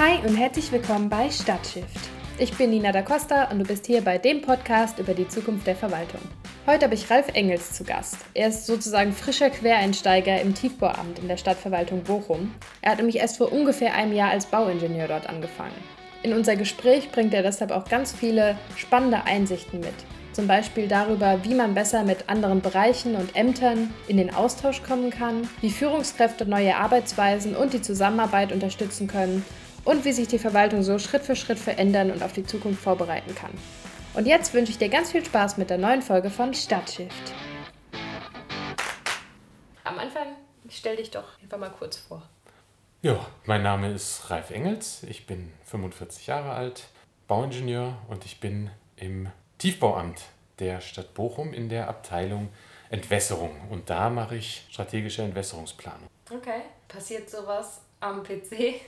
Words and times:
Hi 0.00 0.18
und 0.26 0.34
herzlich 0.34 0.72
willkommen 0.72 1.10
bei 1.10 1.28
Stadtshift. 1.28 2.08
Ich 2.38 2.56
bin 2.56 2.70
Nina 2.70 2.90
da 2.90 3.02
Costa 3.02 3.50
und 3.50 3.58
du 3.58 3.66
bist 3.66 3.84
hier 3.84 4.00
bei 4.00 4.16
dem 4.16 4.40
Podcast 4.40 4.98
über 4.98 5.12
die 5.12 5.28
Zukunft 5.28 5.66
der 5.66 5.76
Verwaltung. 5.76 6.22
Heute 6.66 6.86
habe 6.86 6.94
ich 6.94 7.10
Ralf 7.10 7.28
Engels 7.34 7.74
zu 7.74 7.84
Gast. 7.84 8.16
Er 8.32 8.48
ist 8.48 8.64
sozusagen 8.64 9.12
frischer 9.12 9.50
Quereinsteiger 9.50 10.40
im 10.40 10.54
Tiefbauamt 10.54 11.18
in 11.18 11.28
der 11.28 11.36
Stadtverwaltung 11.36 12.02
Bochum. 12.02 12.54
Er 12.80 12.92
hat 12.92 12.96
nämlich 12.96 13.16
erst 13.16 13.36
vor 13.36 13.52
ungefähr 13.52 13.92
einem 13.92 14.14
Jahr 14.14 14.30
als 14.30 14.46
Bauingenieur 14.46 15.06
dort 15.06 15.28
angefangen. 15.28 15.76
In 16.22 16.32
unser 16.32 16.56
Gespräch 16.56 17.12
bringt 17.12 17.34
er 17.34 17.42
deshalb 17.42 17.70
auch 17.70 17.84
ganz 17.84 18.10
viele 18.10 18.56
spannende 18.76 19.26
Einsichten 19.26 19.80
mit. 19.80 19.92
Zum 20.32 20.46
Beispiel 20.46 20.88
darüber, 20.88 21.44
wie 21.44 21.54
man 21.54 21.74
besser 21.74 22.04
mit 22.04 22.30
anderen 22.30 22.62
Bereichen 22.62 23.16
und 23.16 23.36
Ämtern 23.36 23.92
in 24.08 24.16
den 24.16 24.32
Austausch 24.32 24.82
kommen 24.82 25.10
kann, 25.10 25.46
wie 25.60 25.68
Führungskräfte 25.68 26.46
neue 26.46 26.76
Arbeitsweisen 26.76 27.54
und 27.54 27.74
die 27.74 27.82
Zusammenarbeit 27.82 28.50
unterstützen 28.50 29.06
können 29.06 29.44
und 29.84 30.04
wie 30.04 30.12
sich 30.12 30.28
die 30.28 30.38
Verwaltung 30.38 30.82
so 30.82 30.98
Schritt 30.98 31.22
für 31.22 31.36
Schritt 31.36 31.58
verändern 31.58 32.10
und 32.10 32.22
auf 32.22 32.32
die 32.32 32.44
Zukunft 32.44 32.82
vorbereiten 32.82 33.34
kann. 33.34 33.52
Und 34.14 34.26
jetzt 34.26 34.54
wünsche 34.54 34.72
ich 34.72 34.78
dir 34.78 34.88
ganz 34.88 35.12
viel 35.12 35.24
Spaß 35.24 35.56
mit 35.56 35.70
der 35.70 35.78
neuen 35.78 36.02
Folge 36.02 36.30
von 36.30 36.52
Stadtshift. 36.52 37.32
Am 39.84 39.98
Anfang 39.98 40.28
stell 40.68 40.96
dich 40.96 41.10
doch 41.10 41.40
einfach 41.42 41.58
mal 41.58 41.70
kurz 41.70 41.96
vor. 41.96 42.22
Ja, 43.02 43.24
mein 43.46 43.62
Name 43.62 43.92
ist 43.92 44.28
Ralf 44.30 44.50
Engels, 44.50 45.04
ich 45.04 45.26
bin 45.26 45.52
45 45.64 46.26
Jahre 46.26 46.52
alt, 46.52 46.88
Bauingenieur 47.28 47.96
und 48.08 48.26
ich 48.26 48.40
bin 48.40 48.70
im 48.96 49.30
Tiefbauamt 49.58 50.20
der 50.58 50.80
Stadt 50.80 51.14
Bochum 51.14 51.54
in 51.54 51.68
der 51.68 51.88
Abteilung 51.88 52.50
Entwässerung 52.90 53.52
und 53.70 53.88
da 53.88 54.10
mache 54.10 54.36
ich 54.36 54.66
strategische 54.70 55.22
Entwässerungsplanung. 55.22 56.08
Okay, 56.28 56.62
passiert 56.88 57.30
sowas 57.30 57.80
am 58.00 58.22
PC? 58.22 58.80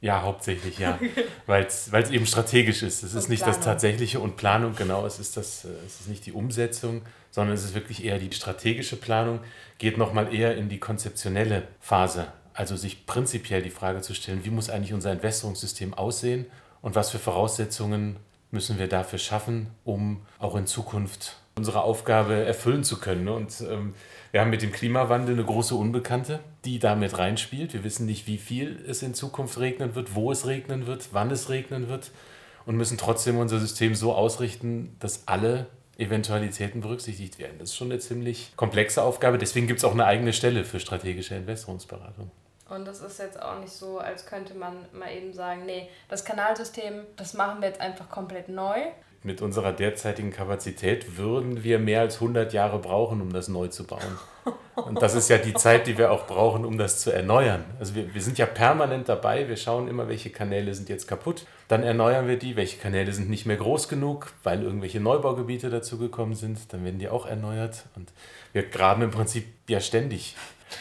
Ja, 0.00 0.22
hauptsächlich, 0.22 0.78
ja. 0.78 0.98
Weil 1.46 1.66
es 1.66 2.10
eben 2.10 2.26
strategisch 2.26 2.82
ist. 2.82 3.02
Es 3.02 3.14
ist 3.14 3.28
nicht 3.28 3.46
das 3.46 3.60
Tatsächliche 3.60 4.20
und 4.20 4.36
Planung, 4.36 4.74
genau, 4.74 5.04
es 5.04 5.18
ist, 5.18 5.36
das, 5.36 5.64
äh, 5.64 5.68
es 5.86 6.00
ist 6.00 6.08
nicht 6.08 6.24
die 6.24 6.32
Umsetzung, 6.32 7.02
sondern 7.30 7.54
es 7.54 7.64
ist 7.64 7.74
wirklich 7.74 8.04
eher 8.04 8.18
die 8.18 8.32
strategische 8.32 8.96
Planung, 8.96 9.40
geht 9.78 9.98
nochmal 9.98 10.34
eher 10.34 10.56
in 10.56 10.68
die 10.68 10.78
konzeptionelle 10.78 11.68
Phase. 11.80 12.28
Also 12.54 12.76
sich 12.76 13.06
prinzipiell 13.06 13.62
die 13.62 13.70
Frage 13.70 14.00
zu 14.00 14.14
stellen, 14.14 14.44
wie 14.44 14.50
muss 14.50 14.70
eigentlich 14.70 14.94
unser 14.94 15.10
Entwässerungssystem 15.12 15.94
aussehen 15.94 16.46
und 16.82 16.94
was 16.94 17.10
für 17.10 17.18
Voraussetzungen 17.18 18.16
müssen 18.50 18.78
wir 18.78 18.88
dafür 18.88 19.18
schaffen, 19.18 19.68
um 19.84 20.22
auch 20.38 20.56
in 20.56 20.66
Zukunft 20.66 21.36
unsere 21.56 21.82
Aufgabe 21.82 22.34
erfüllen 22.44 22.84
zu 22.84 22.98
können. 22.98 23.24
Ne? 23.24 23.32
Und 23.32 23.60
ähm, 23.60 23.94
wir 24.30 24.40
haben 24.40 24.50
mit 24.50 24.62
dem 24.62 24.72
Klimawandel 24.72 25.34
eine 25.34 25.44
große 25.44 25.74
Unbekannte, 25.74 26.40
die 26.64 26.78
damit 26.78 27.18
reinspielt. 27.18 27.72
Wir 27.72 27.84
wissen 27.84 28.06
nicht, 28.06 28.26
wie 28.26 28.38
viel 28.38 28.82
es 28.86 29.02
in 29.02 29.14
Zukunft 29.14 29.58
regnen 29.58 29.94
wird, 29.94 30.14
wo 30.14 30.30
es 30.30 30.46
regnen 30.46 30.86
wird, 30.86 31.08
wann 31.12 31.30
es 31.30 31.48
regnen 31.48 31.88
wird 31.88 32.12
und 32.66 32.76
müssen 32.76 32.98
trotzdem 32.98 33.38
unser 33.38 33.58
System 33.58 33.94
so 33.94 34.14
ausrichten, 34.14 34.96
dass 35.00 35.26
alle 35.26 35.66
Eventualitäten 35.98 36.80
berücksichtigt 36.80 37.38
werden. 37.38 37.56
Das 37.58 37.70
ist 37.70 37.76
schon 37.76 37.90
eine 37.90 38.00
ziemlich 38.00 38.56
komplexe 38.56 39.02
Aufgabe. 39.02 39.36
Deswegen 39.36 39.66
gibt 39.66 39.80
es 39.80 39.84
auch 39.84 39.92
eine 39.92 40.06
eigene 40.06 40.32
Stelle 40.32 40.64
für 40.64 40.80
strategische 40.80 41.34
Entwässerungsberatung. 41.34 42.30
Und 42.70 42.86
das 42.86 43.00
ist 43.00 43.18
jetzt 43.18 43.42
auch 43.42 43.58
nicht 43.58 43.72
so, 43.72 43.98
als 43.98 44.24
könnte 44.24 44.54
man 44.54 44.86
mal 44.92 45.12
eben 45.12 45.34
sagen, 45.34 45.66
nee, 45.66 45.88
das 46.08 46.24
Kanalsystem, 46.24 47.02
das 47.16 47.34
machen 47.34 47.60
wir 47.60 47.68
jetzt 47.68 47.80
einfach 47.80 48.08
komplett 48.08 48.48
neu, 48.48 48.78
mit 49.22 49.42
unserer 49.42 49.72
derzeitigen 49.72 50.30
Kapazität 50.30 51.18
würden 51.18 51.62
wir 51.62 51.78
mehr 51.78 52.00
als 52.00 52.16
100 52.16 52.52
Jahre 52.52 52.78
brauchen, 52.78 53.20
um 53.20 53.32
das 53.32 53.48
neu 53.48 53.68
zu 53.68 53.86
bauen. 53.86 54.18
Und 54.74 55.02
das 55.02 55.14
ist 55.14 55.28
ja 55.28 55.36
die 55.36 55.52
Zeit, 55.52 55.86
die 55.86 55.98
wir 55.98 56.10
auch 56.10 56.26
brauchen, 56.26 56.64
um 56.64 56.78
das 56.78 57.00
zu 57.00 57.12
erneuern. 57.12 57.64
Also 57.78 57.94
wir, 57.94 58.14
wir 58.14 58.22
sind 58.22 58.38
ja 58.38 58.46
permanent 58.46 59.08
dabei, 59.08 59.46
wir 59.46 59.56
schauen 59.56 59.88
immer, 59.88 60.08
welche 60.08 60.30
Kanäle 60.30 60.72
sind 60.74 60.88
jetzt 60.88 61.06
kaputt, 61.06 61.44
dann 61.68 61.82
erneuern 61.82 62.28
wir 62.28 62.38
die, 62.38 62.56
welche 62.56 62.78
Kanäle 62.78 63.12
sind 63.12 63.28
nicht 63.28 63.44
mehr 63.44 63.56
groß 63.56 63.88
genug, 63.88 64.32
weil 64.42 64.62
irgendwelche 64.62 65.00
Neubaugebiete 65.00 65.68
dazugekommen 65.68 66.34
sind, 66.34 66.72
dann 66.72 66.84
werden 66.84 66.98
die 66.98 67.08
auch 67.08 67.26
erneuert. 67.26 67.84
Und 67.94 68.10
wir 68.52 68.62
graben 68.62 69.02
im 69.02 69.10
Prinzip 69.10 69.46
ja 69.68 69.80
ständig 69.80 70.34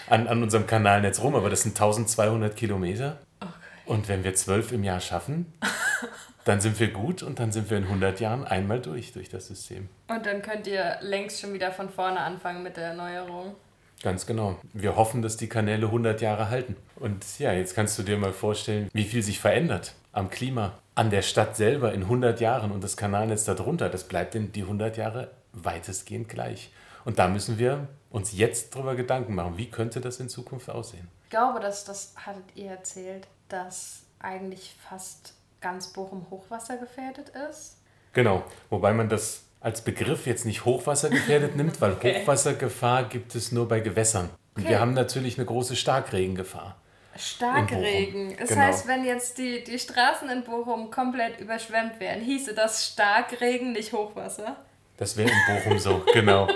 an, 0.07 0.27
an 0.27 0.41
unserem 0.41 0.65
Kanalnetz 0.65 1.21
rum, 1.21 1.35
aber 1.35 1.49
das 1.49 1.63
sind 1.63 1.79
1200 1.79 2.55
Kilometer. 2.55 3.19
Okay. 3.41 3.51
Und 3.85 4.07
wenn 4.07 4.23
wir 4.23 4.33
zwölf 4.35 4.71
im 4.71 4.83
Jahr 4.83 5.01
schaffen, 5.01 5.53
dann 6.49 6.61
sind 6.61 6.79
wir 6.79 6.87
gut 6.87 7.21
und 7.21 7.37
dann 7.37 7.51
sind 7.51 7.69
wir 7.69 7.77
in 7.77 7.83
100 7.83 8.19
Jahren 8.19 8.43
einmal 8.43 8.81
durch, 8.81 9.13
durch 9.13 9.29
das 9.29 9.45
System. 9.45 9.87
Und 10.07 10.25
dann 10.25 10.41
könnt 10.41 10.65
ihr 10.65 10.97
längst 11.01 11.39
schon 11.39 11.53
wieder 11.53 11.71
von 11.71 11.89
vorne 11.89 12.19
anfangen 12.21 12.63
mit 12.63 12.75
der 12.75 12.85
Erneuerung. 12.85 13.55
Ganz 14.01 14.25
genau. 14.25 14.57
Wir 14.73 14.95
hoffen, 14.95 15.21
dass 15.21 15.37
die 15.37 15.47
Kanäle 15.47 15.85
100 15.85 16.21
Jahre 16.21 16.49
halten. 16.49 16.75
Und 16.95 17.23
ja, 17.37 17.53
jetzt 17.53 17.75
kannst 17.75 17.99
du 17.99 18.03
dir 18.03 18.17
mal 18.17 18.33
vorstellen, 18.33 18.89
wie 18.93 19.03
viel 19.03 19.21
sich 19.21 19.39
verändert 19.39 19.93
am 20.11 20.31
Klima, 20.31 20.79
an 20.95 21.11
der 21.11 21.21
Stadt 21.21 21.55
selber 21.55 21.93
in 21.93 22.01
100 22.01 22.41
Jahren 22.41 22.71
und 22.71 22.83
das 22.83 22.97
Kanalnetz 22.97 23.43
darunter. 23.43 23.87
Das 23.87 24.05
bleibt 24.05 24.33
in 24.33 24.51
die 24.51 24.63
100 24.63 24.97
Jahre 24.97 25.29
weitestgehend 25.53 26.29
gleich. 26.29 26.71
Und 27.05 27.19
da 27.19 27.27
müssen 27.27 27.59
wir 27.59 27.87
uns 28.09 28.35
jetzt 28.35 28.73
darüber 28.73 28.95
Gedanken 28.95 29.35
machen, 29.35 29.57
wie 29.57 29.69
könnte 29.69 30.01
das 30.01 30.19
in 30.19 30.29
Zukunft 30.29 30.71
aussehen. 30.71 31.09
Ich 31.25 31.29
glaube, 31.29 31.59
dass 31.59 31.85
das 31.85 32.15
hattet 32.15 32.55
ihr 32.55 32.71
erzählt, 32.71 33.27
dass 33.49 34.01
eigentlich 34.17 34.75
fast 34.89 35.35
ganz 35.61 35.87
Bochum 35.87 36.25
hochwassergefährdet 36.29 37.29
ist. 37.49 37.77
Genau, 38.13 38.43
wobei 38.69 38.93
man 38.93 39.09
das 39.09 39.43
als 39.59 39.81
Begriff 39.81 40.25
jetzt 40.25 40.45
nicht 40.45 40.65
hochwassergefährdet 40.65 41.55
nimmt, 41.55 41.81
weil 41.81 41.93
okay. 41.93 42.21
Hochwassergefahr 42.21 43.03
gibt 43.05 43.35
es 43.35 43.51
nur 43.51 43.67
bei 43.67 43.81
Gewässern. 43.81 44.29
Und 44.55 44.63
okay. 44.63 44.71
wir 44.71 44.79
haben 44.79 44.93
natürlich 44.93 45.37
eine 45.37 45.45
große 45.45 45.75
Starkregengefahr. 45.75 46.77
Starkregen. 47.17 48.35
Das 48.37 48.49
genau. 48.49 48.61
heißt, 48.61 48.87
wenn 48.87 49.03
jetzt 49.03 49.37
die, 49.37 49.63
die 49.63 49.77
Straßen 49.77 50.29
in 50.29 50.43
Bochum 50.43 50.89
komplett 50.89 51.39
überschwemmt 51.39 51.99
wären, 51.99 52.21
hieße 52.21 52.53
das 52.53 52.87
Starkregen, 52.87 53.73
nicht 53.73 53.91
Hochwasser? 53.91 54.55
Das 54.97 55.17
wäre 55.17 55.29
in 55.29 55.55
Bochum 55.55 55.79
so, 55.79 56.03
genau. 56.13 56.47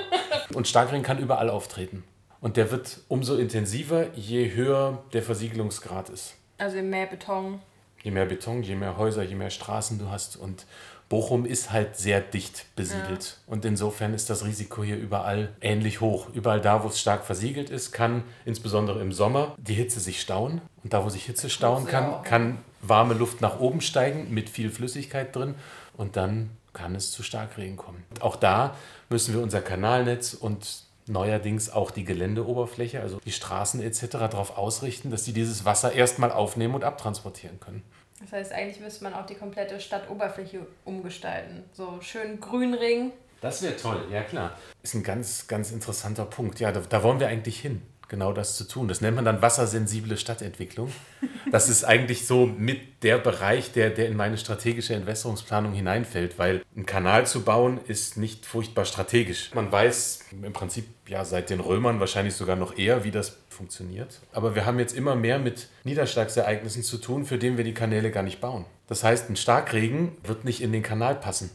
Und 0.53 0.68
Starkregen 0.68 1.03
kann 1.03 1.20
überall 1.20 1.50
auftreten. 1.50 2.03
Und 2.40 2.58
der 2.58 2.72
wird 2.72 3.00
umso 3.09 3.35
intensiver, 3.38 4.08
je 4.16 4.53
höher 4.53 5.03
der 5.12 5.24
Versiegelungsgrad 5.24 6.09
ist. 6.09 6.35
Also 6.58 6.81
mehr 6.81 7.08
Beton 7.08 7.62
je 8.03 8.12
mehr 8.12 8.25
Beton, 8.25 8.62
je 8.62 8.75
mehr 8.75 8.97
Häuser, 8.97 9.24
je 9.24 9.36
mehr 9.36 9.50
Straßen 9.50 9.97
du 9.97 10.09
hast. 10.09 10.36
Und 10.36 10.66
Bochum 11.09 11.46
ist 11.46 11.72
halt 11.72 11.96
sehr 11.96 12.22
dicht 12.22 12.66
besiedelt. 12.75 13.38
Ja. 13.47 13.53
Und 13.53 13.66
insofern 13.66 14.14
ist 14.14 14.30
das 14.30 14.46
Risiko 14.46 14.84
hier 14.84 14.97
überall 14.97 15.53
ähnlich 15.62 16.02
hoch. 16.02 16.28
Überall 16.34 16.62
da, 16.62 16.84
wo 16.84 16.90
es 16.90 17.00
stark 17.00 17.25
versiegelt 17.25 17.69
ist, 17.69 17.91
kann 17.91 18.24
insbesondere 18.46 19.02
im 19.02 19.12
Sommer 19.12 19.56
die 19.58 19.74
Hitze 19.74 20.00
sich 20.00 20.22
stauen. 20.22 20.62
Und 20.84 20.94
da, 20.94 21.03
wo 21.06 21.09
sich 21.09 21.25
Hitze 21.25 21.50
stauen 21.50 21.86
kann, 21.86 22.22
kann 22.24 22.59
warme 22.81 23.14
Luft 23.14 23.41
nach 23.41 23.59
oben 23.59 23.81
steigen 23.81 24.34
mit 24.34 24.50
viel 24.50 24.70
Flüssigkeit 24.70 25.35
drin. 25.35 25.56
Und 25.96 26.18
dann 26.18 26.50
kann 26.74 26.96
es 26.96 27.12
zu 27.12 27.24
Starkregen 27.24 27.78
kommen. 27.78 28.03
Auch 28.20 28.35
da 28.35 28.75
müssen 29.09 29.34
wir 29.34 29.41
unser 29.41 29.62
Kanalnetz 29.62 30.34
und 30.34 30.84
neuerdings 31.08 31.70
auch 31.70 31.91
die 31.91 32.06
Geländeoberfläche, 32.06 33.02
also 33.02 33.20
die 33.24 33.31
Straßen 33.31 33.81
etc. 33.81 34.06
darauf 34.12 34.58
ausrichten, 34.58 35.12
dass 35.12 35.25
sie 35.25 35.34
dieses 35.34 35.66
Wasser 35.66 35.94
erstmal 35.94 36.31
aufnehmen 36.31 36.75
und 36.75 36.84
abtransportieren 36.84 37.59
können. 37.59 37.84
Das 38.23 38.31
heißt, 38.31 38.53
eigentlich 38.53 38.79
müsste 38.79 39.03
man 39.03 39.13
auch 39.13 39.25
die 39.25 39.35
komplette 39.35 39.79
Stadtoberfläche 39.79 40.66
umgestalten. 40.85 41.63
So 41.73 42.00
schön 42.01 42.39
Grünring. 42.39 43.11
Das 43.41 43.61
wäre 43.61 43.75
toll, 43.75 44.07
ja 44.09 44.23
klar. 44.23 44.57
Ist 44.81 44.95
ein 44.95 45.03
ganz, 45.03 45.47
ganz 45.47 45.72
interessanter 45.72 46.25
Punkt. 46.25 46.59
Ja, 46.61 46.72
da, 46.72 46.79
da 46.79 47.03
wollen 47.03 47.19
wir 47.19 47.28
eigentlich 47.28 47.59
hin 47.59 47.81
genau 48.13 48.31
das 48.31 48.56
zu 48.56 48.66
tun. 48.66 48.88
Das 48.88 49.01
nennt 49.01 49.16
man 49.16 49.25
dann 49.25 49.41
wassersensible 49.41 50.18
Stadtentwicklung. 50.18 50.91
Das 51.51 51.68
ist 51.68 51.84
eigentlich 51.84 52.28
so 52.28 52.46
mit 52.46 53.01
der 53.01 53.18
Bereich, 53.18 53.72
der, 53.72 53.90
der 53.90 54.07
in 54.07 54.16
meine 54.16 54.38
strategische 54.38 54.94
Entwässerungsplanung 54.94 55.74
hineinfällt, 55.74 56.38
weil 56.38 56.62
ein 56.78 56.85
Kanal 56.85 57.25
zu 57.25 57.41
bauen 57.41 57.79
ist 57.88 58.18
nicht 58.18 58.46
furchtbar 58.46 58.85
strategisch. 58.85 59.50
Man 59.56 59.72
weiß 59.72 60.25
im 60.44 60.53
Prinzip 60.53 60.85
ja 61.07 61.25
seit 61.25 61.50
den 61.50 61.59
Römern 61.59 62.00
wahrscheinlich 62.00 62.35
sogar 62.35 62.56
noch 62.56 62.78
eher, 62.78 63.03
wie 63.03 63.09
das 63.09 63.38
funktioniert. 63.50 64.19
Aber 64.31 64.53
wir 64.53 64.68
haben 64.68 64.78
jetzt 64.78 64.96
immer 64.96 65.16
mehr 65.16 65.40
mit 65.40 65.70
Niederschlagsereignissen 65.84 66.84
zu 66.84 66.99
tun, 66.99 67.26
für 67.26 67.40
den 67.40 67.58
wir 67.58 67.64
die 67.64 67.73
Kanäle 67.73 68.11
gar 68.11 68.23
nicht 68.23 68.41
bauen. 68.41 68.66
Das 68.87 69.03
heißt, 69.03 69.28
ein 69.28 69.35
Starkregen 69.37 70.11
wird 70.23 70.46
nicht 70.46 70.61
in 70.61 70.72
den 70.72 70.84
Kanal 70.84 71.16
passen. 71.16 71.49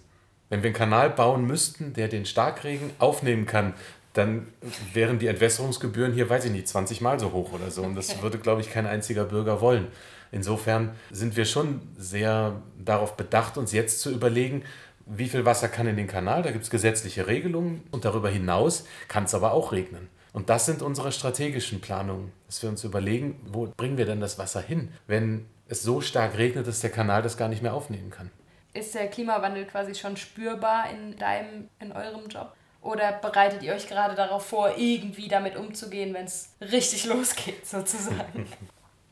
Wenn 0.48 0.62
wir 0.62 0.68
einen 0.68 0.76
Kanal 0.76 1.10
bauen 1.10 1.46
müssten, 1.46 1.92
der 1.92 2.08
den 2.08 2.24
Starkregen 2.24 2.90
aufnehmen 2.98 3.46
kann, 3.46 3.74
dann 4.12 4.48
wären 4.92 5.18
die 5.18 5.26
Entwässerungsgebühren 5.26 6.12
hier, 6.12 6.28
weiß 6.28 6.46
ich 6.46 6.50
nicht, 6.50 6.68
20 6.68 7.00
Mal 7.00 7.20
so 7.20 7.32
hoch 7.32 7.52
oder 7.52 7.70
so. 7.70 7.82
Und 7.82 7.94
das 7.94 8.20
würde, 8.22 8.38
glaube 8.38 8.60
ich, 8.60 8.70
kein 8.70 8.86
einziger 8.86 9.24
Bürger 9.24 9.60
wollen. 9.60 9.88
Insofern 10.32 10.90
sind 11.10 11.36
wir 11.36 11.44
schon 11.44 11.80
sehr 11.96 12.60
darauf 12.78 13.16
bedacht, 13.16 13.56
uns 13.56 13.72
jetzt 13.72 14.00
zu 14.00 14.10
überlegen, 14.10 14.64
wie 15.06 15.28
viel 15.28 15.44
Wasser 15.44 15.68
kann 15.68 15.86
in 15.86 15.96
den 15.96 16.06
Kanal. 16.06 16.42
Da 16.42 16.50
gibt 16.50 16.64
es 16.64 16.70
gesetzliche 16.70 17.26
Regelungen 17.26 17.82
und 17.90 18.04
darüber 18.04 18.28
hinaus 18.28 18.84
kann 19.08 19.24
es 19.24 19.34
aber 19.34 19.52
auch 19.52 19.72
regnen. 19.72 20.08
Und 20.32 20.50
das 20.50 20.66
sind 20.66 20.82
unsere 20.82 21.12
strategischen 21.12 21.80
Planungen, 21.80 22.32
dass 22.46 22.62
wir 22.62 22.68
uns 22.68 22.84
überlegen, 22.84 23.40
wo 23.46 23.66
bringen 23.76 23.96
wir 23.96 24.04
denn 24.04 24.20
das 24.20 24.38
Wasser 24.38 24.60
hin, 24.60 24.92
wenn 25.06 25.46
es 25.68 25.82
so 25.82 26.00
stark 26.00 26.36
regnet, 26.36 26.66
dass 26.66 26.80
der 26.80 26.90
Kanal 26.90 27.22
das 27.22 27.36
gar 27.36 27.48
nicht 27.48 27.62
mehr 27.62 27.74
aufnehmen 27.74 28.10
kann. 28.10 28.30
Ist 28.74 28.94
der 28.94 29.08
Klimawandel 29.08 29.64
quasi 29.64 29.94
schon 29.94 30.16
spürbar 30.16 30.90
in 30.90 31.16
deinem, 31.16 31.68
in 31.80 31.92
eurem 31.92 32.28
Job? 32.28 32.52
Oder 32.80 33.12
bereitet 33.12 33.62
ihr 33.62 33.74
euch 33.74 33.88
gerade 33.88 34.14
darauf 34.14 34.46
vor, 34.46 34.76
irgendwie 34.76 35.28
damit 35.28 35.56
umzugehen, 35.56 36.14
wenn 36.14 36.26
es 36.26 36.54
richtig 36.60 37.04
losgeht, 37.06 37.66
sozusagen? 37.66 38.46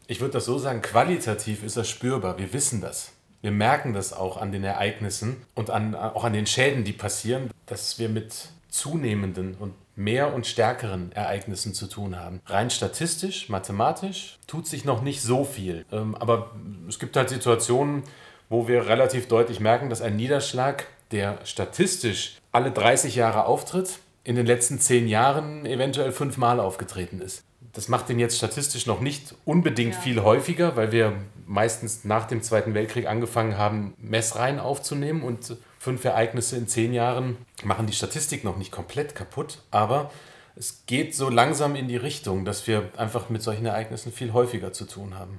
Ich 0.06 0.20
würde 0.20 0.34
das 0.34 0.44
so 0.44 0.56
sagen, 0.58 0.82
qualitativ 0.82 1.64
ist 1.64 1.76
das 1.76 1.88
spürbar. 1.88 2.38
Wir 2.38 2.52
wissen 2.52 2.80
das. 2.80 3.12
Wir 3.42 3.50
merken 3.50 3.92
das 3.92 4.12
auch 4.12 4.36
an 4.36 4.52
den 4.52 4.64
Ereignissen 4.64 5.44
und 5.54 5.70
an, 5.70 5.94
auch 5.94 6.24
an 6.24 6.32
den 6.32 6.46
Schäden, 6.46 6.84
die 6.84 6.92
passieren, 6.92 7.50
dass 7.66 7.98
wir 7.98 8.08
mit 8.08 8.48
zunehmenden 8.68 9.54
und 9.54 9.74
mehr 9.96 10.34
und 10.34 10.46
stärkeren 10.46 11.10
Ereignissen 11.12 11.72
zu 11.74 11.86
tun 11.86 12.18
haben. 12.18 12.40
Rein 12.46 12.70
statistisch, 12.70 13.48
mathematisch 13.48 14.38
tut 14.46 14.66
sich 14.66 14.84
noch 14.84 15.02
nicht 15.02 15.22
so 15.22 15.44
viel. 15.44 15.86
Ähm, 15.90 16.14
aber 16.14 16.54
es 16.88 16.98
gibt 16.98 17.16
halt 17.16 17.30
Situationen, 17.30 18.02
wo 18.48 18.68
wir 18.68 18.86
relativ 18.86 19.26
deutlich 19.28 19.58
merken, 19.58 19.90
dass 19.90 20.02
ein 20.02 20.16
Niederschlag, 20.16 20.86
der 21.12 21.38
statistisch 21.44 22.38
alle 22.52 22.70
30 22.70 23.14
Jahre 23.14 23.46
auftritt, 23.46 23.98
in 24.24 24.34
den 24.34 24.46
letzten 24.46 24.80
zehn 24.80 25.06
Jahren 25.06 25.64
eventuell 25.66 26.10
fünfmal 26.10 26.58
aufgetreten 26.58 27.20
ist. 27.20 27.44
Das 27.72 27.88
macht 27.88 28.08
den 28.08 28.18
jetzt 28.18 28.36
statistisch 28.36 28.86
noch 28.86 29.00
nicht 29.00 29.34
unbedingt 29.44 29.94
ja. 29.94 30.00
viel 30.00 30.22
häufiger, 30.22 30.74
weil 30.74 30.90
wir 30.90 31.12
meistens 31.46 32.04
nach 32.04 32.26
dem 32.26 32.42
Zweiten 32.42 32.74
Weltkrieg 32.74 33.06
angefangen 33.06 33.56
haben, 33.56 33.94
Messreihen 33.98 34.58
aufzunehmen 34.58 35.22
und 35.22 35.56
fünf 35.78 36.04
Ereignisse 36.04 36.56
in 36.56 36.66
zehn 36.66 36.92
Jahren 36.92 37.36
machen 37.62 37.86
die 37.86 37.92
Statistik 37.92 38.42
noch 38.42 38.56
nicht 38.56 38.72
komplett 38.72 39.14
kaputt, 39.14 39.58
aber 39.70 40.10
es 40.56 40.82
geht 40.86 41.14
so 41.14 41.28
langsam 41.28 41.76
in 41.76 41.86
die 41.86 41.96
Richtung, 41.96 42.44
dass 42.44 42.66
wir 42.66 42.90
einfach 42.96 43.28
mit 43.28 43.42
solchen 43.42 43.66
Ereignissen 43.66 44.10
viel 44.10 44.32
häufiger 44.32 44.72
zu 44.72 44.86
tun 44.86 45.16
haben. 45.16 45.38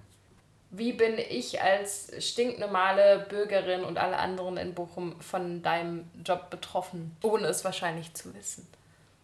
Wie 0.69 0.93
bin 0.93 1.17
ich 1.17 1.61
als 1.61 2.11
stinknormale 2.19 3.25
Bürgerin 3.29 3.83
und 3.83 3.97
alle 3.97 4.17
anderen 4.17 4.57
in 4.57 4.73
Bochum 4.73 5.19
von 5.21 5.61
deinem 5.61 6.05
Job 6.25 6.49
betroffen, 6.49 7.15
ohne 7.23 7.47
es 7.47 7.63
wahrscheinlich 7.63 8.13
zu 8.13 8.33
wissen? 8.35 8.67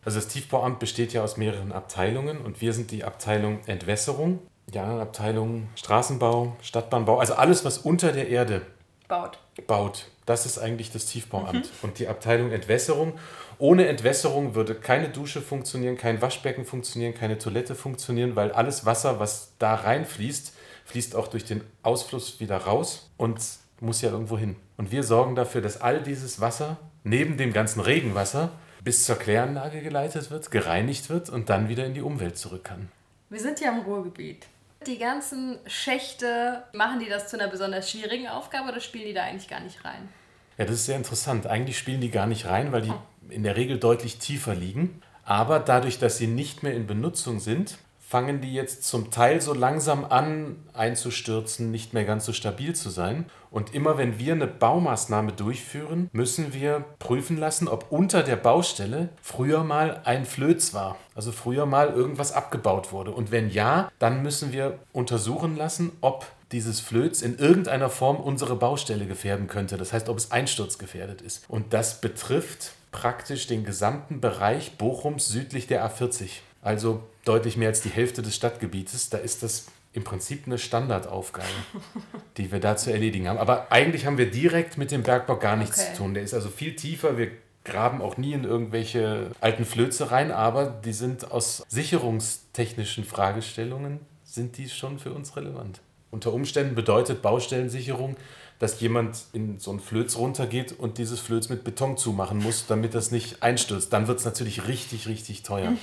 Also 0.05 0.19
das 0.19 0.27
Tiefbauamt 0.29 0.79
besteht 0.79 1.13
ja 1.13 1.23
aus 1.23 1.37
mehreren 1.37 1.71
Abteilungen 1.71 2.39
und 2.39 2.61
wir 2.61 2.73
sind 2.73 2.91
die 2.91 3.03
Abteilung 3.03 3.59
Entwässerung, 3.67 4.39
die 4.67 4.79
anderen 4.79 5.01
Abteilungen 5.01 5.69
Straßenbau, 5.75 6.55
Stadtbahnbau, 6.61 7.19
also 7.19 7.35
alles, 7.35 7.65
was 7.65 7.77
unter 7.77 8.11
der 8.11 8.29
Erde 8.29 8.65
baut. 9.07 9.39
baut. 9.67 10.07
Das 10.25 10.45
ist 10.45 10.57
eigentlich 10.57 10.91
das 10.91 11.05
Tiefbauamt. 11.05 11.65
Mhm. 11.65 11.69
Und 11.81 11.99
die 11.99 12.07
Abteilung 12.07 12.51
Entwässerung. 12.51 13.19
Ohne 13.59 13.87
Entwässerung 13.87 14.55
würde 14.55 14.75
keine 14.75 15.09
Dusche 15.09 15.41
funktionieren, 15.41 15.97
kein 15.97 16.21
Waschbecken 16.21 16.65
funktionieren, 16.65 17.13
keine 17.13 17.37
Toilette 17.37 17.75
funktionieren, 17.75 18.35
weil 18.35 18.51
alles 18.51 18.85
Wasser, 18.85 19.19
was 19.19 19.53
da 19.59 19.75
reinfließt, 19.75 20.52
fließt 20.85 21.15
auch 21.15 21.27
durch 21.27 21.45
den 21.45 21.61
Ausfluss 21.81 22.39
wieder 22.39 22.57
raus 22.57 23.09
und 23.17 23.39
muss 23.79 24.01
ja 24.01 24.09
irgendwo 24.11 24.37
hin. 24.37 24.55
Und 24.77 24.91
wir 24.91 25.03
sorgen 25.03 25.35
dafür, 25.35 25.61
dass 25.61 25.81
all 25.81 26.01
dieses 26.01 26.39
Wasser 26.39 26.77
neben 27.03 27.37
dem 27.37 27.53
ganzen 27.53 27.79
Regenwasser 27.81 28.51
bis 28.83 29.05
zur 29.05 29.15
Kläranlage 29.15 29.81
geleitet 29.81 30.31
wird, 30.31 30.51
gereinigt 30.51 31.09
wird 31.09 31.29
und 31.29 31.49
dann 31.49 31.69
wieder 31.69 31.85
in 31.85 31.93
die 31.93 32.01
Umwelt 32.01 32.37
zurück 32.37 32.65
kann. 32.65 32.89
Wir 33.29 33.39
sind 33.39 33.59
ja 33.59 33.71
im 33.71 33.79
Ruhrgebiet. 33.79 34.45
Die 34.85 34.97
ganzen 34.97 35.57
Schächte, 35.65 36.63
machen 36.73 36.99
die 36.99 37.07
das 37.07 37.29
zu 37.29 37.39
einer 37.39 37.49
besonders 37.49 37.89
schwierigen 37.89 38.27
Aufgabe 38.27 38.69
oder 38.69 38.81
spielen 38.81 39.05
die 39.05 39.13
da 39.13 39.23
eigentlich 39.23 39.47
gar 39.47 39.61
nicht 39.61 39.85
rein? 39.85 40.09
Ja, 40.57 40.65
das 40.65 40.75
ist 40.75 40.85
sehr 40.85 40.97
interessant. 40.97 41.47
Eigentlich 41.47 41.77
spielen 41.77 42.01
die 42.01 42.11
gar 42.11 42.27
nicht 42.27 42.45
rein, 42.45 42.71
weil 42.71 42.81
die 42.81 42.91
oh. 42.91 43.01
in 43.29 43.43
der 43.43 43.55
Regel 43.55 43.79
deutlich 43.79 44.17
tiefer 44.19 44.53
liegen. 44.53 45.01
Aber 45.23 45.59
dadurch, 45.59 45.99
dass 45.99 46.17
sie 46.17 46.27
nicht 46.27 46.63
mehr 46.63 46.73
in 46.73 46.85
Benutzung 46.85 47.39
sind, 47.39 47.77
fangen 48.13 48.41
die 48.41 48.53
jetzt 48.53 48.83
zum 48.83 49.09
Teil 49.09 49.41
so 49.41 49.55
langsam 49.55 50.05
an 50.05 50.57
einzustürzen, 50.73 51.71
nicht 51.71 51.95
mehr 51.95 52.05
ganz 52.05 52.25
so 52.25 52.31
stabil 52.31 52.75
zu 52.75 52.91
sein. 52.91 53.25
Und 53.49 53.73
immer 53.73 53.97
wenn 53.97 54.19
wir 54.19 54.33
eine 54.33 54.45
Baumaßnahme 54.45 55.31
durchführen, 55.31 56.11
müssen 56.13 56.53
wir 56.53 56.85
prüfen 56.99 57.37
lassen, 57.37 57.67
ob 57.67 57.91
unter 57.91 58.21
der 58.21 58.35
Baustelle 58.35 59.09
früher 59.19 59.63
mal 59.63 60.01
ein 60.03 60.25
Flöz 60.25 60.75
war. 60.75 60.95
Also 61.15 61.31
früher 61.31 61.65
mal 61.65 61.89
irgendwas 61.89 62.33
abgebaut 62.33 62.91
wurde. 62.91 63.09
Und 63.09 63.31
wenn 63.31 63.49
ja, 63.49 63.91
dann 63.97 64.21
müssen 64.21 64.53
wir 64.53 64.77
untersuchen 64.91 65.57
lassen, 65.57 65.91
ob 66.01 66.27
dieses 66.51 66.81
Flöz 66.81 67.23
in 67.23 67.39
irgendeiner 67.39 67.89
Form 67.89 68.17
unsere 68.17 68.55
Baustelle 68.55 69.07
gefährden 69.07 69.47
könnte. 69.47 69.75
Das 69.77 69.91
heißt, 69.91 70.07
ob 70.07 70.17
es 70.19 70.31
einsturzgefährdet 70.31 71.23
ist. 71.23 71.45
Und 71.47 71.73
das 71.73 71.99
betrifft 71.99 72.73
praktisch 72.91 73.47
den 73.47 73.65
gesamten 73.65 74.21
Bereich 74.21 74.77
Bochums 74.77 75.29
südlich 75.29 75.65
der 75.65 75.83
A40 75.83 76.41
also 76.63 77.03
deutlich 77.25 77.57
mehr 77.57 77.69
als 77.69 77.81
die 77.81 77.89
Hälfte 77.89 78.21
des 78.21 78.35
Stadtgebietes. 78.35 79.09
Da 79.09 79.17
ist 79.17 79.43
das 79.43 79.67
im 79.93 80.03
Prinzip 80.03 80.43
eine 80.45 80.57
Standardaufgabe, 80.57 81.47
die 82.37 82.51
wir 82.51 82.59
da 82.59 82.75
zu 82.75 82.91
erledigen 82.91 83.27
haben. 83.27 83.37
Aber 83.37 83.71
eigentlich 83.71 84.05
haben 84.05 84.17
wir 84.17 84.29
direkt 84.29 84.77
mit 84.77 84.91
dem 84.91 85.03
Bergbau 85.03 85.37
gar 85.37 85.55
nichts 85.55 85.79
okay. 85.79 85.93
zu 85.93 85.97
tun. 85.97 86.13
Der 86.13 86.23
ist 86.23 86.33
also 86.33 86.49
viel 86.49 86.75
tiefer. 86.75 87.17
Wir 87.17 87.31
graben 87.63 88.01
auch 88.01 88.17
nie 88.17 88.33
in 88.33 88.43
irgendwelche 88.43 89.31
alten 89.39 89.65
Flöze 89.65 90.11
rein, 90.11 90.31
aber 90.31 90.65
die 90.65 90.93
sind 90.93 91.31
aus 91.31 91.63
sicherungstechnischen 91.69 93.05
Fragestellungen, 93.05 93.99
sind 94.23 94.57
die 94.57 94.67
schon 94.69 94.99
für 94.99 95.13
uns 95.13 95.35
relevant. 95.37 95.79
Unter 96.11 96.33
Umständen 96.33 96.75
bedeutet 96.75 97.21
Baustellensicherung, 97.21 98.17
dass 98.59 98.79
jemand 98.79 99.25
in 99.33 99.59
so 99.59 99.71
ein 99.71 99.79
Flöz 99.79 100.15
runtergeht 100.15 100.73
und 100.77 100.97
dieses 100.97 101.19
Flöz 101.19 101.49
mit 101.49 101.63
Beton 101.63 101.97
zumachen 101.97 102.39
muss, 102.39 102.65
damit 102.67 102.93
das 102.93 103.11
nicht 103.11 103.41
einstürzt. 103.41 103.91
Dann 103.91 104.07
wird 104.07 104.19
es 104.19 104.25
natürlich 104.25 104.67
richtig, 104.67 105.07
richtig 105.07 105.43
teuer. 105.43 105.71
Mhm. 105.71 105.77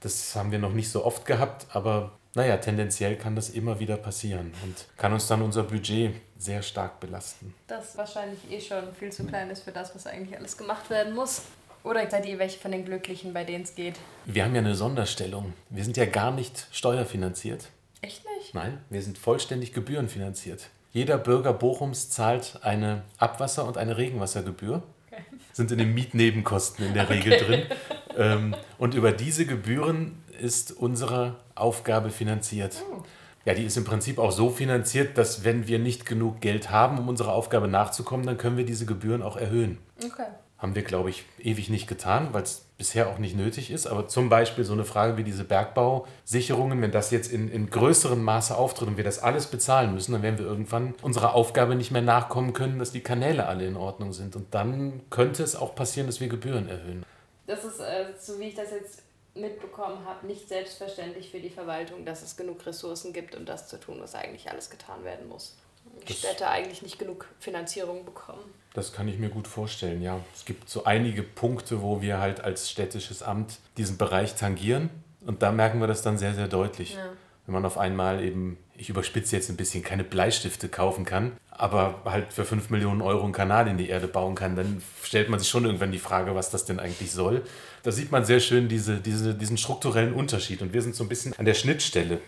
Das 0.00 0.34
haben 0.36 0.52
wir 0.52 0.58
noch 0.58 0.72
nicht 0.72 0.90
so 0.90 1.04
oft 1.04 1.26
gehabt, 1.26 1.66
aber 1.70 2.18
naja, 2.34 2.56
tendenziell 2.58 3.16
kann 3.16 3.34
das 3.34 3.50
immer 3.50 3.80
wieder 3.80 3.96
passieren 3.96 4.52
und 4.62 4.86
kann 4.96 5.12
uns 5.12 5.26
dann 5.26 5.42
unser 5.42 5.64
Budget 5.64 6.14
sehr 6.36 6.62
stark 6.62 7.00
belasten. 7.00 7.54
Das 7.66 7.96
wahrscheinlich 7.96 8.38
eh 8.50 8.60
schon 8.60 8.94
viel 8.94 9.10
zu 9.10 9.24
klein 9.24 9.50
ist 9.50 9.62
für 9.62 9.72
das, 9.72 9.94
was 9.94 10.06
eigentlich 10.06 10.38
alles 10.38 10.56
gemacht 10.56 10.88
werden 10.88 11.14
muss. 11.14 11.42
Oder 11.84 12.08
seid 12.10 12.26
ihr 12.26 12.38
welche 12.38 12.58
von 12.58 12.70
den 12.70 12.84
Glücklichen, 12.84 13.32
bei 13.32 13.44
denen 13.44 13.64
es 13.64 13.74
geht? 13.74 13.94
Wir 14.24 14.44
haben 14.44 14.54
ja 14.54 14.60
eine 14.60 14.74
Sonderstellung. 14.74 15.54
Wir 15.70 15.84
sind 15.84 15.96
ja 15.96 16.06
gar 16.06 16.30
nicht 16.30 16.66
steuerfinanziert. 16.70 17.68
Echt 18.00 18.22
nicht? 18.36 18.54
Nein, 18.54 18.78
wir 18.90 19.02
sind 19.02 19.18
vollständig 19.18 19.72
gebührenfinanziert. 19.72 20.68
Jeder 20.92 21.18
Bürger 21.18 21.52
Bochums 21.52 22.10
zahlt 22.10 22.60
eine 22.62 23.02
Abwasser- 23.18 23.66
und 23.66 23.78
eine 23.78 23.96
Regenwassergebühr. 23.96 24.82
Okay. 25.10 25.22
Sind 25.52 25.72
in 25.72 25.78
den 25.78 25.94
Mietnebenkosten 25.94 26.86
in 26.86 26.94
der 26.94 27.04
okay. 27.04 27.14
Regel 27.14 27.38
drin. 27.38 27.62
Ähm, 28.18 28.54
und 28.76 28.94
über 28.94 29.12
diese 29.12 29.46
Gebühren 29.46 30.22
ist 30.40 30.72
unsere 30.72 31.36
Aufgabe 31.54 32.10
finanziert. 32.10 32.84
Oh. 32.92 33.02
Ja, 33.44 33.54
die 33.54 33.64
ist 33.64 33.78
im 33.78 33.84
Prinzip 33.84 34.18
auch 34.18 34.32
so 34.32 34.50
finanziert, 34.50 35.16
dass 35.16 35.44
wenn 35.44 35.68
wir 35.68 35.78
nicht 35.78 36.04
genug 36.04 36.40
Geld 36.40 36.70
haben, 36.70 36.98
um 36.98 37.08
unserer 37.08 37.32
Aufgabe 37.32 37.68
nachzukommen, 37.68 38.26
dann 38.26 38.36
können 38.36 38.58
wir 38.58 38.66
diese 38.66 38.84
Gebühren 38.84 39.22
auch 39.22 39.36
erhöhen. 39.36 39.78
Okay. 40.04 40.26
Haben 40.58 40.74
wir, 40.74 40.82
glaube 40.82 41.08
ich, 41.08 41.24
ewig 41.38 41.70
nicht 41.70 41.86
getan, 41.86 42.28
weil 42.32 42.42
es 42.42 42.66
bisher 42.76 43.08
auch 43.08 43.18
nicht 43.18 43.36
nötig 43.36 43.70
ist. 43.70 43.86
Aber 43.86 44.08
zum 44.08 44.28
Beispiel 44.28 44.64
so 44.64 44.72
eine 44.72 44.84
Frage 44.84 45.16
wie 45.16 45.22
diese 45.22 45.44
Bergbausicherungen, 45.44 46.82
wenn 46.82 46.90
das 46.90 47.12
jetzt 47.12 47.32
in, 47.32 47.48
in 47.48 47.70
größerem 47.70 48.22
Maße 48.22 48.56
auftritt 48.56 48.88
und 48.88 48.96
wir 48.96 49.04
das 49.04 49.20
alles 49.20 49.46
bezahlen 49.46 49.94
müssen, 49.94 50.12
dann 50.12 50.22
werden 50.22 50.38
wir 50.38 50.44
irgendwann 50.44 50.94
unserer 51.00 51.34
Aufgabe 51.34 51.76
nicht 51.76 51.92
mehr 51.92 52.02
nachkommen 52.02 52.52
können, 52.52 52.80
dass 52.80 52.90
die 52.90 53.00
Kanäle 53.00 53.46
alle 53.46 53.66
in 53.66 53.76
Ordnung 53.76 54.12
sind. 54.12 54.34
Und 54.34 54.52
dann 54.52 55.00
könnte 55.10 55.44
es 55.44 55.54
auch 55.54 55.76
passieren, 55.76 56.08
dass 56.08 56.20
wir 56.20 56.28
Gebühren 56.28 56.68
erhöhen. 56.68 57.04
Das 57.48 57.64
ist, 57.64 57.80
äh, 57.80 58.04
so 58.20 58.38
wie 58.38 58.48
ich 58.48 58.54
das 58.54 58.70
jetzt 58.70 59.02
mitbekommen 59.34 60.04
habe, 60.04 60.26
nicht 60.26 60.48
selbstverständlich 60.48 61.30
für 61.30 61.40
die 61.40 61.48
Verwaltung, 61.48 62.04
dass 62.04 62.22
es 62.22 62.36
genug 62.36 62.64
Ressourcen 62.66 63.12
gibt, 63.12 63.34
um 63.34 63.46
das 63.46 63.68
zu 63.68 63.80
tun, 63.80 63.96
was 64.00 64.14
eigentlich 64.14 64.50
alles 64.50 64.68
getan 64.68 65.02
werden 65.02 65.28
muss. 65.28 65.56
Die 66.02 66.08
das 66.08 66.18
Städte 66.18 66.48
eigentlich 66.48 66.82
nicht 66.82 66.98
genug 66.98 67.26
Finanzierung 67.40 68.04
bekommen. 68.04 68.42
Das 68.74 68.92
kann 68.92 69.08
ich 69.08 69.18
mir 69.18 69.30
gut 69.30 69.48
vorstellen, 69.48 70.02
ja. 70.02 70.20
Es 70.34 70.44
gibt 70.44 70.68
so 70.68 70.84
einige 70.84 71.22
Punkte, 71.22 71.80
wo 71.80 72.02
wir 72.02 72.18
halt 72.18 72.40
als 72.42 72.70
städtisches 72.70 73.22
Amt 73.22 73.58
diesen 73.78 73.96
Bereich 73.96 74.34
tangieren 74.34 74.90
und 75.24 75.42
da 75.42 75.50
merken 75.50 75.80
wir 75.80 75.86
das 75.86 76.02
dann 76.02 76.18
sehr, 76.18 76.34
sehr 76.34 76.48
deutlich. 76.48 76.94
Ja. 76.94 77.08
Wenn 77.46 77.54
man 77.54 77.64
auf 77.64 77.78
einmal 77.78 78.22
eben, 78.22 78.58
ich 78.76 78.90
überspitze 78.90 79.36
jetzt 79.36 79.48
ein 79.48 79.56
bisschen, 79.56 79.82
keine 79.82 80.04
Bleistifte 80.04 80.68
kaufen 80.68 81.06
kann, 81.06 81.32
aber 81.58 82.02
halt 82.04 82.32
für 82.32 82.44
5 82.44 82.70
Millionen 82.70 83.02
Euro 83.02 83.24
einen 83.24 83.32
Kanal 83.32 83.68
in 83.68 83.76
die 83.76 83.88
Erde 83.88 84.08
bauen 84.08 84.34
kann, 84.34 84.56
dann 84.56 84.82
stellt 85.02 85.28
man 85.28 85.38
sich 85.38 85.48
schon 85.48 85.64
irgendwann 85.64 85.92
die 85.92 85.98
Frage, 85.98 86.34
was 86.34 86.50
das 86.50 86.64
denn 86.64 86.80
eigentlich 86.80 87.12
soll. 87.12 87.42
Da 87.82 87.92
sieht 87.92 88.10
man 88.10 88.24
sehr 88.24 88.40
schön 88.40 88.68
diese, 88.68 88.96
diese, 88.96 89.34
diesen 89.34 89.58
strukturellen 89.58 90.14
Unterschied 90.14 90.62
und 90.62 90.72
wir 90.72 90.82
sind 90.82 90.94
so 90.94 91.04
ein 91.04 91.08
bisschen 91.08 91.34
an 91.38 91.44
der 91.44 91.54
Schnittstelle 91.54 92.20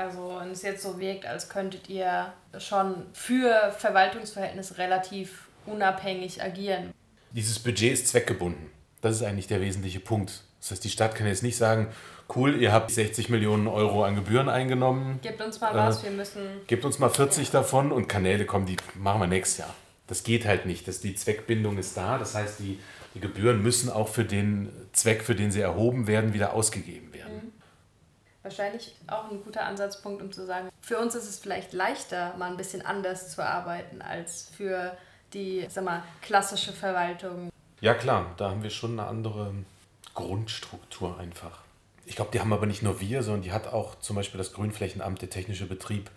also 0.00 0.38
wenn 0.40 0.50
es 0.50 0.62
jetzt 0.62 0.82
so 0.82 0.98
wirkt, 0.98 1.26
als 1.26 1.48
könntet 1.48 1.88
ihr 1.88 2.32
schon 2.58 3.06
für 3.12 3.72
Verwaltungsverhältnisse 3.76 4.78
relativ 4.78 5.48
unabhängig 5.66 6.42
agieren. 6.42 6.92
Dieses 7.32 7.58
Budget 7.58 7.92
ist 7.92 8.08
zweckgebunden. 8.08 8.70
Das 9.02 9.16
ist 9.16 9.22
eigentlich 9.22 9.46
der 9.46 9.60
wesentliche 9.60 10.00
Punkt. 10.00 10.42
Das 10.60 10.72
heißt, 10.72 10.84
die 10.84 10.90
Stadt 10.90 11.14
kann 11.14 11.26
jetzt 11.26 11.42
nicht 11.42 11.56
sagen, 11.56 11.88
cool, 12.34 12.60
ihr 12.60 12.72
habt 12.72 12.90
60 12.90 13.28
Millionen 13.28 13.66
Euro 13.66 14.04
an 14.04 14.14
Gebühren 14.14 14.48
eingenommen. 14.48 15.18
Gebt 15.22 15.40
uns 15.40 15.60
mal 15.60 15.74
was, 15.74 16.00
äh, 16.00 16.04
wir 16.04 16.10
müssen. 16.12 16.42
Gebt 16.66 16.84
uns 16.84 16.98
mal 16.98 17.10
40 17.10 17.46
ja. 17.46 17.60
davon 17.60 17.92
und 17.92 18.08
Kanäle 18.08 18.44
kommen, 18.46 18.66
die 18.66 18.76
machen 18.94 19.20
wir 19.20 19.26
nächstes 19.26 19.58
Jahr. 19.58 19.74
Das 20.06 20.22
geht 20.22 20.44
halt 20.46 20.66
nicht. 20.66 20.86
Das, 20.86 21.00
die 21.00 21.14
Zweckbindung 21.14 21.78
ist 21.78 21.96
da. 21.96 22.18
Das 22.18 22.34
heißt, 22.34 22.60
die, 22.60 22.78
die 23.14 23.20
Gebühren 23.20 23.62
müssen 23.62 23.90
auch 23.90 24.08
für 24.08 24.24
den 24.24 24.70
Zweck, 24.92 25.22
für 25.22 25.34
den 25.34 25.50
sie 25.50 25.60
erhoben 25.60 26.06
werden, 26.06 26.34
wieder 26.34 26.52
ausgegeben 26.52 27.12
werden. 27.12 27.34
Mhm 27.34 27.60
wahrscheinlich 28.42 28.94
auch 29.06 29.30
ein 29.30 29.42
guter 29.42 29.64
Ansatzpunkt, 29.64 30.22
um 30.22 30.32
zu 30.32 30.46
sagen, 30.46 30.70
für 30.80 30.98
uns 30.98 31.14
ist 31.14 31.28
es 31.28 31.38
vielleicht 31.38 31.72
leichter, 31.72 32.34
mal 32.36 32.50
ein 32.50 32.56
bisschen 32.56 32.84
anders 32.84 33.34
zu 33.34 33.44
arbeiten 33.44 34.02
als 34.02 34.50
für 34.56 34.96
die, 35.32 35.66
sag 35.68 35.84
mal, 35.84 36.02
klassische 36.22 36.72
Verwaltung. 36.72 37.50
Ja 37.80 37.94
klar, 37.94 38.34
da 38.36 38.50
haben 38.50 38.62
wir 38.62 38.70
schon 38.70 38.98
eine 38.98 39.08
andere 39.08 39.54
Grundstruktur 40.14 41.18
einfach. 41.18 41.60
Ich 42.06 42.16
glaube, 42.16 42.30
die 42.32 42.40
haben 42.40 42.52
aber 42.52 42.66
nicht 42.66 42.82
nur 42.82 43.00
wir, 43.00 43.22
sondern 43.22 43.42
die 43.42 43.52
hat 43.52 43.68
auch 43.68 43.98
zum 44.00 44.16
Beispiel 44.16 44.38
das 44.38 44.52
Grünflächenamt, 44.52 45.22
der 45.22 45.30
technische 45.30 45.66
Betrieb, 45.66 46.10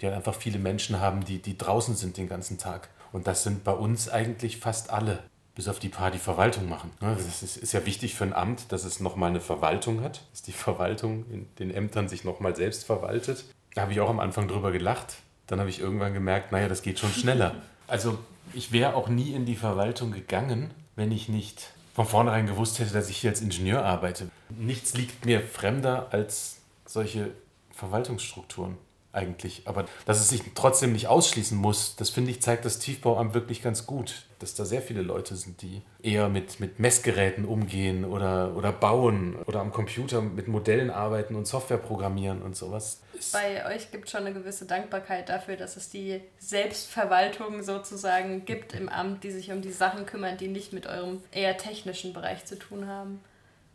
die 0.00 0.06
halt 0.06 0.14
einfach 0.14 0.34
viele 0.34 0.58
Menschen 0.58 1.00
haben, 1.00 1.24
die, 1.24 1.40
die 1.40 1.56
draußen 1.56 1.96
sind 1.96 2.16
den 2.16 2.28
ganzen 2.28 2.58
Tag. 2.58 2.88
Und 3.12 3.26
das 3.26 3.42
sind 3.42 3.64
bei 3.64 3.72
uns 3.72 4.08
eigentlich 4.08 4.58
fast 4.58 4.90
alle, 4.90 5.22
bis 5.54 5.68
auf 5.68 5.78
die 5.78 5.88
paar, 5.88 6.10
die 6.10 6.18
Verwaltung 6.18 6.68
machen. 6.68 6.90
Das 7.00 7.42
ist, 7.42 7.56
ist 7.56 7.72
ja 7.72 7.86
wichtig 7.86 8.14
für 8.14 8.24
ein 8.24 8.32
Amt, 8.32 8.70
dass 8.70 8.84
es 8.84 9.00
nochmal 9.00 9.30
eine 9.30 9.40
Verwaltung 9.40 10.02
hat, 10.02 10.22
dass 10.32 10.42
die 10.42 10.52
Verwaltung 10.52 11.24
in 11.30 11.48
den 11.58 11.72
Ämtern 11.72 12.08
sich 12.08 12.24
nochmal 12.24 12.54
selbst 12.54 12.84
verwaltet. 12.84 13.44
Da 13.74 13.82
habe 13.82 13.92
ich 13.92 14.00
auch 14.00 14.10
am 14.10 14.20
Anfang 14.20 14.48
drüber 14.48 14.70
gelacht. 14.70 15.16
Dann 15.46 15.60
habe 15.60 15.70
ich 15.70 15.80
irgendwann 15.80 16.12
gemerkt, 16.12 16.52
naja, 16.52 16.68
das 16.68 16.82
geht 16.82 16.98
schon 16.98 17.12
schneller. 17.12 17.54
Also 17.86 18.18
ich 18.52 18.70
wäre 18.70 18.94
auch 18.94 19.08
nie 19.08 19.32
in 19.32 19.46
die 19.46 19.56
Verwaltung 19.56 20.12
gegangen, 20.12 20.72
wenn 20.94 21.10
ich 21.10 21.28
nicht 21.28 21.70
von 21.98 22.06
vornherein 22.06 22.46
gewusst 22.46 22.78
hätte, 22.78 22.92
dass 22.92 23.10
ich 23.10 23.16
hier 23.16 23.30
als 23.30 23.40
Ingenieur 23.40 23.84
arbeite. 23.84 24.30
Nichts 24.50 24.94
liegt 24.94 25.26
mir 25.26 25.40
fremder 25.40 26.06
als 26.12 26.58
solche 26.86 27.32
Verwaltungsstrukturen 27.72 28.78
eigentlich. 29.12 29.62
Aber 29.64 29.86
dass 30.06 30.20
es 30.20 30.28
sich 30.28 30.42
trotzdem 30.54 30.92
nicht 30.92 31.08
ausschließen 31.08 31.56
muss, 31.56 31.96
das 31.96 32.10
finde 32.10 32.30
ich, 32.30 32.42
zeigt 32.42 32.64
das 32.64 32.78
Tiefbauamt 32.78 33.34
wirklich 33.34 33.62
ganz 33.62 33.86
gut. 33.86 34.26
Dass 34.38 34.54
da 34.54 34.64
sehr 34.64 34.82
viele 34.82 35.02
Leute 35.02 35.34
sind, 35.34 35.62
die 35.62 35.82
eher 36.00 36.28
mit, 36.28 36.60
mit 36.60 36.78
Messgeräten 36.78 37.44
umgehen 37.44 38.04
oder, 38.04 38.54
oder 38.56 38.70
bauen 38.70 39.36
oder 39.46 39.60
am 39.60 39.72
Computer 39.72 40.22
mit 40.22 40.46
Modellen 40.46 40.90
arbeiten 40.90 41.34
und 41.34 41.46
Software 41.46 41.78
programmieren 41.78 42.42
und 42.42 42.56
sowas. 42.56 43.00
Bei 43.32 43.66
euch 43.74 43.90
gibt 43.90 44.04
es 44.04 44.12
schon 44.12 44.20
eine 44.20 44.32
gewisse 44.32 44.64
Dankbarkeit 44.66 45.28
dafür, 45.28 45.56
dass 45.56 45.76
es 45.76 45.90
die 45.90 46.20
Selbstverwaltung 46.38 47.64
sozusagen 47.64 48.44
gibt 48.44 48.74
im 48.74 48.88
Amt, 48.88 49.24
die 49.24 49.32
sich 49.32 49.50
um 49.50 49.60
die 49.60 49.72
Sachen 49.72 50.06
kümmern, 50.06 50.36
die 50.36 50.48
nicht 50.48 50.72
mit 50.72 50.86
eurem 50.86 51.20
eher 51.32 51.56
technischen 51.56 52.12
Bereich 52.12 52.44
zu 52.44 52.56
tun 52.56 52.86
haben. 52.86 53.20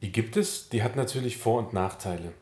Die 0.01 0.13
gibt 0.13 0.37
es, 0.37 0.69
die 0.69 0.81
hat 0.83 0.95
natürlich 0.95 1.37
Vor- 1.37 1.59
und 1.59 1.73
Nachteile 1.73 2.33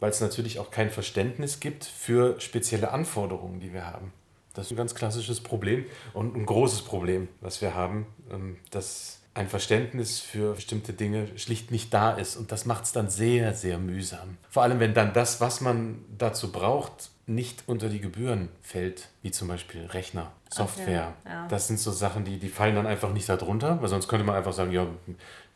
weil 0.00 0.10
es 0.10 0.20
natürlich 0.20 0.58
auch 0.58 0.70
kein 0.70 0.90
Verständnis 0.90 1.60
gibt 1.60 1.84
für 1.84 2.40
spezielle 2.40 2.90
Anforderungen, 2.90 3.60
die 3.60 3.72
wir 3.72 3.86
haben. 3.86 4.12
Das 4.54 4.66
ist 4.66 4.72
ein 4.72 4.76
ganz 4.76 4.94
klassisches 4.94 5.40
Problem 5.40 5.86
und 6.14 6.36
ein 6.36 6.46
großes 6.46 6.82
Problem, 6.82 7.28
was 7.40 7.60
wir 7.62 7.74
haben, 7.74 8.06
ähm, 8.30 8.56
dass 8.70 9.20
ein 9.38 9.46
Verständnis 9.46 10.18
für 10.18 10.54
bestimmte 10.54 10.92
Dinge 10.92 11.28
schlicht 11.38 11.70
nicht 11.70 11.94
da 11.94 12.10
ist. 12.12 12.36
Und 12.36 12.50
das 12.50 12.66
macht 12.66 12.84
es 12.84 12.92
dann 12.92 13.08
sehr, 13.08 13.54
sehr 13.54 13.78
mühsam. 13.78 14.36
Vor 14.50 14.64
allem, 14.64 14.80
wenn 14.80 14.94
dann 14.94 15.12
das, 15.12 15.40
was 15.40 15.60
man 15.60 16.04
dazu 16.18 16.50
braucht, 16.50 17.10
nicht 17.26 17.62
unter 17.66 17.88
die 17.88 18.00
Gebühren 18.00 18.48
fällt, 18.62 19.10
wie 19.22 19.30
zum 19.30 19.46
Beispiel 19.46 19.86
Rechner, 19.86 20.32
Software. 20.50 21.14
Okay, 21.20 21.32
ja. 21.32 21.46
Das 21.46 21.68
sind 21.68 21.78
so 21.78 21.92
Sachen, 21.92 22.24
die, 22.24 22.38
die 22.38 22.48
fallen 22.48 22.74
dann 22.74 22.86
einfach 22.86 23.12
nicht 23.12 23.28
darunter, 23.28 23.80
weil 23.80 23.88
sonst 23.88 24.08
könnte 24.08 24.24
man 24.24 24.34
einfach 24.34 24.52
sagen, 24.52 24.72
ja, 24.72 24.88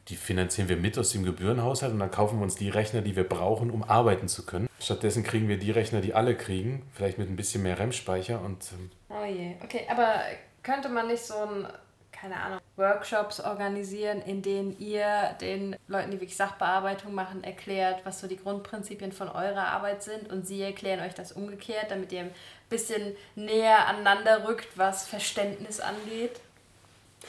die 0.08 0.16
finanzieren 0.16 0.68
wir 0.68 0.76
mit 0.76 0.98
aus 0.98 1.12
dem 1.12 1.24
Gebührenhaushalt 1.24 1.92
und 1.92 2.00
dann 2.00 2.10
kaufen 2.10 2.38
wir 2.38 2.42
uns 2.42 2.56
die 2.56 2.68
Rechner, 2.68 3.02
die 3.02 3.14
wir 3.14 3.28
brauchen, 3.28 3.70
um 3.70 3.82
arbeiten 3.84 4.28
zu 4.28 4.44
können. 4.44 4.68
Stattdessen 4.80 5.22
kriegen 5.22 5.48
wir 5.48 5.58
die 5.58 5.70
Rechner, 5.70 6.00
die 6.00 6.14
alle 6.14 6.36
kriegen, 6.36 6.82
vielleicht 6.92 7.18
mit 7.18 7.28
ein 7.28 7.36
bisschen 7.36 7.62
mehr 7.62 7.78
RAM-Speicher 7.78 8.40
und. 8.40 8.72
Ähm 8.72 8.90
oh 9.10 9.24
je, 9.24 9.54
okay, 9.62 9.86
aber 9.88 10.14
könnte 10.62 10.88
man 10.88 11.06
nicht 11.06 11.24
so 11.24 11.34
ein, 11.34 11.68
keine 12.10 12.36
Ahnung, 12.36 12.58
Workshops 12.76 13.38
organisieren, 13.38 14.22
in 14.22 14.42
denen 14.42 14.76
ihr 14.80 15.36
den 15.40 15.76
Leuten, 15.86 16.10
die 16.10 16.16
wirklich 16.16 16.36
Sachbearbeitung 16.36 17.14
machen, 17.14 17.44
erklärt, 17.44 18.04
was 18.04 18.20
so 18.20 18.26
die 18.26 18.36
Grundprinzipien 18.36 19.12
von 19.12 19.28
eurer 19.28 19.68
Arbeit 19.68 20.02
sind 20.02 20.32
und 20.32 20.46
sie 20.46 20.62
erklären 20.62 21.00
euch 21.00 21.14
das 21.14 21.32
umgekehrt, 21.32 21.90
damit 21.90 22.10
ihr 22.10 22.20
ein 22.22 22.34
bisschen 22.68 23.14
näher 23.36 23.86
aneinander 23.86 24.48
rückt, 24.48 24.76
was 24.76 25.06
Verständnis 25.06 25.78
angeht? 25.78 26.40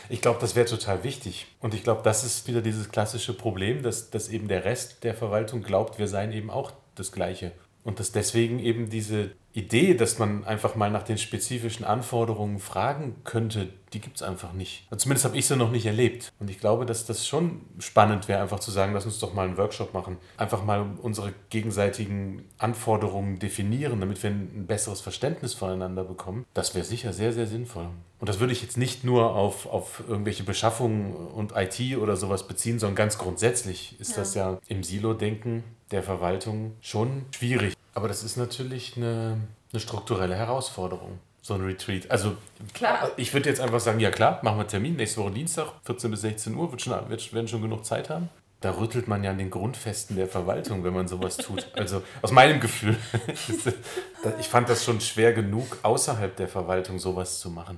Ich 0.09 0.21
glaube, 0.21 0.39
das 0.41 0.55
wäre 0.55 0.65
total 0.65 1.03
wichtig. 1.03 1.47
Und 1.59 1.73
ich 1.73 1.83
glaube, 1.83 2.01
das 2.03 2.23
ist 2.23 2.47
wieder 2.47 2.61
dieses 2.61 2.89
klassische 2.89 3.33
Problem, 3.33 3.83
dass, 3.83 4.09
dass 4.09 4.29
eben 4.29 4.47
der 4.47 4.65
Rest 4.65 5.03
der 5.03 5.13
Verwaltung 5.13 5.63
glaubt, 5.63 5.99
wir 5.99 6.07
seien 6.07 6.31
eben 6.31 6.49
auch 6.49 6.71
das 6.95 7.11
Gleiche. 7.11 7.51
Und 7.83 7.99
dass 7.99 8.11
deswegen 8.11 8.59
eben 8.59 8.89
diese 8.89 9.31
Idee, 9.53 9.93
dass 9.93 10.17
man 10.17 10.43
einfach 10.45 10.75
mal 10.75 10.89
nach 10.89 11.03
den 11.03 11.19
spezifischen 11.19 11.85
Anforderungen 11.85 12.57
fragen 12.57 13.15
könnte, 13.23 13.69
die 13.93 14.01
gibt 14.01 14.17
es 14.17 14.23
einfach 14.23 14.53
nicht. 14.53 14.87
Also 14.89 15.03
zumindest 15.03 15.25
habe 15.25 15.37
ich 15.37 15.45
sie 15.45 15.55
noch 15.55 15.71
nicht 15.71 15.85
erlebt. 15.85 16.31
Und 16.39 16.49
ich 16.49 16.59
glaube, 16.59 16.87
dass 16.87 17.05
das 17.05 17.27
schon 17.27 17.61
spannend 17.77 18.27
wäre, 18.27 18.41
einfach 18.41 18.59
zu 18.59 18.71
sagen, 18.71 18.93
lass 18.93 19.05
uns 19.05 19.19
doch 19.19 19.35
mal 19.35 19.47
einen 19.47 19.57
Workshop 19.57 19.93
machen. 19.93 20.17
Einfach 20.37 20.63
mal 20.63 20.85
unsere 21.01 21.33
gegenseitigen 21.51 22.43
Anforderungen 22.57 23.37
definieren, 23.37 23.99
damit 23.99 24.23
wir 24.23 24.31
ein 24.31 24.65
besseres 24.65 25.01
Verständnis 25.01 25.53
voneinander 25.53 26.03
bekommen. 26.03 26.45
Das 26.55 26.73
wäre 26.73 26.85
sicher 26.85 27.13
sehr, 27.13 27.31
sehr 27.31 27.45
sinnvoll. 27.45 27.89
Und 28.19 28.29
das 28.29 28.39
würde 28.39 28.53
ich 28.53 28.61
jetzt 28.61 28.77
nicht 28.77 29.03
nur 29.03 29.35
auf, 29.35 29.67
auf 29.67 30.03
irgendwelche 30.07 30.43
Beschaffungen 30.43 31.13
und 31.13 31.53
IT 31.55 31.97
oder 31.97 32.15
sowas 32.15 32.47
beziehen, 32.47 32.79
sondern 32.79 32.95
ganz 32.95 33.17
grundsätzlich 33.19 33.99
ist 33.99 34.11
ja. 34.11 34.17
das 34.17 34.33
ja 34.33 34.59
im 34.67 34.81
Silo-Denken 34.81 35.63
der 35.93 36.03
Verwaltung 36.03 36.75
schon 36.81 37.25
schwierig. 37.31 37.75
Aber 37.93 38.07
das 38.07 38.23
ist 38.23 38.37
natürlich 38.37 38.97
eine, 38.97 39.37
eine 39.71 39.79
strukturelle 39.79 40.35
Herausforderung, 40.35 41.19
so 41.41 41.53
ein 41.53 41.61
Retreat. 41.61 42.09
Also 42.09 42.35
klar. 42.73 43.11
ich 43.17 43.33
würde 43.33 43.49
jetzt 43.49 43.61
einfach 43.61 43.79
sagen, 43.79 43.99
ja 43.99 44.11
klar, 44.11 44.39
machen 44.43 44.57
wir 44.57 44.67
Termin, 44.67 44.95
nächste 44.95 45.21
Woche 45.21 45.31
Dienstag, 45.31 45.67
14 45.85 46.11
bis 46.11 46.21
16 46.21 46.55
Uhr, 46.55 46.71
wird 46.71 46.81
schon, 46.81 47.09
wird, 47.09 47.33
werden 47.33 47.47
schon 47.47 47.61
genug 47.61 47.85
Zeit 47.85 48.09
haben. 48.09 48.29
Da 48.61 48.71
rüttelt 48.71 49.09
man 49.09 49.23
ja 49.25 49.31
an 49.31 49.37
den 49.37 49.49
Grundfesten 49.49 50.15
der 50.15 50.27
Verwaltung, 50.27 50.85
wenn 50.85 50.93
man 50.93 51.07
sowas 51.07 51.35
tut. 51.35 51.67
Also 51.75 52.01
aus 52.21 52.31
meinem 52.31 52.61
Gefühl. 52.61 52.95
ich 54.39 54.47
fand 54.47 54.69
das 54.69 54.85
schon 54.85 55.01
schwer 55.01 55.33
genug, 55.33 55.79
außerhalb 55.83 56.33
der 56.35 56.47
Verwaltung 56.47 56.97
sowas 56.97 57.39
zu 57.39 57.49
machen. 57.49 57.77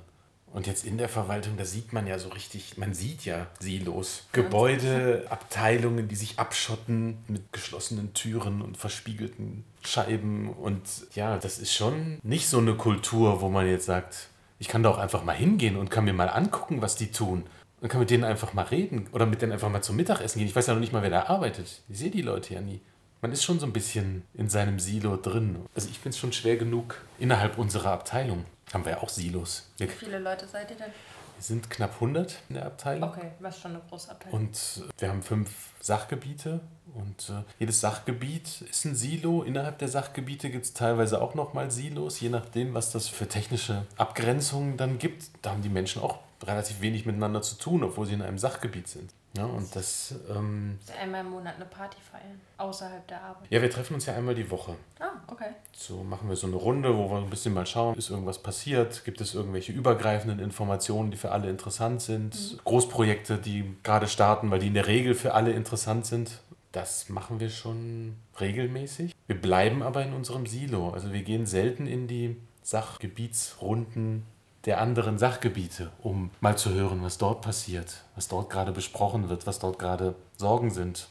Und 0.56 0.66
jetzt 0.66 0.86
in 0.86 0.96
der 0.96 1.10
Verwaltung, 1.10 1.58
da 1.58 1.66
sieht 1.66 1.92
man 1.92 2.06
ja 2.06 2.18
so 2.18 2.30
richtig, 2.30 2.78
man 2.78 2.94
sieht 2.94 3.26
ja 3.26 3.46
Silos. 3.60 4.24
Gebäude, 4.32 5.26
Abteilungen, 5.28 6.08
die 6.08 6.14
sich 6.14 6.38
abschotten 6.38 7.18
mit 7.28 7.52
geschlossenen 7.52 8.14
Türen 8.14 8.62
und 8.62 8.78
verspiegelten 8.78 9.64
Scheiben. 9.82 10.48
Und 10.48 10.80
ja, 11.14 11.36
das 11.36 11.58
ist 11.58 11.74
schon 11.74 12.20
nicht 12.22 12.48
so 12.48 12.56
eine 12.56 12.72
Kultur, 12.72 13.42
wo 13.42 13.50
man 13.50 13.66
jetzt 13.66 13.84
sagt, 13.84 14.30
ich 14.58 14.68
kann 14.68 14.82
da 14.82 14.88
auch 14.88 14.96
einfach 14.96 15.24
mal 15.24 15.36
hingehen 15.36 15.76
und 15.76 15.90
kann 15.90 16.06
mir 16.06 16.14
mal 16.14 16.30
angucken, 16.30 16.80
was 16.80 16.96
die 16.96 17.12
tun. 17.12 17.44
Und 17.82 17.90
kann 17.90 18.00
mit 18.00 18.08
denen 18.08 18.24
einfach 18.24 18.54
mal 18.54 18.64
reden 18.64 19.08
oder 19.12 19.26
mit 19.26 19.42
denen 19.42 19.52
einfach 19.52 19.68
mal 19.68 19.82
zum 19.82 19.96
Mittagessen 19.96 20.38
gehen. 20.38 20.48
Ich 20.48 20.56
weiß 20.56 20.68
ja 20.68 20.72
noch 20.72 20.80
nicht 20.80 20.94
mal, 20.94 21.02
wer 21.02 21.10
da 21.10 21.24
arbeitet. 21.24 21.82
Ich 21.90 21.98
sehe 21.98 22.10
die 22.10 22.22
Leute 22.22 22.54
ja 22.54 22.62
nie. 22.62 22.80
Man 23.20 23.30
ist 23.30 23.44
schon 23.44 23.60
so 23.60 23.66
ein 23.66 23.74
bisschen 23.74 24.22
in 24.32 24.48
seinem 24.48 24.78
Silo 24.78 25.18
drin. 25.18 25.56
Also 25.74 25.90
ich 25.90 25.98
finde 25.98 26.14
es 26.14 26.18
schon 26.18 26.32
schwer 26.32 26.56
genug 26.56 27.02
innerhalb 27.18 27.58
unserer 27.58 27.90
Abteilung 27.90 28.46
haben 28.72 28.84
wir 28.84 28.92
ja 28.92 29.02
auch 29.02 29.08
Silos. 29.08 29.68
Wie 29.78 29.86
viele 29.86 30.18
Leute 30.18 30.46
seid 30.46 30.70
ihr 30.70 30.76
denn? 30.76 30.90
Wir 31.36 31.42
sind 31.42 31.68
knapp 31.68 31.94
100 31.94 32.34
in 32.48 32.54
der 32.54 32.66
Abteilung. 32.66 33.10
Okay, 33.10 33.30
was 33.40 33.60
schon 33.60 33.72
eine 33.72 33.82
große 33.90 34.10
Abteilung. 34.10 34.40
Und 34.40 34.56
äh, 34.56 35.00
wir 35.00 35.08
haben 35.10 35.22
fünf 35.22 35.50
Sachgebiete 35.80 36.60
und 36.94 37.28
äh, 37.28 37.42
jedes 37.58 37.80
Sachgebiet 37.80 38.62
ist 38.62 38.86
ein 38.86 38.94
Silo. 38.94 39.42
Innerhalb 39.42 39.78
der 39.78 39.88
Sachgebiete 39.88 40.48
gibt 40.48 40.64
es 40.64 40.72
teilweise 40.72 41.20
auch 41.20 41.34
nochmal 41.34 41.70
Silos, 41.70 42.20
je 42.20 42.30
nachdem, 42.30 42.72
was 42.72 42.90
das 42.90 43.08
für 43.08 43.28
technische 43.28 43.84
Abgrenzungen 43.98 44.78
dann 44.78 44.98
gibt. 44.98 45.26
Da 45.42 45.50
haben 45.50 45.62
die 45.62 45.68
Menschen 45.68 46.00
auch 46.00 46.20
relativ 46.42 46.80
wenig 46.80 47.04
miteinander 47.04 47.42
zu 47.42 47.56
tun, 47.56 47.84
obwohl 47.84 48.06
sie 48.06 48.14
in 48.14 48.22
einem 48.22 48.38
Sachgebiet 48.38 48.88
sind. 48.88 49.12
Ja, 49.36 49.44
und 49.44 49.74
das. 49.74 50.14
Ähm, 50.34 50.78
einmal 51.00 51.22
im 51.22 51.30
Monat 51.30 51.56
eine 51.56 51.64
Party 51.66 51.98
feiern, 52.00 52.40
außerhalb 52.56 53.06
der 53.06 53.22
Arbeit. 53.22 53.46
Ja, 53.50 53.62
wir 53.62 53.70
treffen 53.70 53.94
uns 53.94 54.06
ja 54.06 54.14
einmal 54.14 54.34
die 54.34 54.50
Woche. 54.50 54.74
Ah, 54.98 55.12
okay. 55.26 55.50
So 55.72 56.02
machen 56.02 56.28
wir 56.28 56.36
so 56.36 56.46
eine 56.46 56.56
Runde, 56.56 56.96
wo 56.96 57.10
wir 57.10 57.18
ein 57.18 57.30
bisschen 57.30 57.54
mal 57.54 57.66
schauen, 57.66 57.96
ist 57.96 58.10
irgendwas 58.10 58.42
passiert? 58.42 59.04
Gibt 59.04 59.20
es 59.20 59.34
irgendwelche 59.34 59.72
übergreifenden 59.72 60.40
Informationen, 60.40 61.10
die 61.10 61.16
für 61.16 61.32
alle 61.32 61.50
interessant 61.50 62.02
sind? 62.02 62.34
Mhm. 62.34 62.60
Großprojekte, 62.64 63.38
die 63.38 63.76
gerade 63.82 64.08
starten, 64.08 64.50
weil 64.50 64.60
die 64.60 64.68
in 64.68 64.74
der 64.74 64.86
Regel 64.86 65.14
für 65.14 65.34
alle 65.34 65.52
interessant 65.52 66.06
sind. 66.06 66.40
Das 66.72 67.08
machen 67.08 67.40
wir 67.40 67.48
schon 67.48 68.16
regelmäßig. 68.40 69.14
Wir 69.26 69.40
bleiben 69.40 69.82
aber 69.82 70.02
in 70.02 70.12
unserem 70.12 70.46
Silo. 70.46 70.90
Also 70.90 71.12
wir 71.12 71.22
gehen 71.22 71.46
selten 71.46 71.86
in 71.86 72.06
die 72.06 72.36
Sachgebietsrunden 72.62 74.24
der 74.66 74.80
anderen 74.80 75.16
Sachgebiete, 75.16 75.90
um 76.02 76.30
mal 76.40 76.58
zu 76.58 76.74
hören, 76.74 77.02
was 77.02 77.18
dort 77.18 77.40
passiert, 77.40 78.02
was 78.16 78.28
dort 78.28 78.50
gerade 78.50 78.72
besprochen 78.72 79.28
wird, 79.28 79.46
was 79.46 79.60
dort 79.60 79.78
gerade 79.78 80.16
Sorgen 80.36 80.70
sind. 80.70 81.08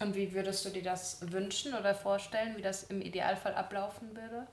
Und 0.00 0.16
wie 0.16 0.32
würdest 0.34 0.64
du 0.64 0.70
dir 0.70 0.82
das 0.82 1.18
wünschen 1.30 1.74
oder 1.74 1.94
vorstellen, 1.94 2.56
wie 2.56 2.62
das 2.62 2.84
im 2.84 3.00
Idealfall 3.00 3.54
ablaufen 3.54 4.08
würde? 4.14 4.46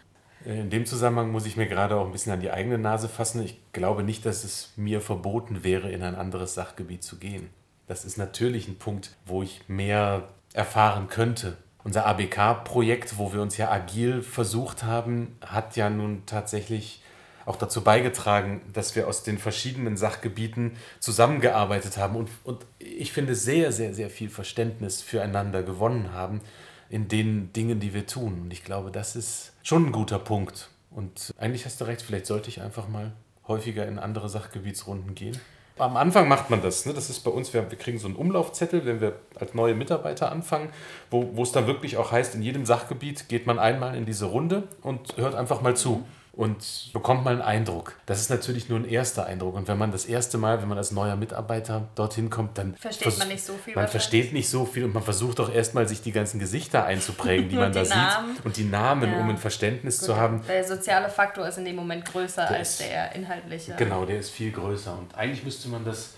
In 0.45 0.69
dem 0.69 0.85
Zusammenhang 0.85 1.31
muss 1.31 1.47
ich 1.47 1.57
mir 1.57 1.67
gerade 1.67 1.95
auch 1.95 2.05
ein 2.05 2.11
bisschen 2.11 2.31
an 2.31 2.41
die 2.41 2.51
eigene 2.51 2.77
Nase 2.77 3.09
fassen. 3.09 3.43
Ich 3.43 3.59
glaube 3.71 4.03
nicht, 4.03 4.25
dass 4.25 4.43
es 4.43 4.71
mir 4.75 5.01
verboten 5.01 5.63
wäre, 5.63 5.89
in 5.89 6.03
ein 6.03 6.15
anderes 6.15 6.53
Sachgebiet 6.53 7.03
zu 7.03 7.17
gehen. 7.17 7.49
Das 7.87 8.05
ist 8.05 8.17
natürlich 8.17 8.67
ein 8.67 8.77
Punkt, 8.77 9.15
wo 9.25 9.41
ich 9.41 9.67
mehr 9.67 10.27
erfahren 10.53 11.07
könnte. 11.07 11.57
Unser 11.83 12.05
ABK-Projekt, 12.05 13.17
wo 13.17 13.33
wir 13.33 13.41
uns 13.41 13.57
ja 13.57 13.71
agil 13.71 14.21
versucht 14.21 14.83
haben, 14.83 15.37
hat 15.41 15.75
ja 15.75 15.89
nun 15.89 16.23
tatsächlich 16.25 17.01
auch 17.47 17.55
dazu 17.55 17.81
beigetragen, 17.81 18.61
dass 18.73 18.95
wir 18.95 19.07
aus 19.07 19.23
den 19.23 19.37
verschiedenen 19.37 19.95
Sachgebieten 19.95 20.75
zusammengearbeitet 20.99 21.97
haben 21.97 22.17
und, 22.17 22.29
und 22.43 22.65
ich 22.77 23.13
finde 23.13 23.35
sehr, 23.35 23.71
sehr, 23.71 23.93
sehr 23.93 24.09
viel 24.09 24.29
Verständnis 24.29 25.01
füreinander 25.01 25.63
gewonnen 25.63 26.11
haben 26.13 26.41
in 26.89 27.07
den 27.07 27.53
Dingen, 27.53 27.79
die 27.79 27.93
wir 27.93 28.05
tun. 28.05 28.41
Und 28.43 28.53
ich 28.53 28.63
glaube, 28.63 28.91
das 28.91 29.15
ist 29.15 29.53
schon 29.63 29.87
ein 29.87 29.91
guter 29.93 30.19
Punkt. 30.19 30.69
Und 30.91 31.33
eigentlich 31.37 31.65
hast 31.65 31.79
du 31.79 31.85
recht, 31.85 32.01
vielleicht 32.01 32.25
sollte 32.25 32.49
ich 32.49 32.61
einfach 32.61 32.89
mal 32.89 33.13
häufiger 33.47 33.87
in 33.87 33.97
andere 33.97 34.27
Sachgebietsrunden 34.27 35.15
gehen. 35.15 35.39
Am 35.77 35.95
Anfang 35.95 36.27
macht 36.27 36.49
man 36.49 36.61
das. 36.61 36.85
Ne? 36.85 36.93
Das 36.93 37.09
ist 37.09 37.19
bei 37.19 37.31
uns, 37.31 37.53
wir, 37.53 37.69
wir 37.69 37.77
kriegen 37.77 37.99
so 37.99 38.07
einen 38.07 38.15
Umlaufzettel, 38.15 38.85
wenn 38.85 38.99
wir 38.99 39.19
als 39.35 39.53
neue 39.53 39.75
Mitarbeiter 39.75 40.31
anfangen, 40.31 40.69
wo, 41.11 41.35
wo 41.35 41.43
es 41.43 41.51
dann 41.53 41.67
wirklich 41.67 41.95
auch 41.97 42.11
heißt, 42.11 42.35
in 42.35 42.41
jedem 42.41 42.65
Sachgebiet 42.65 43.29
geht 43.29 43.45
man 43.45 43.57
einmal 43.59 43.95
in 43.95 44.05
diese 44.05 44.25
Runde 44.25 44.63
und 44.81 45.15
hört 45.17 45.35
einfach 45.35 45.61
mal 45.61 45.77
zu 45.77 46.03
und 46.37 46.91
bekommt 46.93 47.25
mal 47.25 47.31
einen 47.31 47.41
Eindruck. 47.41 47.95
Das 48.05 48.21
ist 48.21 48.29
natürlich 48.29 48.69
nur 48.69 48.77
ein 48.77 48.85
erster 48.85 49.25
Eindruck. 49.25 49.55
Und 49.55 49.67
wenn 49.67 49.77
man 49.77 49.91
das 49.91 50.05
erste 50.05 50.37
Mal, 50.37 50.61
wenn 50.61 50.69
man 50.69 50.77
als 50.77 50.91
neuer 50.91 51.15
Mitarbeiter 51.15 51.87
dorthin 51.95 52.29
kommt, 52.29 52.59
dann 52.59 52.75
versteht 52.75 53.17
man 53.17 53.27
nicht 53.27 53.43
so 53.43 53.53
viel. 53.53 53.73
Man 53.73 53.87
versteht 53.87 54.33
nicht 54.33 54.47
so 54.47 54.63
viel 54.65 54.85
und 54.85 54.93
man 54.93 55.01
versucht 55.01 55.39
auch 55.39 55.51
erstmal, 55.51 55.87
sich 55.87 56.03
die 56.03 56.11
ganzen 56.11 56.39
Gesichter 56.39 56.85
einzuprägen, 56.85 57.49
die 57.49 57.55
man 57.57 57.73
da 57.73 57.83
Namen. 57.83 58.35
sieht. 58.35 58.45
Und 58.45 58.55
die 58.55 58.65
Namen, 58.65 59.11
ja. 59.11 59.19
um 59.19 59.29
ein 59.31 59.37
Verständnis 59.37 59.97
Gut, 59.97 60.05
zu 60.05 60.15
haben. 60.15 60.43
Der 60.47 60.63
soziale 60.63 61.09
Faktor 61.09 61.47
ist 61.47 61.57
in 61.57 61.65
dem 61.65 61.75
Moment 61.75 62.05
größer 62.05 62.45
der 62.45 62.57
als 62.57 62.79
ist, 62.79 62.81
der 62.81 63.15
inhaltliche. 63.15 63.73
Genau, 63.75 64.05
der 64.05 64.19
ist 64.19 64.29
viel 64.29 64.51
größer. 64.51 64.95
Und 64.95 65.15
eigentlich 65.15 65.43
müsste 65.43 65.69
man 65.69 65.83
das 65.85 66.13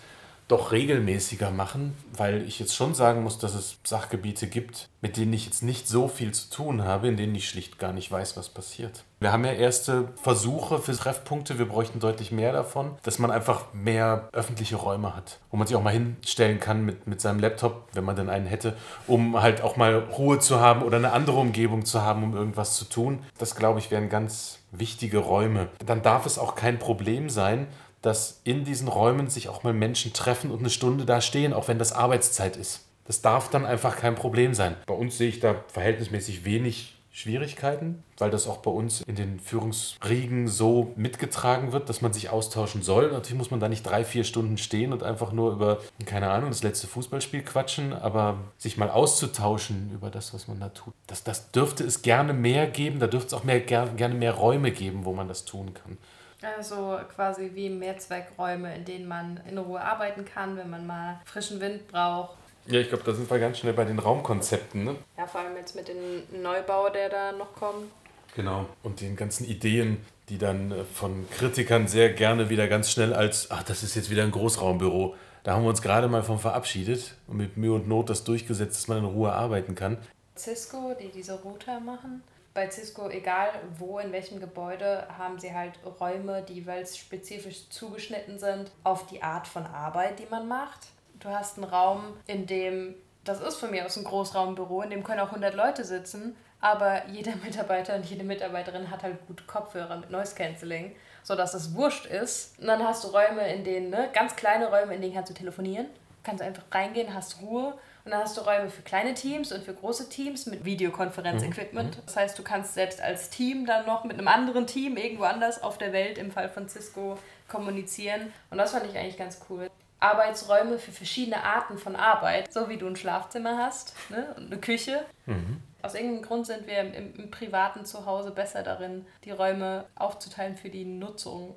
doch 0.49 0.71
regelmäßiger 0.71 1.51
machen, 1.51 1.95
weil 2.11 2.41
ich 2.41 2.59
jetzt 2.59 2.75
schon 2.75 2.95
sagen 2.95 3.23
muss, 3.23 3.37
dass 3.37 3.53
es 3.53 3.77
Sachgebiete 3.83 4.47
gibt, 4.47 4.89
mit 4.99 5.15
denen 5.15 5.31
ich 5.31 5.45
jetzt 5.45 5.61
nicht 5.61 5.87
so 5.87 6.07
viel 6.07 6.33
zu 6.33 6.49
tun 6.49 6.83
habe, 6.83 7.07
in 7.07 7.17
denen 7.17 7.35
ich 7.35 7.47
schlicht 7.47 7.77
gar 7.77 7.93
nicht 7.93 8.11
weiß, 8.11 8.35
was 8.35 8.49
passiert. 8.49 9.03
Wir 9.19 9.31
haben 9.31 9.45
ja 9.45 9.51
erste 9.51 10.07
Versuche 10.21 10.79
für 10.79 10.93
Treffpunkte, 10.93 11.59
wir 11.59 11.67
bräuchten 11.67 11.99
deutlich 11.99 12.31
mehr 12.31 12.51
davon, 12.51 12.97
dass 13.03 13.19
man 13.19 13.29
einfach 13.29 13.73
mehr 13.73 14.27
öffentliche 14.31 14.77
Räume 14.77 15.15
hat, 15.15 15.39
wo 15.51 15.57
man 15.57 15.67
sich 15.67 15.75
auch 15.75 15.83
mal 15.83 15.93
hinstellen 15.93 16.59
kann 16.59 16.83
mit, 16.83 17.05
mit 17.05 17.21
seinem 17.21 17.39
Laptop, 17.39 17.87
wenn 17.93 18.03
man 18.03 18.15
denn 18.15 18.29
einen 18.29 18.47
hätte, 18.47 18.75
um 19.05 19.39
halt 19.39 19.61
auch 19.61 19.77
mal 19.77 19.99
Ruhe 19.99 20.39
zu 20.39 20.59
haben 20.59 20.81
oder 20.81 20.97
eine 20.97 21.11
andere 21.11 21.37
Umgebung 21.37 21.85
zu 21.85 22.01
haben, 22.01 22.23
um 22.23 22.35
irgendwas 22.35 22.75
zu 22.75 22.85
tun. 22.85 23.19
Das, 23.37 23.55
glaube 23.55 23.79
ich, 23.79 23.91
wären 23.91 24.09
ganz 24.09 24.59
wichtige 24.71 25.19
Räume. 25.19 25.67
Dann 25.85 26.01
darf 26.01 26.25
es 26.25 26.39
auch 26.39 26.55
kein 26.55 26.79
Problem 26.79 27.29
sein, 27.29 27.67
dass 28.01 28.41
in 28.43 28.63
diesen 28.63 28.87
Räumen 28.87 29.29
sich 29.29 29.49
auch 29.49 29.63
mal 29.63 29.73
Menschen 29.73 30.13
treffen 30.13 30.51
und 30.51 30.59
eine 30.59 30.69
Stunde 30.69 31.05
da 31.05 31.21
stehen, 31.21 31.53
auch 31.53 31.67
wenn 31.67 31.79
das 31.79 31.93
Arbeitszeit 31.93 32.57
ist. 32.57 32.85
Das 33.05 33.21
darf 33.21 33.49
dann 33.49 33.65
einfach 33.65 33.97
kein 33.97 34.15
Problem 34.15 34.53
sein. 34.53 34.75
Bei 34.85 34.93
uns 34.93 35.17
sehe 35.17 35.29
ich 35.29 35.39
da 35.39 35.55
verhältnismäßig 35.67 36.45
wenig 36.45 36.95
Schwierigkeiten, 37.11 38.03
weil 38.17 38.29
das 38.29 38.47
auch 38.47 38.59
bei 38.59 38.71
uns 38.71 39.01
in 39.01 39.15
den 39.15 39.39
Führungsriegen 39.39 40.47
so 40.47 40.93
mitgetragen 40.95 41.73
wird, 41.73 41.89
dass 41.89 42.01
man 42.01 42.13
sich 42.13 42.29
austauschen 42.29 42.81
soll. 42.81 43.11
Natürlich 43.11 43.37
muss 43.37 43.51
man 43.51 43.59
da 43.59 43.67
nicht 43.67 43.83
drei, 43.83 44.05
vier 44.05 44.23
Stunden 44.23 44.57
stehen 44.57 44.93
und 44.93 45.03
einfach 45.03 45.33
nur 45.33 45.51
über, 45.51 45.79
keine 46.05 46.29
Ahnung, 46.29 46.49
das 46.49 46.63
letzte 46.63 46.87
Fußballspiel 46.87 47.41
quatschen, 47.41 47.93
aber 47.93 48.37
sich 48.57 48.77
mal 48.77 48.89
auszutauschen 48.89 49.91
über 49.91 50.09
das, 50.09 50.33
was 50.33 50.47
man 50.47 50.59
da 50.59 50.69
tut. 50.69 50.93
Das, 51.07 51.23
das 51.23 51.51
dürfte 51.51 51.83
es 51.83 52.03
gerne 52.03 52.31
mehr 52.33 52.67
geben, 52.67 52.99
da 52.99 53.07
dürfte 53.07 53.27
es 53.27 53.33
auch 53.33 53.43
mehr, 53.43 53.59
gerne 53.59 54.15
mehr 54.15 54.33
Räume 54.33 54.71
geben, 54.71 55.03
wo 55.03 55.11
man 55.11 55.27
das 55.27 55.45
tun 55.45 55.73
kann. 55.73 55.97
Also 56.41 57.00
quasi 57.13 57.51
wie 57.53 57.69
Mehrzweckräume, 57.69 58.74
in 58.75 58.86
denen 58.86 59.08
man 59.08 59.39
in 59.50 59.58
Ruhe 59.58 59.81
arbeiten 59.81 60.25
kann, 60.25 60.55
wenn 60.58 60.69
man 60.69 60.88
mal 60.88 61.19
frischen 61.25 61.60
Wind 61.60 61.88
braucht. 61.88 62.38
Ja, 62.65 62.79
ich 62.79 62.89
glaube, 62.89 63.03
da 63.03 63.13
sind 63.13 63.29
wir 63.29 63.39
ganz 63.39 63.58
schnell 63.58 63.74
bei 63.74 63.84
den 63.84 64.00
Raumkonzepten. 64.00 64.84
Ne? 64.84 64.96
Ja, 65.17 65.25
vor 65.25 65.41
allem 65.41 65.55
jetzt 65.58 65.75
mit 65.75 65.88
dem 65.88 66.41
Neubau, 66.41 66.89
der 66.89 67.10
da 67.10 67.31
noch 67.31 67.53
kommt. 67.55 67.91
Genau. 68.36 68.67
Und 68.84 69.01
den 69.01 69.15
ganzen 69.15 69.46
Ideen, 69.46 69.98
die 70.29 70.38
dann 70.38 70.72
äh, 70.72 70.84
von 70.84 71.27
Kritikern 71.31 71.88
sehr 71.88 72.13
gerne 72.13 72.50
wieder 72.50 72.67
ganz 72.67 72.91
schnell 72.91 73.13
als, 73.13 73.50
ach, 73.50 73.63
das 73.63 73.84
ist 73.84 73.96
jetzt 73.96 74.10
wieder 74.10 74.24
ein 74.24 74.31
Großraumbüro. 74.31 75.15
Da 75.43 75.53
haben 75.53 75.63
wir 75.63 75.69
uns 75.69 75.81
gerade 75.81 76.08
mal 76.08 76.22
von 76.22 76.38
verabschiedet 76.38 77.15
und 77.27 77.38
mit 77.38 77.58
Mühe 77.58 77.74
und 77.74 77.88
Not 77.88 78.10
das 78.10 78.24
durchgesetzt, 78.24 78.77
dass 78.77 78.88
man 78.88 79.00
in 79.00 79.05
Ruhe 79.05 79.31
arbeiten 79.31 79.74
kann. 79.74 79.98
Cisco, 80.38 80.96
die 81.00 81.10
diese 81.10 81.34
Router 81.41 81.79
machen, 81.79 82.22
bei 82.53 82.69
Cisco, 82.69 83.09
egal 83.09 83.49
wo, 83.77 83.99
in 83.99 84.11
welchem 84.11 84.39
Gebäude, 84.39 85.07
haben 85.17 85.39
sie 85.39 85.53
halt 85.53 85.79
Räume, 85.99 86.41
die 86.41 86.55
jeweils 86.55 86.97
spezifisch 86.97 87.69
zugeschnitten 87.69 88.39
sind 88.39 88.71
auf 88.83 89.05
die 89.07 89.21
Art 89.21 89.47
von 89.47 89.65
Arbeit, 89.65 90.19
die 90.19 90.25
man 90.29 90.47
macht. 90.47 90.87
Du 91.19 91.29
hast 91.29 91.57
einen 91.57 91.65
Raum, 91.65 92.17
in 92.27 92.47
dem, 92.47 92.95
das 93.23 93.41
ist 93.41 93.57
von 93.57 93.71
mir 93.71 93.85
aus 93.85 93.97
ein 93.97 94.03
Großraumbüro, 94.03 94.81
in 94.81 94.89
dem 94.89 95.03
können 95.03 95.19
auch 95.19 95.27
100 95.27 95.53
Leute 95.53 95.83
sitzen, 95.83 96.35
aber 96.61 97.07
jeder 97.07 97.35
Mitarbeiter 97.43 97.95
und 97.95 98.05
jede 98.05 98.23
Mitarbeiterin 98.23 98.89
hat 98.89 99.03
halt 99.03 99.25
gute 99.27 99.43
Kopfhörer 99.43 99.97
mit 99.97 100.09
Noise 100.09 100.35
Cancelling, 100.35 100.95
sodass 101.23 101.53
es 101.53 101.75
wurscht 101.75 102.05
ist. 102.05 102.59
Und 102.59 102.67
dann 102.67 102.83
hast 102.83 103.03
du 103.03 103.09
Räume, 103.09 103.53
in 103.53 103.63
denen, 103.63 103.89
ne, 103.89 104.09
ganz 104.13 104.35
kleine 104.35 104.69
Räume, 104.69 104.95
in 104.95 105.01
denen 105.01 105.13
kannst 105.13 105.29
du 105.29 105.33
telefonieren, 105.35 105.88
kannst 106.23 106.41
einfach 106.41 106.63
reingehen, 106.71 107.13
hast 107.13 107.41
Ruhe 107.41 107.77
und 108.05 108.12
dann 108.12 108.21
hast 108.21 108.38
du 108.38 108.41
Räume 108.41 108.69
für 108.69 108.81
kleine 108.81 109.13
Teams 109.13 109.51
und 109.51 109.63
für 109.63 109.73
große 109.73 110.09
Teams 110.09 110.45
mit 110.45 110.65
Videokonferenz-Equipment. 110.65 111.97
Mhm. 111.97 112.01
Das 112.05 112.15
heißt, 112.15 112.39
du 112.39 112.43
kannst 112.43 112.73
selbst 112.73 113.01
als 113.01 113.29
Team 113.29 113.65
dann 113.65 113.85
noch 113.85 114.03
mit 114.03 114.17
einem 114.17 114.27
anderen 114.27 114.67
Team 114.67 114.97
irgendwo 114.97 115.23
anders 115.23 115.62
auf 115.62 115.77
der 115.77 115.93
Welt, 115.93 116.17
im 116.17 116.31
Fall 116.31 116.49
von 116.49 116.69
Cisco, 116.69 117.17
kommunizieren. 117.47 118.33
Und 118.49 118.57
das 118.57 118.71
fand 118.71 118.85
ich 118.85 118.97
eigentlich 118.97 119.17
ganz 119.17 119.41
cool. 119.49 119.69
Arbeitsräume 119.99 120.79
für 120.79 120.91
verschiedene 120.91 121.43
Arten 121.43 121.77
von 121.77 121.95
Arbeit, 121.95 122.51
so 122.53 122.69
wie 122.69 122.77
du 122.77 122.88
ein 122.88 122.95
Schlafzimmer 122.95 123.57
hast 123.57 123.93
ne? 124.09 124.33
und 124.38 124.45
eine 124.45 124.62
Küche. 124.62 125.05
Mhm. 125.25 125.62
Aus 125.81 125.93
irgendeinem 125.93 126.23
Grund 126.23 126.45
sind 126.45 126.67
wir 126.67 126.79
im, 126.79 127.15
im 127.15 127.31
privaten 127.31 127.85
Zuhause 127.85 128.31
besser 128.31 128.63
darin, 128.63 129.05
die 129.23 129.31
Räume 129.31 129.85
aufzuteilen 129.95 130.57
für 130.57 130.69
die 130.69 130.85
Nutzung. 130.85 131.55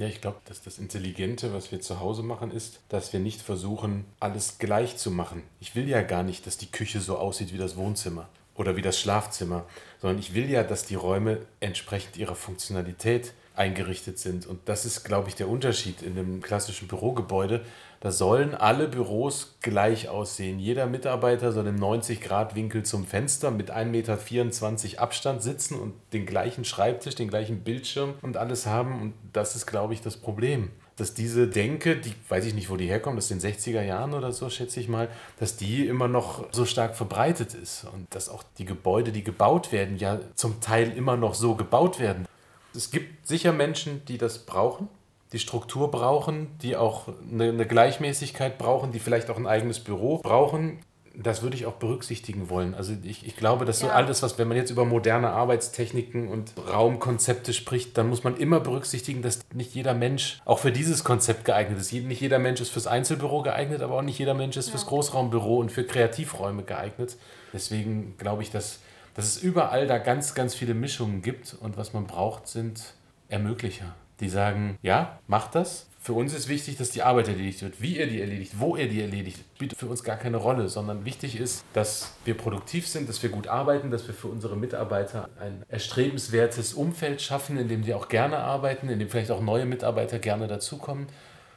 Ja, 0.00 0.06
ich 0.06 0.22
glaube, 0.22 0.38
dass 0.46 0.62
das 0.62 0.78
Intelligente, 0.78 1.52
was 1.52 1.72
wir 1.72 1.82
zu 1.82 2.00
Hause 2.00 2.22
machen, 2.22 2.52
ist, 2.52 2.80
dass 2.88 3.12
wir 3.12 3.20
nicht 3.20 3.42
versuchen, 3.42 4.06
alles 4.18 4.56
gleich 4.58 4.96
zu 4.96 5.10
machen. 5.10 5.42
Ich 5.60 5.76
will 5.76 5.86
ja 5.90 6.00
gar 6.00 6.22
nicht, 6.22 6.46
dass 6.46 6.56
die 6.56 6.70
Küche 6.70 7.00
so 7.00 7.18
aussieht 7.18 7.52
wie 7.52 7.58
das 7.58 7.76
Wohnzimmer 7.76 8.26
oder 8.54 8.76
wie 8.76 8.80
das 8.82 8.98
Schlafzimmer, 8.98 9.66
sondern 10.00 10.18
ich 10.18 10.32
will 10.32 10.48
ja, 10.48 10.62
dass 10.62 10.86
die 10.86 10.94
Räume 10.94 11.40
entsprechend 11.60 12.16
ihrer 12.16 12.34
Funktionalität 12.34 13.34
eingerichtet 13.54 14.18
sind. 14.18 14.46
Und 14.46 14.70
das 14.70 14.86
ist, 14.86 15.04
glaube 15.04 15.28
ich, 15.28 15.34
der 15.34 15.50
Unterschied 15.50 16.00
in 16.00 16.18
einem 16.18 16.40
klassischen 16.40 16.88
Bürogebäude. 16.88 17.62
Da 18.02 18.10
sollen 18.10 18.54
alle 18.54 18.88
Büros 18.88 19.56
gleich 19.60 20.08
aussehen. 20.08 20.58
Jeder 20.58 20.86
Mitarbeiter 20.86 21.52
soll 21.52 21.66
im 21.66 21.76
90-Grad-Winkel 21.76 22.82
zum 22.82 23.04
Fenster 23.04 23.50
mit 23.50 23.70
1,24 23.70 23.84
Meter 23.84 25.02
Abstand 25.02 25.42
sitzen 25.42 25.78
und 25.78 25.92
den 26.14 26.24
gleichen 26.24 26.64
Schreibtisch, 26.64 27.14
den 27.14 27.28
gleichen 27.28 27.60
Bildschirm 27.60 28.14
und 28.22 28.38
alles 28.38 28.64
haben. 28.64 29.02
Und 29.02 29.14
das 29.34 29.54
ist, 29.54 29.66
glaube 29.66 29.92
ich, 29.92 30.00
das 30.00 30.16
Problem. 30.16 30.70
Dass 30.96 31.12
diese 31.12 31.46
Denke, 31.46 31.96
die 31.96 32.14
weiß 32.30 32.46
ich 32.46 32.54
nicht, 32.54 32.70
wo 32.70 32.76
die 32.76 32.86
herkommt, 32.86 33.22
in 33.30 33.38
den 33.38 33.52
60er 33.52 33.82
Jahren 33.82 34.14
oder 34.14 34.32
so, 34.32 34.48
schätze 34.48 34.80
ich 34.80 34.88
mal, 34.88 35.08
dass 35.38 35.56
die 35.56 35.86
immer 35.86 36.08
noch 36.08 36.46
so 36.52 36.64
stark 36.64 36.96
verbreitet 36.96 37.52
ist. 37.52 37.84
Und 37.92 38.06
dass 38.14 38.30
auch 38.30 38.42
die 38.56 38.64
Gebäude, 38.64 39.12
die 39.12 39.24
gebaut 39.24 39.72
werden, 39.72 39.98
ja 39.98 40.20
zum 40.36 40.62
Teil 40.62 40.90
immer 40.96 41.18
noch 41.18 41.34
so 41.34 41.54
gebaut 41.54 42.00
werden. 42.00 42.26
Es 42.74 42.90
gibt 42.90 43.26
sicher 43.26 43.52
Menschen, 43.52 44.02
die 44.06 44.16
das 44.16 44.38
brauchen, 44.38 44.88
die 45.32 45.38
Struktur 45.38 45.90
brauchen, 45.90 46.48
die 46.62 46.76
auch 46.76 47.08
eine, 47.30 47.48
eine 47.48 47.66
Gleichmäßigkeit 47.66 48.58
brauchen, 48.58 48.92
die 48.92 48.98
vielleicht 48.98 49.30
auch 49.30 49.36
ein 49.36 49.46
eigenes 49.46 49.80
Büro 49.80 50.18
brauchen. 50.18 50.80
Das 51.14 51.42
würde 51.42 51.56
ich 51.56 51.66
auch 51.66 51.74
berücksichtigen 51.74 52.50
wollen. 52.50 52.74
Also 52.74 52.94
ich, 53.02 53.26
ich 53.26 53.36
glaube, 53.36 53.64
dass 53.64 53.80
so 53.80 53.88
ja. 53.88 53.92
alles, 53.92 54.22
was, 54.22 54.38
wenn 54.38 54.48
man 54.48 54.56
jetzt 54.56 54.70
über 54.70 54.84
moderne 54.84 55.30
Arbeitstechniken 55.30 56.28
und 56.28 56.52
Raumkonzepte 56.72 57.52
spricht, 57.52 57.98
dann 57.98 58.08
muss 58.08 58.22
man 58.22 58.36
immer 58.36 58.60
berücksichtigen, 58.60 59.20
dass 59.20 59.40
nicht 59.52 59.74
jeder 59.74 59.92
Mensch 59.92 60.40
auch 60.44 60.60
für 60.60 60.72
dieses 60.72 61.02
Konzept 61.02 61.44
geeignet 61.44 61.78
ist. 61.78 61.92
Nicht 61.92 62.20
jeder 62.20 62.38
Mensch 62.38 62.60
ist 62.60 62.70
fürs 62.70 62.86
Einzelbüro 62.86 63.42
geeignet, 63.42 63.82
aber 63.82 63.96
auch 63.96 64.02
nicht 64.02 64.18
jeder 64.18 64.34
Mensch 64.34 64.56
ist 64.56 64.66
ja. 64.66 64.72
fürs 64.72 64.86
Großraumbüro 64.86 65.58
und 65.58 65.72
für 65.72 65.84
Kreativräume 65.84 66.62
geeignet. 66.62 67.16
Deswegen 67.52 68.16
glaube 68.16 68.42
ich, 68.42 68.50
dass 68.50 68.78
dass 69.14 69.26
es 69.26 69.42
überall 69.42 69.86
da 69.86 69.98
ganz, 69.98 70.34
ganz 70.34 70.54
viele 70.54 70.74
Mischungen 70.74 71.22
gibt 71.22 71.54
und 71.60 71.76
was 71.76 71.92
man 71.92 72.06
braucht, 72.06 72.48
sind 72.48 72.94
Ermöglicher. 73.28 73.94
Die 74.20 74.28
sagen, 74.28 74.78
ja, 74.82 75.18
macht 75.26 75.54
das. 75.54 75.86
Für 76.02 76.14
uns 76.14 76.32
ist 76.32 76.48
wichtig, 76.48 76.78
dass 76.78 76.90
die 76.90 77.02
Arbeit 77.02 77.28
erledigt 77.28 77.60
wird. 77.60 77.82
Wie 77.82 77.98
ihr 77.98 78.06
die 78.06 78.20
erledigt, 78.20 78.54
wo 78.58 78.74
ihr 78.74 78.88
die 78.88 79.02
erledigt, 79.02 79.40
spielt 79.54 79.76
für 79.76 79.86
uns 79.86 80.02
gar 80.02 80.16
keine 80.16 80.38
Rolle, 80.38 80.70
sondern 80.70 81.04
wichtig 81.04 81.38
ist, 81.38 81.62
dass 81.74 82.14
wir 82.24 82.34
produktiv 82.34 82.88
sind, 82.88 83.06
dass 83.08 83.22
wir 83.22 83.28
gut 83.28 83.48
arbeiten, 83.48 83.90
dass 83.90 84.06
wir 84.06 84.14
für 84.14 84.28
unsere 84.28 84.56
Mitarbeiter 84.56 85.28
ein 85.38 85.62
erstrebenswertes 85.68 86.72
Umfeld 86.72 87.20
schaffen, 87.20 87.58
in 87.58 87.68
dem 87.68 87.84
sie 87.84 87.92
auch 87.92 88.08
gerne 88.08 88.38
arbeiten, 88.38 88.88
in 88.88 88.98
dem 88.98 89.10
vielleicht 89.10 89.30
auch 89.30 89.42
neue 89.42 89.66
Mitarbeiter 89.66 90.18
gerne 90.18 90.48
dazukommen. 90.48 91.06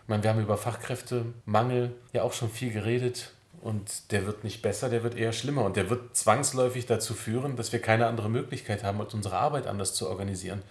Ich 0.04 0.10
meine, 0.10 0.24
wir 0.24 0.32
haben 0.32 0.42
über 0.42 0.58
Fachkräftemangel 0.58 1.96
ja 2.12 2.24
auch 2.24 2.34
schon 2.34 2.50
viel 2.50 2.74
geredet. 2.74 3.32
Und 3.62 4.12
der 4.12 4.26
wird 4.26 4.44
nicht 4.44 4.62
besser, 4.62 4.90
der 4.90 5.04
wird 5.04 5.16
eher 5.16 5.32
schlimmer. 5.32 5.64
Und 5.64 5.78
der 5.78 5.90
wird 5.90 6.18
zwangsläufig 6.18 6.86
dazu 6.86 7.14
führen, 7.14 7.56
dass 7.56 7.72
wir 7.72 7.80
keine 7.80 8.08
andere 8.08 8.30
Möglichkeit 8.30 8.84
haben, 8.84 9.00
als 9.00 9.14
unsere 9.14 9.38
Arbeit 9.38 9.68
anders 9.68 9.94
zu 9.94 10.10
organisieren. 10.10 10.64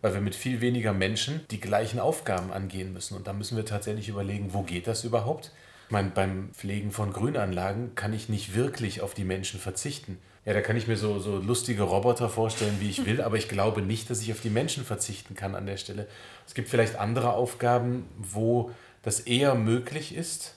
Weil 0.00 0.14
wir 0.14 0.20
mit 0.20 0.34
viel 0.34 0.60
weniger 0.60 0.92
Menschen 0.92 1.40
die 1.50 1.60
gleichen 1.60 1.98
Aufgaben 1.98 2.52
angehen 2.52 2.92
müssen. 2.92 3.16
Und 3.16 3.26
da 3.26 3.32
müssen 3.32 3.56
wir 3.56 3.64
tatsächlich 3.64 4.08
überlegen, 4.08 4.54
wo 4.54 4.62
geht 4.62 4.86
das 4.86 5.04
überhaupt? 5.04 5.52
Ich 5.86 5.92
meine, 5.92 6.10
beim 6.10 6.50
Pflegen 6.52 6.92
von 6.92 7.12
Grünanlagen 7.12 7.94
kann 7.94 8.12
ich 8.12 8.28
nicht 8.28 8.54
wirklich 8.54 9.00
auf 9.00 9.14
die 9.14 9.24
Menschen 9.24 9.58
verzichten. 9.58 10.18
Ja, 10.44 10.54
da 10.54 10.60
kann 10.60 10.76
ich 10.76 10.86
mir 10.86 10.96
so, 10.96 11.18
so 11.18 11.38
lustige 11.38 11.82
Roboter 11.82 12.28
vorstellen, 12.28 12.76
wie 12.78 12.88
ich 12.88 13.04
will, 13.04 13.20
aber 13.20 13.36
ich 13.36 13.48
glaube 13.48 13.82
nicht, 13.82 14.08
dass 14.08 14.22
ich 14.22 14.32
auf 14.32 14.40
die 14.40 14.50
Menschen 14.50 14.84
verzichten 14.84 15.34
kann 15.34 15.54
an 15.54 15.66
der 15.66 15.76
Stelle. 15.76 16.06
Es 16.46 16.54
gibt 16.54 16.68
vielleicht 16.68 16.96
andere 16.96 17.32
Aufgaben, 17.32 18.06
wo 18.16 18.70
das 19.02 19.20
eher 19.20 19.54
möglich 19.54 20.14
ist, 20.14 20.54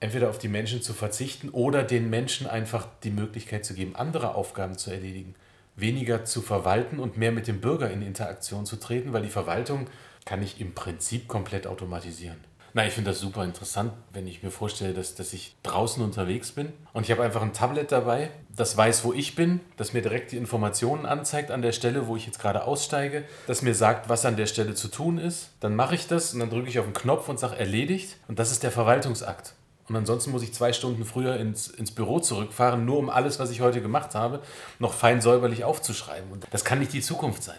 entweder 0.00 0.30
auf 0.30 0.38
die 0.38 0.48
Menschen 0.48 0.82
zu 0.82 0.94
verzichten 0.94 1.50
oder 1.50 1.82
den 1.82 2.10
Menschen 2.10 2.46
einfach 2.46 2.86
die 3.04 3.10
Möglichkeit 3.10 3.64
zu 3.64 3.74
geben, 3.74 3.96
andere 3.96 4.34
Aufgaben 4.34 4.76
zu 4.76 4.90
erledigen. 4.90 5.34
Weniger 5.80 6.24
zu 6.24 6.42
verwalten 6.42 6.98
und 6.98 7.16
mehr 7.16 7.32
mit 7.32 7.46
dem 7.46 7.60
Bürger 7.60 7.90
in 7.90 8.02
Interaktion 8.02 8.66
zu 8.66 8.76
treten, 8.76 9.12
weil 9.12 9.22
die 9.22 9.28
Verwaltung 9.28 9.86
kann 10.24 10.42
ich 10.42 10.60
im 10.60 10.74
Prinzip 10.74 11.28
komplett 11.28 11.66
automatisieren. 11.66 12.36
Na, 12.72 12.86
ich 12.86 12.92
finde 12.92 13.10
das 13.10 13.18
super 13.18 13.44
interessant, 13.44 13.92
wenn 14.12 14.28
ich 14.28 14.44
mir 14.44 14.50
vorstelle, 14.52 14.94
dass, 14.94 15.16
dass 15.16 15.32
ich 15.32 15.56
draußen 15.64 16.04
unterwegs 16.04 16.52
bin 16.52 16.72
und 16.92 17.02
ich 17.02 17.10
habe 17.10 17.22
einfach 17.24 17.42
ein 17.42 17.52
Tablet 17.52 17.90
dabei, 17.90 18.30
das 18.54 18.76
weiß, 18.76 19.04
wo 19.04 19.12
ich 19.12 19.34
bin, 19.34 19.60
das 19.76 19.92
mir 19.92 20.02
direkt 20.02 20.30
die 20.30 20.36
Informationen 20.36 21.04
anzeigt 21.04 21.50
an 21.50 21.62
der 21.62 21.72
Stelle, 21.72 22.06
wo 22.06 22.14
ich 22.14 22.26
jetzt 22.26 22.38
gerade 22.38 22.64
aussteige, 22.64 23.24
das 23.48 23.62
mir 23.62 23.74
sagt, 23.74 24.08
was 24.08 24.24
an 24.24 24.36
der 24.36 24.46
Stelle 24.46 24.74
zu 24.74 24.86
tun 24.86 25.18
ist. 25.18 25.50
Dann 25.58 25.74
mache 25.74 25.96
ich 25.96 26.06
das 26.06 26.32
und 26.32 26.40
dann 26.40 26.50
drücke 26.50 26.68
ich 26.68 26.78
auf 26.78 26.84
den 26.84 26.94
Knopf 26.94 27.28
und 27.28 27.40
sage 27.40 27.56
erledigt 27.56 28.16
und 28.28 28.38
das 28.38 28.52
ist 28.52 28.62
der 28.62 28.70
Verwaltungsakt. 28.70 29.54
Und 29.90 29.96
ansonsten 29.96 30.30
muss 30.30 30.44
ich 30.44 30.54
zwei 30.54 30.72
Stunden 30.72 31.04
früher 31.04 31.36
ins, 31.36 31.66
ins 31.66 31.90
Büro 31.90 32.20
zurückfahren, 32.20 32.84
nur 32.84 32.98
um 32.98 33.10
alles, 33.10 33.40
was 33.40 33.50
ich 33.50 33.60
heute 33.60 33.82
gemacht 33.82 34.14
habe, 34.14 34.40
noch 34.78 34.92
fein 34.92 35.20
säuberlich 35.20 35.64
aufzuschreiben. 35.64 36.30
Und 36.30 36.46
das 36.52 36.64
kann 36.64 36.78
nicht 36.78 36.92
die 36.92 37.00
Zukunft 37.00 37.42
sein. 37.42 37.58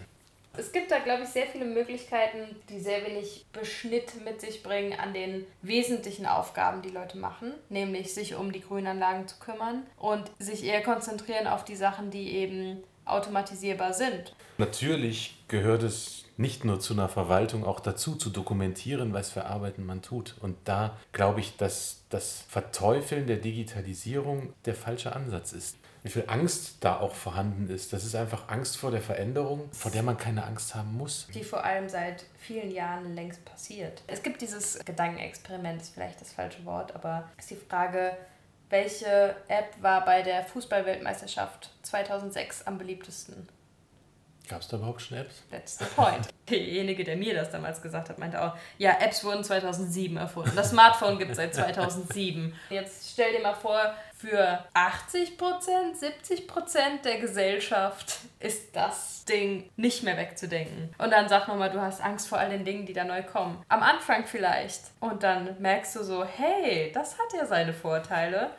Es 0.55 0.71
gibt 0.71 0.91
da, 0.91 0.99
glaube 0.99 1.23
ich, 1.23 1.29
sehr 1.29 1.45
viele 1.47 1.65
Möglichkeiten, 1.65 2.55
die 2.69 2.79
sehr 2.79 3.05
wenig 3.05 3.45
Beschnitt 3.51 4.23
mit 4.23 4.39
sich 4.39 4.63
bringen 4.63 4.97
an 4.97 5.13
den 5.13 5.45
wesentlichen 5.61 6.25
Aufgaben, 6.25 6.81
die 6.81 6.89
Leute 6.89 7.17
machen, 7.17 7.51
nämlich 7.67 8.13
sich 8.13 8.35
um 8.35 8.53
die 8.53 8.61
Grünanlagen 8.61 9.27
zu 9.27 9.35
kümmern 9.39 9.83
und 9.97 10.31
sich 10.39 10.63
eher 10.63 10.83
konzentrieren 10.83 11.47
auf 11.47 11.65
die 11.65 11.75
Sachen, 11.75 12.11
die 12.11 12.31
eben 12.31 12.81
automatisierbar 13.03 13.93
sind. 13.93 14.33
Natürlich 14.57 15.35
gehört 15.49 15.83
es 15.83 16.23
nicht 16.41 16.65
nur 16.65 16.79
zu 16.79 16.93
einer 16.93 17.09
Verwaltung 17.09 17.65
auch 17.65 17.79
dazu, 17.79 18.15
zu 18.15 18.29
dokumentieren, 18.29 19.13
was 19.13 19.29
für 19.29 19.45
Arbeiten 19.45 19.85
man 19.85 20.01
tut. 20.01 20.35
Und 20.41 20.57
da 20.65 20.97
glaube 21.13 21.39
ich, 21.39 21.57
dass 21.57 22.03
das 22.09 22.43
Verteufeln 22.49 23.27
der 23.27 23.37
Digitalisierung 23.37 24.53
der 24.65 24.75
falsche 24.75 25.15
Ansatz 25.15 25.53
ist 25.53 25.77
wie 26.03 26.09
viel 26.09 26.23
Angst 26.27 26.77
da 26.81 26.99
auch 26.99 27.13
vorhanden 27.13 27.69
ist. 27.69 27.93
Das 27.93 28.03
ist 28.03 28.15
einfach 28.15 28.49
Angst 28.49 28.77
vor 28.77 28.91
der 28.91 29.01
Veränderung, 29.01 29.69
vor 29.71 29.91
der 29.91 30.03
man 30.03 30.17
keine 30.17 30.43
Angst 30.45 30.73
haben 30.73 30.97
muss. 30.97 31.27
Die 31.33 31.43
vor 31.43 31.63
allem 31.63 31.89
seit 31.89 32.25
vielen 32.39 32.71
Jahren 32.71 33.13
längst 33.13 33.45
passiert. 33.45 34.01
Es 34.07 34.23
gibt 34.23 34.41
dieses 34.41 34.79
Gedankenexperiment, 34.83 35.81
ist 35.81 35.93
vielleicht 35.93 36.19
das 36.19 36.33
falsche 36.33 36.65
Wort, 36.65 36.95
aber 36.95 37.29
ist 37.37 37.51
die 37.51 37.55
Frage, 37.55 38.17
welche 38.69 39.35
App 39.47 39.75
war 39.81 40.05
bei 40.05 40.21
der 40.21 40.43
Fußballweltmeisterschaft 40.45 41.71
2006 41.83 42.63
am 42.63 42.77
beliebtesten? 42.77 43.47
Gab 44.51 44.59
es 44.59 44.67
da 44.67 44.75
überhaupt 44.75 45.01
schon 45.01 45.17
Apps? 45.17 45.43
That's 45.49 45.77
the 45.77 45.85
point. 45.95 46.27
Derjenige, 46.49 47.05
der 47.05 47.15
mir 47.15 47.33
das 47.33 47.51
damals 47.51 47.81
gesagt 47.81 48.09
hat, 48.09 48.19
meinte 48.19 48.43
auch, 48.43 48.53
ja, 48.77 48.97
Apps 48.99 49.23
wurden 49.23 49.45
2007 49.45 50.17
erfunden. 50.17 50.51
Das 50.57 50.71
Smartphone 50.71 51.17
gibt 51.17 51.31
es 51.31 51.37
seit 51.37 51.55
2007. 51.55 52.53
Jetzt 52.69 53.11
stell 53.13 53.31
dir 53.31 53.41
mal 53.41 53.53
vor, 53.53 53.79
für 54.13 54.59
80% 54.73 55.37
70% 55.39 57.01
der 57.05 57.19
Gesellschaft 57.19 58.17
ist 58.41 58.75
das 58.75 59.23
Ding 59.23 59.69
nicht 59.77 60.03
mehr 60.03 60.17
wegzudenken. 60.17 60.93
Und 60.97 61.11
dann 61.11 61.29
sag 61.29 61.47
nochmal, 61.47 61.71
du 61.71 61.79
hast 61.79 62.01
Angst 62.03 62.27
vor 62.27 62.37
all 62.37 62.49
den 62.49 62.65
Dingen, 62.65 62.85
die 62.85 62.91
da 62.91 63.05
neu 63.05 63.23
kommen. 63.23 63.63
Am 63.69 63.81
Anfang 63.81 64.25
vielleicht. 64.25 64.81
Und 64.99 65.23
dann 65.23 65.61
merkst 65.61 65.95
du 65.95 66.03
so, 66.03 66.25
hey, 66.25 66.91
das 66.93 67.13
hat 67.13 67.31
ja 67.39 67.45
seine 67.45 67.71
Vorteile. 67.71 68.51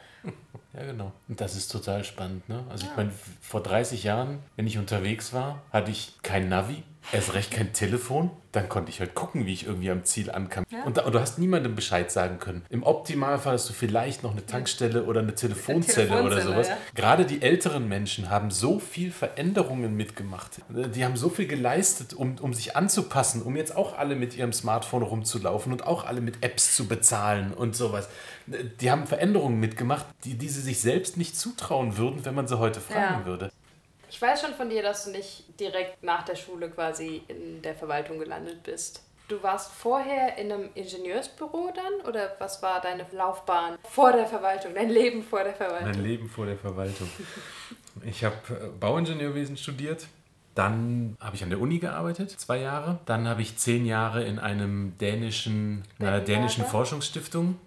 Ja, 0.75 0.85
genau. 0.85 1.13
Und 1.29 1.41
das 1.41 1.57
ist 1.57 1.71
total 1.71 2.03
spannend. 2.05 2.49
Ne? 2.49 2.65
Also, 2.71 2.87
ja. 2.87 2.91
ich 2.91 2.97
meine, 2.97 3.13
vor 3.41 3.63
30 3.63 4.05
Jahren, 4.05 4.39
wenn 4.57 4.67
ich 4.67 4.79
unterwegs 4.79 5.33
war, 5.33 5.63
hatte 5.71 5.91
ich 5.91 6.15
kein 6.23 6.49
Navi, 6.49 6.83
erst 7.11 7.35
recht 7.35 7.51
kein 7.51 7.73
Telefon. 7.73 8.31
Dann 8.53 8.69
konnte 8.69 8.91
ich 8.91 9.01
halt 9.01 9.15
gucken, 9.15 9.47
wie 9.47 9.53
ich 9.55 9.67
irgendwie 9.67 9.91
am 9.91 10.05
Ziel 10.05 10.31
ankam. 10.31 10.65
Ja. 10.71 10.85
Und, 10.85 10.99
da, 10.99 11.05
und, 11.05 11.15
du 11.15 11.21
hast 11.21 11.39
niemandem 11.39 11.75
Bescheid 11.75 12.13
sagen 12.13 12.39
können. 12.39 12.65
Im 12.69 12.83
Optimalfall 12.83 13.55
hast 13.55 13.69
du 13.69 13.73
vielleicht 13.73 14.23
noch 14.23 14.33
eine 14.33 14.45
Tankstelle 14.45 15.05
oder 15.05 15.21
eine 15.21 15.35
Telefonzelle, 15.35 16.11
eine 16.11 16.21
Telefonzelle 16.21 16.51
oder 16.51 16.55
sowas. 16.55 16.69
Ja. 16.69 16.77
Gerade 16.95 17.25
die 17.25 17.41
älteren 17.41 17.89
Menschen 17.89 18.29
haben 18.29 18.51
so 18.51 18.79
viel 18.79 19.11
Veränderungen 19.11 19.97
mitgemacht. 19.97 20.61
Die 20.69 21.05
haben 21.05 21.17
so 21.17 21.31
viel 21.31 21.47
geleistet, 21.47 22.13
um, 22.13 22.37
um 22.41 22.53
sich 22.53 22.77
anzupassen, 22.77 23.41
um 23.41 23.57
jetzt 23.57 23.75
auch 23.75 23.97
alle 23.97 24.17
mit 24.17 24.37
ihrem 24.37 24.53
Smartphone 24.53 25.03
rumzulaufen 25.03 25.73
und 25.73 25.87
auch 25.87 26.05
alle 26.05 26.21
mit 26.21 26.45
Apps 26.45 26.77
zu 26.77 26.87
bezahlen 26.87 27.55
und 27.55 27.75
sowas. 27.75 28.09
Die 28.81 28.91
haben 28.91 29.07
Veränderungen 29.07 29.59
mitgemacht, 29.61 30.05
die, 30.25 30.35
die 30.35 30.49
sie 30.49 30.61
sich 30.61 30.81
selbst 30.81 31.17
nicht 31.17 31.37
zutrauen 31.37 31.97
würden, 31.97 32.25
wenn 32.25 32.35
man 32.35 32.47
sie 32.47 32.59
heute 32.59 32.81
fragen 32.81 33.21
ja. 33.21 33.27
würde. 33.27 33.51
Ich 34.13 34.21
weiß 34.21 34.43
schon 34.43 34.53
von 34.53 34.69
dir, 34.69 34.83
dass 34.83 35.07
du 35.07 35.11
nicht 35.11 35.59
direkt 35.59 36.03
nach 36.03 36.23
der 36.23 36.37
Schule 36.37 36.69
quasi 36.69 37.23
in 37.29 37.63
der 37.63 37.75
Verwaltung 37.75 38.19
gelandet 38.19 38.63
bist. 38.63 39.03
Du 39.27 39.43
warst 39.43 39.73
vorher 39.73 40.37
in 40.37 40.53
einem 40.53 40.69
Ingenieursbüro 40.75 41.73
dann 41.75 42.07
oder 42.07 42.37
was 42.39 42.63
war 42.63 42.83
deine 42.83 43.07
Laufbahn 43.11 43.79
vor 43.89 44.13
der 44.13 44.27
Verwaltung, 44.27 44.75
dein 44.75 44.91
Leben 44.91 45.23
vor 45.23 45.43
der 45.43 45.55
Verwaltung? 45.55 45.93
Mein 45.93 46.03
Leben 46.03 46.29
vor 46.29 46.45
der 46.45 46.59
Verwaltung. 46.59 47.09
Ich 48.05 48.23
habe 48.23 48.37
äh, 48.51 48.69
Bauingenieurwesen 48.79 49.57
studiert. 49.57 50.07
Dann 50.55 51.17
habe 51.19 51.37
ich 51.37 51.43
an 51.43 51.49
der 51.49 51.59
Uni 51.59 51.79
gearbeitet, 51.79 52.31
zwei 52.33 52.59
Jahre. 52.59 52.99
Dann 53.07 53.27
habe 53.27 53.41
ich 53.41 53.57
zehn 53.57 53.87
Jahre 53.87 54.25
in 54.25 54.39
einem 54.39 54.99
dänischen, 54.99 55.85
in 55.99 56.07
einer 56.07 56.21
dänischen 56.21 56.67
Forschungsstiftung 56.67 57.59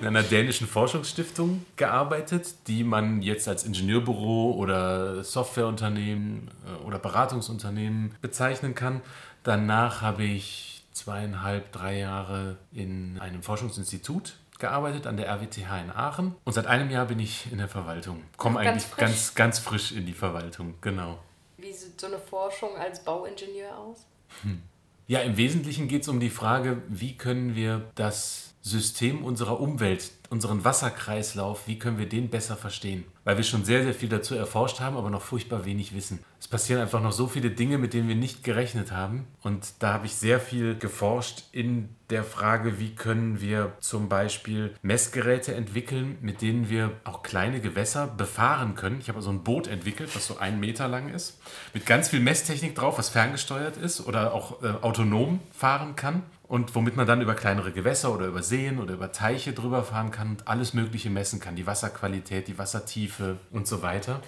in 0.00 0.06
einer 0.06 0.22
dänischen 0.22 0.66
Forschungsstiftung 0.66 1.64
gearbeitet, 1.76 2.54
die 2.66 2.84
man 2.84 3.22
jetzt 3.22 3.48
als 3.48 3.64
Ingenieurbüro 3.64 4.52
oder 4.52 5.24
Softwareunternehmen 5.24 6.50
äh, 6.66 6.84
oder 6.84 6.98
Beratungsunternehmen 6.98 8.14
bezeichnen 8.20 8.74
kann. 8.74 9.00
Danach 9.42 10.02
habe 10.02 10.24
ich 10.24 10.84
zweieinhalb, 10.92 11.72
drei 11.72 11.98
Jahre 11.98 12.56
in 12.72 13.18
einem 13.20 13.42
Forschungsinstitut 13.42 14.36
gearbeitet 14.58 15.06
an 15.06 15.16
der 15.16 15.26
RWTH 15.28 15.82
in 15.82 15.90
Aachen 15.90 16.36
und 16.44 16.52
seit 16.52 16.66
einem 16.66 16.90
Jahr 16.90 17.06
bin 17.06 17.18
ich 17.18 17.50
in 17.50 17.58
der 17.58 17.68
Verwaltung. 17.68 18.22
Komme 18.36 18.60
eigentlich 18.60 18.84
frisch. 18.84 19.00
ganz, 19.00 19.34
ganz 19.34 19.58
frisch 19.58 19.92
in 19.92 20.04
die 20.04 20.12
Verwaltung, 20.12 20.74
genau. 20.80 21.18
Wie 21.56 21.72
sieht 21.72 22.00
so 22.00 22.06
eine 22.06 22.18
Forschung 22.18 22.76
als 22.76 23.02
Bauingenieur 23.02 23.76
aus? 23.76 24.06
Hm. 24.42 24.62
Ja, 25.10 25.18
im 25.22 25.36
Wesentlichen 25.36 25.88
geht 25.88 26.02
es 26.02 26.08
um 26.08 26.20
die 26.20 26.30
Frage, 26.30 26.82
wie 26.88 27.16
können 27.16 27.56
wir 27.56 27.90
das 27.96 28.49
System 28.62 29.24
unserer 29.24 29.58
Umwelt, 29.58 30.10
unseren 30.28 30.64
Wasserkreislauf, 30.64 31.66
wie 31.66 31.78
können 31.78 31.98
wir 31.98 32.08
den 32.08 32.28
besser 32.28 32.56
verstehen? 32.56 33.04
Weil 33.24 33.38
wir 33.38 33.44
schon 33.44 33.64
sehr, 33.64 33.82
sehr 33.82 33.94
viel 33.94 34.10
dazu 34.10 34.34
erforscht 34.34 34.80
haben, 34.80 34.96
aber 34.96 35.08
noch 35.08 35.22
furchtbar 35.22 35.64
wenig 35.64 35.94
wissen. 35.94 36.20
Es 36.38 36.46
passieren 36.46 36.82
einfach 36.82 37.02
noch 37.02 37.12
so 37.12 37.26
viele 37.26 37.50
Dinge, 37.50 37.78
mit 37.78 37.94
denen 37.94 38.08
wir 38.08 38.16
nicht 38.16 38.44
gerechnet 38.44 38.92
haben. 38.92 39.26
Und 39.42 39.66
da 39.78 39.94
habe 39.94 40.06
ich 40.06 40.14
sehr 40.14 40.40
viel 40.40 40.76
geforscht 40.76 41.44
in 41.52 41.88
der 42.10 42.22
Frage, 42.22 42.78
wie 42.78 42.94
können 42.94 43.40
wir 43.40 43.72
zum 43.80 44.08
Beispiel 44.08 44.74
Messgeräte 44.82 45.54
entwickeln, 45.54 46.18
mit 46.20 46.42
denen 46.42 46.68
wir 46.68 46.92
auch 47.04 47.22
kleine 47.22 47.60
Gewässer 47.60 48.06
befahren 48.06 48.74
können. 48.74 49.00
Ich 49.00 49.08
habe 49.08 49.18
also 49.18 49.30
ein 49.30 49.42
Boot 49.42 49.68
entwickelt, 49.68 50.14
was 50.14 50.26
so 50.26 50.38
einen 50.38 50.60
Meter 50.60 50.86
lang 50.86 51.08
ist, 51.08 51.38
mit 51.72 51.86
ganz 51.86 52.08
viel 52.08 52.20
Messtechnik 52.20 52.74
drauf, 52.74 52.98
was 52.98 53.08
ferngesteuert 53.08 53.76
ist 53.76 54.06
oder 54.06 54.34
auch 54.34 54.62
äh, 54.62 54.68
autonom 54.82 55.40
fahren 55.52 55.96
kann 55.96 56.22
und 56.50 56.74
womit 56.74 56.96
man 56.96 57.06
dann 57.06 57.20
über 57.20 57.36
kleinere 57.36 57.70
Gewässer 57.70 58.12
oder 58.12 58.26
über 58.26 58.42
Seen 58.42 58.80
oder 58.80 58.94
über 58.94 59.12
Teiche 59.12 59.52
drüber 59.52 59.84
fahren 59.84 60.10
kann 60.10 60.30
und 60.30 60.48
alles 60.48 60.74
Mögliche 60.74 61.08
messen 61.08 61.38
kann, 61.38 61.54
die 61.54 61.64
Wasserqualität, 61.64 62.48
die 62.48 62.58
Wassertiefe 62.58 63.36
und 63.52 63.68
so 63.68 63.82
weiter. 63.82 64.20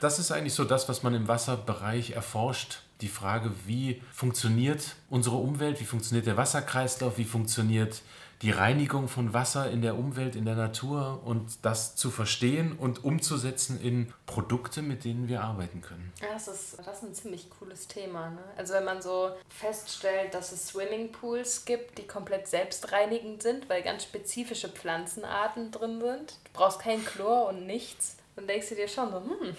Das 0.00 0.18
ist 0.18 0.32
eigentlich 0.32 0.54
so 0.54 0.64
das, 0.64 0.88
was 0.88 1.04
man 1.04 1.14
im 1.14 1.28
Wasserbereich 1.28 2.10
erforscht. 2.10 2.80
Die 3.02 3.08
Frage, 3.08 3.52
wie 3.66 4.02
funktioniert 4.12 4.96
unsere 5.10 5.36
Umwelt, 5.36 5.80
wie 5.80 5.84
funktioniert 5.84 6.26
der 6.26 6.36
Wasserkreislauf, 6.36 7.18
wie 7.18 7.24
funktioniert 7.24 8.02
die 8.42 8.50
Reinigung 8.50 9.08
von 9.08 9.34
Wasser 9.34 9.70
in 9.70 9.82
der 9.82 9.98
Umwelt, 9.98 10.34
in 10.34 10.46
der 10.46 10.54
Natur 10.54 11.20
und 11.24 11.58
das 11.62 11.94
zu 11.94 12.10
verstehen 12.10 12.76
und 12.76 13.04
umzusetzen 13.04 13.78
in 13.82 14.12
Produkte, 14.24 14.80
mit 14.80 15.04
denen 15.04 15.28
wir 15.28 15.42
arbeiten 15.42 15.82
können. 15.82 16.12
Das 16.20 16.48
ist, 16.48 16.78
das 16.78 16.98
ist 16.98 17.02
ein 17.02 17.14
ziemlich 17.14 17.50
cooles 17.50 17.86
Thema. 17.86 18.30
Ne? 18.30 18.38
Also 18.56 18.74
wenn 18.74 18.84
man 18.84 19.02
so 19.02 19.30
feststellt, 19.50 20.32
dass 20.32 20.52
es 20.52 20.68
Swimmingpools 20.68 21.66
gibt, 21.66 21.98
die 21.98 22.06
komplett 22.06 22.48
selbstreinigend 22.48 23.42
sind, 23.42 23.68
weil 23.68 23.82
ganz 23.82 24.04
spezifische 24.04 24.68
Pflanzenarten 24.68 25.70
drin 25.70 26.00
sind. 26.00 26.38
Du 26.44 26.50
brauchst 26.54 26.80
kein 26.80 27.04
Chlor 27.04 27.48
und 27.48 27.66
nichts. 27.66 28.16
Dann 28.36 28.46
denkst 28.46 28.70
du 28.70 28.74
dir 28.74 28.88
schon 28.88 29.10
so, 29.10 29.18
hm, 29.18 29.54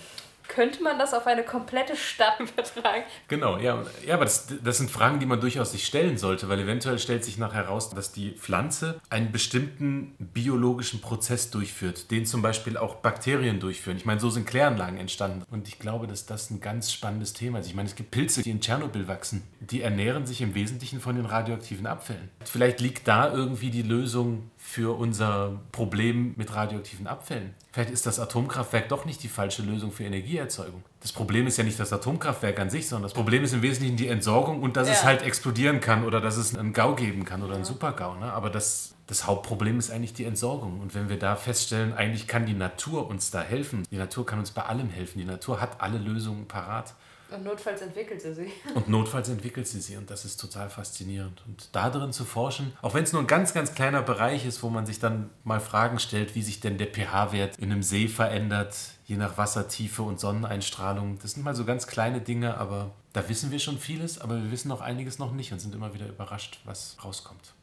könnte 0.51 0.83
man 0.83 0.99
das 0.99 1.13
auf 1.13 1.25
eine 1.27 1.43
komplette 1.43 1.95
Stadt 1.95 2.39
übertragen? 2.39 3.03
Genau, 3.27 3.57
ja. 3.57 3.83
Ja, 4.05 4.15
aber 4.15 4.25
das, 4.25 4.47
das 4.63 4.77
sind 4.77 4.91
Fragen, 4.91 5.19
die 5.19 5.25
man 5.25 5.39
durchaus 5.39 5.71
sich 5.71 5.85
stellen 5.85 6.17
sollte, 6.17 6.49
weil 6.49 6.59
eventuell 6.59 6.99
stellt 6.99 7.23
sich 7.23 7.37
nachher 7.37 7.61
heraus, 7.61 7.89
dass 7.89 8.11
die 8.11 8.31
Pflanze 8.31 8.99
einen 9.09 9.31
bestimmten 9.31 10.15
biologischen 10.19 10.99
Prozess 11.01 11.51
durchführt, 11.51 12.11
den 12.11 12.25
zum 12.25 12.41
Beispiel 12.41 12.77
auch 12.77 12.95
Bakterien 12.95 13.59
durchführen. 13.59 13.97
Ich 13.97 14.05
meine, 14.05 14.19
so 14.19 14.29
sind 14.29 14.45
Kläranlagen 14.45 14.97
entstanden. 14.97 15.43
Und 15.49 15.67
ich 15.67 15.79
glaube, 15.79 16.07
dass 16.07 16.25
das 16.25 16.49
ein 16.49 16.59
ganz 16.59 16.91
spannendes 16.91 17.33
Thema 17.33 17.59
ist. 17.59 17.67
Ich 17.67 17.75
meine, 17.75 17.87
es 17.87 17.95
gibt 17.95 18.11
Pilze, 18.11 18.43
die 18.43 18.51
in 18.51 18.59
Tschernobyl 18.59 19.07
wachsen. 19.07 19.43
Die 19.61 19.81
ernähren 19.81 20.25
sich 20.25 20.41
im 20.41 20.53
Wesentlichen 20.53 20.99
von 20.99 21.15
den 21.15 21.25
radioaktiven 21.25 21.87
Abfällen. 21.87 22.29
Vielleicht 22.43 22.81
liegt 22.81 23.07
da 23.07 23.31
irgendwie 23.31 23.69
die 23.69 23.83
Lösung 23.83 24.51
für 24.71 24.97
unser 24.97 25.59
Problem 25.73 26.33
mit 26.37 26.55
radioaktiven 26.55 27.05
Abfällen. 27.05 27.53
Vielleicht 27.73 27.89
ist 27.89 28.05
das 28.05 28.21
Atomkraftwerk 28.21 28.87
doch 28.87 29.03
nicht 29.03 29.21
die 29.21 29.27
falsche 29.27 29.63
Lösung 29.63 29.91
für 29.91 30.05
Energieerzeugung. 30.05 30.81
Das 31.01 31.11
Problem 31.11 31.45
ist 31.45 31.57
ja 31.57 31.65
nicht 31.65 31.77
das 31.77 31.91
Atomkraftwerk 31.91 32.57
an 32.57 32.69
sich, 32.69 32.87
sondern 32.87 33.03
das 33.03 33.13
Problem 33.13 33.43
ist 33.43 33.51
im 33.51 33.63
Wesentlichen 33.63 33.97
die 33.97 34.07
Entsorgung 34.07 34.61
und 34.61 34.77
dass 34.77 34.87
ja. 34.87 34.93
es 34.93 35.03
halt 35.03 35.23
explodieren 35.23 35.81
kann 35.81 36.05
oder 36.05 36.21
dass 36.21 36.37
es 36.37 36.55
einen 36.55 36.71
GAU 36.71 36.95
geben 36.95 37.25
kann 37.25 37.43
oder 37.43 37.55
einen 37.55 37.65
Super-GAU. 37.65 38.15
Ne? 38.15 38.31
Aber 38.31 38.49
das, 38.49 38.95
das 39.07 39.27
Hauptproblem 39.27 39.77
ist 39.77 39.91
eigentlich 39.91 40.13
die 40.13 40.23
Entsorgung. 40.23 40.79
Und 40.79 40.95
wenn 40.95 41.09
wir 41.09 41.19
da 41.19 41.35
feststellen, 41.35 41.91
eigentlich 41.91 42.29
kann 42.29 42.45
die 42.45 42.53
Natur 42.53 43.09
uns 43.09 43.29
da 43.29 43.41
helfen, 43.41 43.83
die 43.91 43.97
Natur 43.97 44.25
kann 44.25 44.39
uns 44.39 44.51
bei 44.51 44.61
allem 44.61 44.87
helfen, 44.87 45.19
die 45.19 45.25
Natur 45.25 45.59
hat 45.59 45.81
alle 45.81 45.97
Lösungen 45.97 46.47
parat. 46.47 46.93
Und 47.31 47.43
notfalls 47.45 47.81
entwickelt 47.81 48.21
sie 48.21 48.33
sie. 48.33 48.51
Und 48.75 48.89
notfalls 48.89 49.29
entwickelt 49.29 49.67
sie 49.67 49.79
sie 49.79 49.95
und 49.95 50.09
das 50.09 50.25
ist 50.25 50.37
total 50.37 50.69
faszinierend. 50.69 51.41
Und 51.47 51.69
da 51.71 51.89
drin 51.89 52.11
zu 52.11 52.25
forschen, 52.25 52.73
auch 52.81 52.93
wenn 52.93 53.03
es 53.03 53.13
nur 53.13 53.21
ein 53.21 53.27
ganz, 53.27 53.53
ganz 53.53 53.73
kleiner 53.73 54.01
Bereich 54.01 54.45
ist, 54.45 54.61
wo 54.63 54.69
man 54.69 54.85
sich 54.85 54.99
dann 54.99 55.29
mal 55.43 55.59
Fragen 55.59 55.99
stellt, 55.99 56.35
wie 56.35 56.41
sich 56.41 56.59
denn 56.59 56.77
der 56.77 56.87
pH-Wert 56.87 57.57
in 57.57 57.71
einem 57.71 57.83
See 57.83 58.07
verändert, 58.07 58.75
je 59.05 59.15
nach 59.15 59.37
Wassertiefe 59.37 60.03
und 60.03 60.19
Sonneneinstrahlung. 60.19 61.19
Das 61.21 61.31
sind 61.31 61.43
mal 61.43 61.55
so 61.55 61.63
ganz 61.63 61.87
kleine 61.87 62.21
Dinge, 62.21 62.57
aber 62.57 62.91
da 63.13 63.27
wissen 63.29 63.51
wir 63.51 63.59
schon 63.59 63.77
vieles, 63.77 64.19
aber 64.19 64.35
wir 64.35 64.51
wissen 64.51 64.67
noch 64.67 64.81
einiges 64.81 65.19
noch 65.19 65.31
nicht 65.31 65.51
und 65.53 65.59
sind 65.59 65.73
immer 65.73 65.93
wieder 65.93 66.07
überrascht, 66.07 66.59
was 66.65 66.97
rauskommt. 67.03 67.53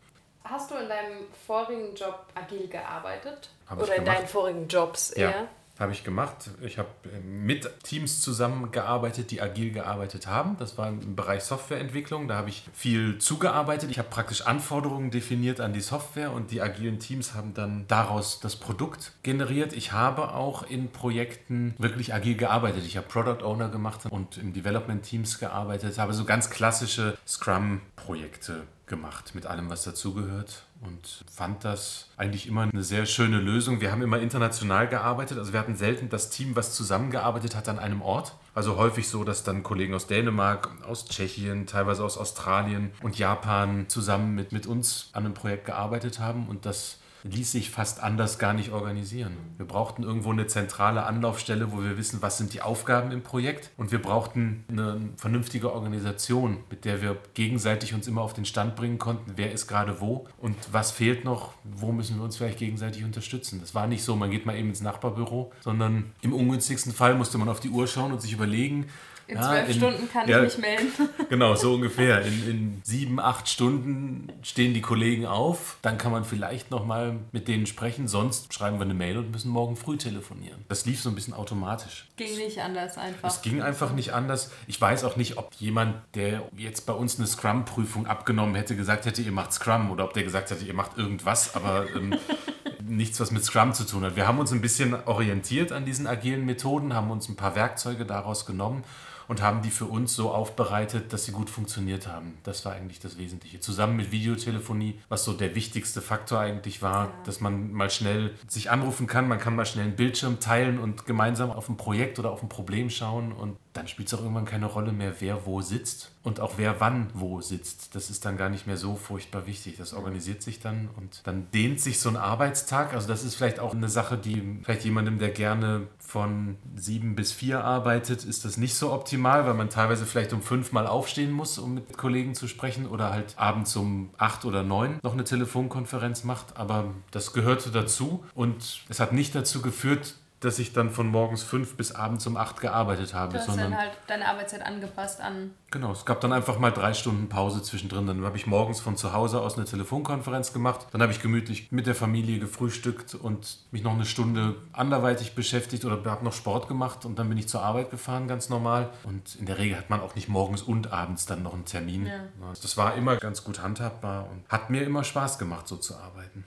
Hast 0.44 0.70
du 0.70 0.76
in 0.76 0.88
deinem 0.88 1.26
vorigen 1.46 1.94
Job 1.94 2.26
agil 2.34 2.68
gearbeitet? 2.68 3.50
Hab 3.66 3.78
ich 3.78 3.84
Oder 3.84 3.96
in 3.96 4.04
deinen 4.04 4.26
vorigen 4.26 4.66
Jobs 4.66 5.10
eher? 5.10 5.30
Ja, 5.30 5.48
habe 5.78 5.92
ich 5.92 6.02
gemacht. 6.02 6.50
Ich 6.60 6.78
habe 6.78 6.88
äh, 7.04 7.20
mit 7.20 7.70
Teams 7.84 8.20
zusammengearbeitet, 8.20 9.30
die 9.30 9.40
agil 9.40 9.72
gearbeitet 9.72 10.26
haben. 10.26 10.56
Das 10.58 10.76
war 10.76 10.88
im 10.88 11.14
Bereich 11.14 11.44
Softwareentwicklung. 11.44 12.26
Da 12.26 12.36
habe 12.36 12.48
ich 12.48 12.64
viel 12.72 13.18
zugearbeitet. 13.18 13.90
Ich 13.90 13.98
habe 13.98 14.08
praktisch 14.08 14.42
Anforderungen 14.42 15.10
definiert 15.10 15.60
an 15.60 15.72
die 15.72 15.80
Software 15.80 16.32
und 16.32 16.50
die 16.50 16.60
agilen 16.60 16.98
Teams 16.98 17.34
haben 17.34 17.54
dann 17.54 17.84
daraus 17.86 18.40
das 18.40 18.56
Produkt 18.56 19.12
generiert. 19.22 19.72
Ich 19.72 19.92
habe 19.92 20.34
auch 20.34 20.68
in 20.68 20.90
Projekten 20.90 21.74
wirklich 21.78 22.12
agil 22.12 22.36
gearbeitet. 22.36 22.84
Ich 22.84 22.96
habe 22.96 23.06
Product 23.06 23.44
Owner 23.44 23.68
gemacht 23.68 24.06
und 24.10 24.36
im 24.38 24.52
Development 24.52 25.02
Teams 25.02 25.38
gearbeitet, 25.38 25.98
habe 25.98 26.12
so 26.12 26.24
ganz 26.24 26.50
klassische 26.50 27.16
Scrum-Projekte 27.26 28.62
gemacht 28.86 29.34
mit 29.34 29.46
allem, 29.46 29.70
was 29.70 29.84
dazugehört 29.84 30.64
und 30.80 31.24
fand 31.32 31.64
das 31.64 32.08
eigentlich 32.16 32.46
immer 32.46 32.62
eine 32.62 32.82
sehr 32.82 33.06
schöne 33.06 33.38
Lösung. 33.38 33.80
Wir 33.80 33.90
haben 33.90 34.02
immer 34.02 34.20
international 34.20 34.88
gearbeitet, 34.88 35.38
also 35.38 35.52
wir 35.52 35.60
hatten 35.60 35.76
selten 35.76 36.08
das 36.08 36.30
Team, 36.30 36.54
was 36.56 36.74
zusammengearbeitet 36.74 37.56
hat 37.56 37.68
an 37.68 37.78
einem 37.78 38.02
Ort. 38.02 38.34
Also 38.54 38.76
häufig 38.76 39.08
so, 39.08 39.24
dass 39.24 39.44
dann 39.44 39.62
Kollegen 39.62 39.94
aus 39.94 40.06
Dänemark, 40.06 40.70
aus 40.84 41.06
Tschechien, 41.06 41.66
teilweise 41.66 42.04
aus 42.04 42.16
Australien 42.16 42.92
und 43.02 43.18
Japan 43.18 43.88
zusammen 43.88 44.34
mit, 44.34 44.52
mit 44.52 44.66
uns 44.66 45.10
an 45.12 45.24
einem 45.24 45.34
Projekt 45.34 45.66
gearbeitet 45.66 46.18
haben 46.20 46.46
und 46.48 46.64
das 46.64 46.98
ließ 47.24 47.52
sich 47.52 47.70
fast 47.70 48.02
anders 48.02 48.38
gar 48.38 48.52
nicht 48.52 48.70
organisieren. 48.70 49.36
Wir 49.56 49.66
brauchten 49.66 50.02
irgendwo 50.02 50.30
eine 50.30 50.46
zentrale 50.46 51.04
Anlaufstelle, 51.04 51.72
wo 51.72 51.82
wir 51.82 51.98
wissen, 51.98 52.22
was 52.22 52.38
sind 52.38 52.54
die 52.54 52.62
Aufgaben 52.62 53.10
im 53.10 53.22
Projekt 53.22 53.70
und 53.76 53.92
wir 53.92 54.00
brauchten 54.00 54.64
eine 54.68 55.00
vernünftige 55.16 55.72
Organisation, 55.72 56.58
mit 56.70 56.84
der 56.84 57.02
wir 57.02 57.16
gegenseitig 57.34 57.94
uns 57.94 58.06
immer 58.06 58.22
auf 58.22 58.34
den 58.34 58.44
Stand 58.44 58.76
bringen 58.76 58.98
konnten, 58.98 59.32
wer 59.36 59.52
ist 59.52 59.66
gerade 59.66 60.00
wo 60.00 60.26
und 60.38 60.56
was 60.72 60.90
fehlt 60.90 61.24
noch, 61.24 61.52
wo 61.64 61.92
müssen 61.92 62.16
wir 62.16 62.24
uns 62.24 62.36
vielleicht 62.36 62.58
gegenseitig 62.58 63.04
unterstützen. 63.04 63.60
Das 63.60 63.74
war 63.74 63.86
nicht 63.86 64.02
so, 64.02 64.16
man 64.16 64.30
geht 64.30 64.46
mal 64.46 64.56
eben 64.56 64.68
ins 64.68 64.80
Nachbarbüro, 64.80 65.52
sondern 65.60 66.12
im 66.22 66.32
ungünstigsten 66.32 66.92
Fall 66.92 67.14
musste 67.14 67.38
man 67.38 67.48
auf 67.48 67.60
die 67.60 67.70
Uhr 67.70 67.86
schauen 67.86 68.12
und 68.12 68.22
sich 68.22 68.32
überlegen, 68.32 68.86
In 69.28 69.36
ja, 69.36 69.42
zwölf 69.42 69.76
Stunden 69.76 70.10
kann 70.10 70.26
ja, 70.26 70.42
ich 70.42 70.56
mich 70.56 70.58
melden. 70.58 70.92
Genau, 71.28 71.54
so 71.54 71.74
ungefähr. 71.74 72.22
In, 72.22 72.48
in 72.48 72.80
sieben, 72.82 73.20
acht 73.20 73.46
Stunden 73.46 74.32
stehen 74.42 74.72
die 74.72 74.80
Kollegen 74.80 75.26
auf. 75.26 75.76
Dann 75.82 75.98
kann 75.98 76.12
man 76.12 76.24
vielleicht 76.24 76.70
nochmal 76.70 77.16
mit 77.32 77.46
denen 77.46 77.66
sprechen. 77.66 78.08
Sonst 78.08 78.54
schreiben 78.54 78.78
wir 78.78 78.84
eine 78.84 78.94
Mail 78.94 79.18
und 79.18 79.30
müssen 79.30 79.50
morgen 79.50 79.76
früh 79.76 79.98
telefonieren. 79.98 80.64
Das 80.68 80.86
lief 80.86 81.02
so 81.02 81.10
ein 81.10 81.14
bisschen 81.14 81.34
automatisch. 81.34 82.08
Ging 82.16 82.38
nicht 82.38 82.58
anders 82.58 82.96
einfach. 82.96 83.28
Es 83.28 83.42
ging 83.42 83.60
einfach 83.60 83.92
nicht 83.92 84.14
anders. 84.14 84.50
Ich 84.66 84.80
weiß 84.80 85.04
auch 85.04 85.16
nicht, 85.16 85.36
ob 85.36 85.52
jemand, 85.58 85.96
der 86.14 86.48
jetzt 86.56 86.86
bei 86.86 86.94
uns 86.94 87.18
eine 87.18 87.26
Scrum-Prüfung 87.26 88.06
abgenommen 88.06 88.54
hätte, 88.54 88.76
gesagt 88.76 89.04
hätte, 89.04 89.20
ihr 89.20 89.32
macht 89.32 89.52
Scrum 89.52 89.90
oder 89.90 90.04
ob 90.04 90.14
der 90.14 90.22
gesagt 90.22 90.50
hätte, 90.50 90.64
ihr 90.64 90.74
macht 90.74 90.96
irgendwas, 90.96 91.54
aber 91.54 91.84
ähm, 91.94 92.14
nichts, 92.82 93.20
was 93.20 93.30
mit 93.30 93.44
Scrum 93.44 93.74
zu 93.74 93.84
tun 93.84 94.04
hat. 94.04 94.16
Wir 94.16 94.26
haben 94.26 94.38
uns 94.38 94.52
ein 94.52 94.62
bisschen 94.62 94.96
orientiert 95.04 95.70
an 95.70 95.84
diesen 95.84 96.06
agilen 96.06 96.46
Methoden, 96.46 96.94
haben 96.94 97.10
uns 97.10 97.28
ein 97.28 97.36
paar 97.36 97.54
Werkzeuge 97.54 98.06
daraus 98.06 98.46
genommen 98.46 98.84
und 99.28 99.42
haben 99.42 99.62
die 99.62 99.70
für 99.70 99.84
uns 99.84 100.14
so 100.14 100.30
aufbereitet, 100.32 101.12
dass 101.12 101.24
sie 101.26 101.32
gut 101.32 101.50
funktioniert 101.50 102.08
haben. 102.08 102.38
Das 102.42 102.64
war 102.64 102.72
eigentlich 102.72 102.98
das 102.98 103.18
Wesentliche. 103.18 103.60
Zusammen 103.60 103.96
mit 103.96 104.10
Videotelefonie, 104.10 104.98
was 105.08 105.24
so 105.24 105.32
der 105.34 105.54
wichtigste 105.54 106.00
Faktor 106.02 106.40
eigentlich 106.40 106.82
war, 106.82 107.06
Ja. 107.06 107.12
dass 107.24 107.40
man 107.40 107.72
mal 107.72 107.90
schnell 107.90 108.34
sich 108.48 108.70
anrufen 108.70 109.06
kann, 109.06 109.28
man 109.28 109.38
kann 109.38 109.54
mal 109.54 109.66
schnell 109.66 109.84
einen 109.84 109.96
Bildschirm 109.96 110.40
teilen 110.40 110.78
und 110.78 111.06
gemeinsam 111.06 111.50
auf 111.50 111.68
ein 111.68 111.76
Projekt 111.76 112.18
oder 112.18 112.30
auf 112.30 112.42
ein 112.42 112.48
Problem 112.48 112.90
schauen 112.90 113.32
und 113.32 113.56
dann 113.74 113.86
spielt 113.86 114.08
es 114.08 114.14
auch 114.14 114.22
irgendwann 114.22 114.44
keine 114.46 114.66
Rolle 114.66 114.90
mehr, 114.92 115.12
wer 115.20 115.46
wo 115.46 115.60
sitzt 115.60 116.10
und 116.24 116.40
auch 116.40 116.54
wer 116.56 116.80
wann 116.80 117.08
wo 117.14 117.40
sitzt. 117.40 117.94
Das 117.94 118.10
ist 118.10 118.24
dann 118.24 118.36
gar 118.36 118.48
nicht 118.48 118.66
mehr 118.66 118.76
so 118.76 118.96
furchtbar 118.96 119.46
wichtig. 119.46 119.76
Das 119.76 119.94
organisiert 119.94 120.42
sich 120.42 120.58
dann 120.58 120.88
und 120.96 121.20
dann 121.24 121.48
dehnt 121.52 121.80
sich 121.80 122.00
so 122.00 122.08
ein 122.08 122.16
Arbeitstag. 122.16 122.92
Also 122.92 123.06
das 123.06 123.22
ist 123.22 123.36
vielleicht 123.36 123.60
auch 123.60 123.74
eine 123.74 123.88
Sache, 123.88 124.18
die 124.18 124.58
vielleicht 124.64 124.84
jemandem, 124.84 125.18
der 125.20 125.30
gerne 125.30 125.86
von 126.08 126.56
sieben 126.74 127.14
bis 127.14 127.32
vier 127.32 127.62
arbeitet, 127.62 128.24
ist 128.24 128.46
das 128.46 128.56
nicht 128.56 128.74
so 128.74 128.94
optimal, 128.94 129.44
weil 129.44 129.52
man 129.52 129.68
teilweise 129.68 130.06
vielleicht 130.06 130.32
um 130.32 130.40
fünf 130.40 130.72
mal 130.72 130.86
aufstehen 130.86 131.30
muss, 131.30 131.58
um 131.58 131.74
mit 131.74 131.98
Kollegen 131.98 132.34
zu 132.34 132.48
sprechen 132.48 132.86
oder 132.86 133.10
halt 133.10 133.34
abends 133.36 133.76
um 133.76 134.08
acht 134.16 134.46
oder 134.46 134.62
neun 134.62 135.00
noch 135.02 135.12
eine 135.12 135.24
Telefonkonferenz 135.24 136.24
macht. 136.24 136.56
Aber 136.56 136.94
das 137.10 137.34
gehörte 137.34 137.70
dazu 137.70 138.24
und 138.34 138.86
es 138.88 139.00
hat 139.00 139.12
nicht 139.12 139.34
dazu 139.34 139.60
geführt, 139.60 140.14
dass 140.40 140.58
ich 140.60 140.72
dann 140.72 140.90
von 140.90 141.08
morgens 141.08 141.42
fünf 141.42 141.76
bis 141.76 141.92
abends 141.92 142.26
um 142.26 142.36
acht 142.36 142.60
gearbeitet 142.60 143.12
habe, 143.12 143.32
Du 143.32 143.38
hast 143.38 143.46
sondern 143.46 143.72
dann 143.72 143.80
halt 143.80 143.92
deine 144.06 144.26
Arbeitszeit 144.26 144.62
angepasst 144.62 145.20
an. 145.20 145.50
Genau, 145.70 145.90
es 145.90 146.04
gab 146.04 146.20
dann 146.20 146.32
einfach 146.32 146.58
mal 146.58 146.70
drei 146.70 146.94
Stunden 146.94 147.28
Pause 147.28 147.62
zwischendrin. 147.62 148.06
Dann 148.06 148.24
habe 148.24 148.36
ich 148.36 148.46
morgens 148.46 148.80
von 148.80 148.96
zu 148.96 149.12
Hause 149.12 149.40
aus 149.40 149.56
eine 149.56 149.64
Telefonkonferenz 149.66 150.52
gemacht. 150.52 150.86
Dann 150.92 151.02
habe 151.02 151.12
ich 151.12 151.20
gemütlich 151.20 151.72
mit 151.72 151.86
der 151.86 151.94
Familie 151.94 152.38
gefrühstückt 152.38 153.14
und 153.16 153.58
mich 153.72 153.82
noch 153.82 153.94
eine 153.94 154.04
Stunde 154.04 154.54
anderweitig 154.72 155.34
beschäftigt 155.34 155.84
oder 155.84 155.98
habe 156.08 156.24
noch 156.24 156.32
Sport 156.32 156.68
gemacht 156.68 157.04
und 157.04 157.18
dann 157.18 157.28
bin 157.28 157.36
ich 157.36 157.48
zur 157.48 157.62
Arbeit 157.62 157.90
gefahren, 157.90 158.28
ganz 158.28 158.48
normal. 158.48 158.90
Und 159.02 159.34
in 159.36 159.46
der 159.46 159.58
Regel 159.58 159.76
hat 159.76 159.90
man 159.90 160.00
auch 160.00 160.14
nicht 160.14 160.28
morgens 160.28 160.62
und 160.62 160.92
abends 160.92 161.26
dann 161.26 161.42
noch 161.42 161.54
einen 161.54 161.64
Termin. 161.64 162.06
Ja. 162.06 162.20
Das 162.62 162.76
war 162.76 162.94
immer 162.94 163.16
ganz 163.16 163.42
gut 163.42 163.60
handhabbar 163.60 164.28
und 164.30 164.44
hat 164.48 164.70
mir 164.70 164.84
immer 164.84 165.02
Spaß 165.02 165.38
gemacht, 165.38 165.66
so 165.66 165.76
zu 165.76 165.96
arbeiten. 165.96 166.44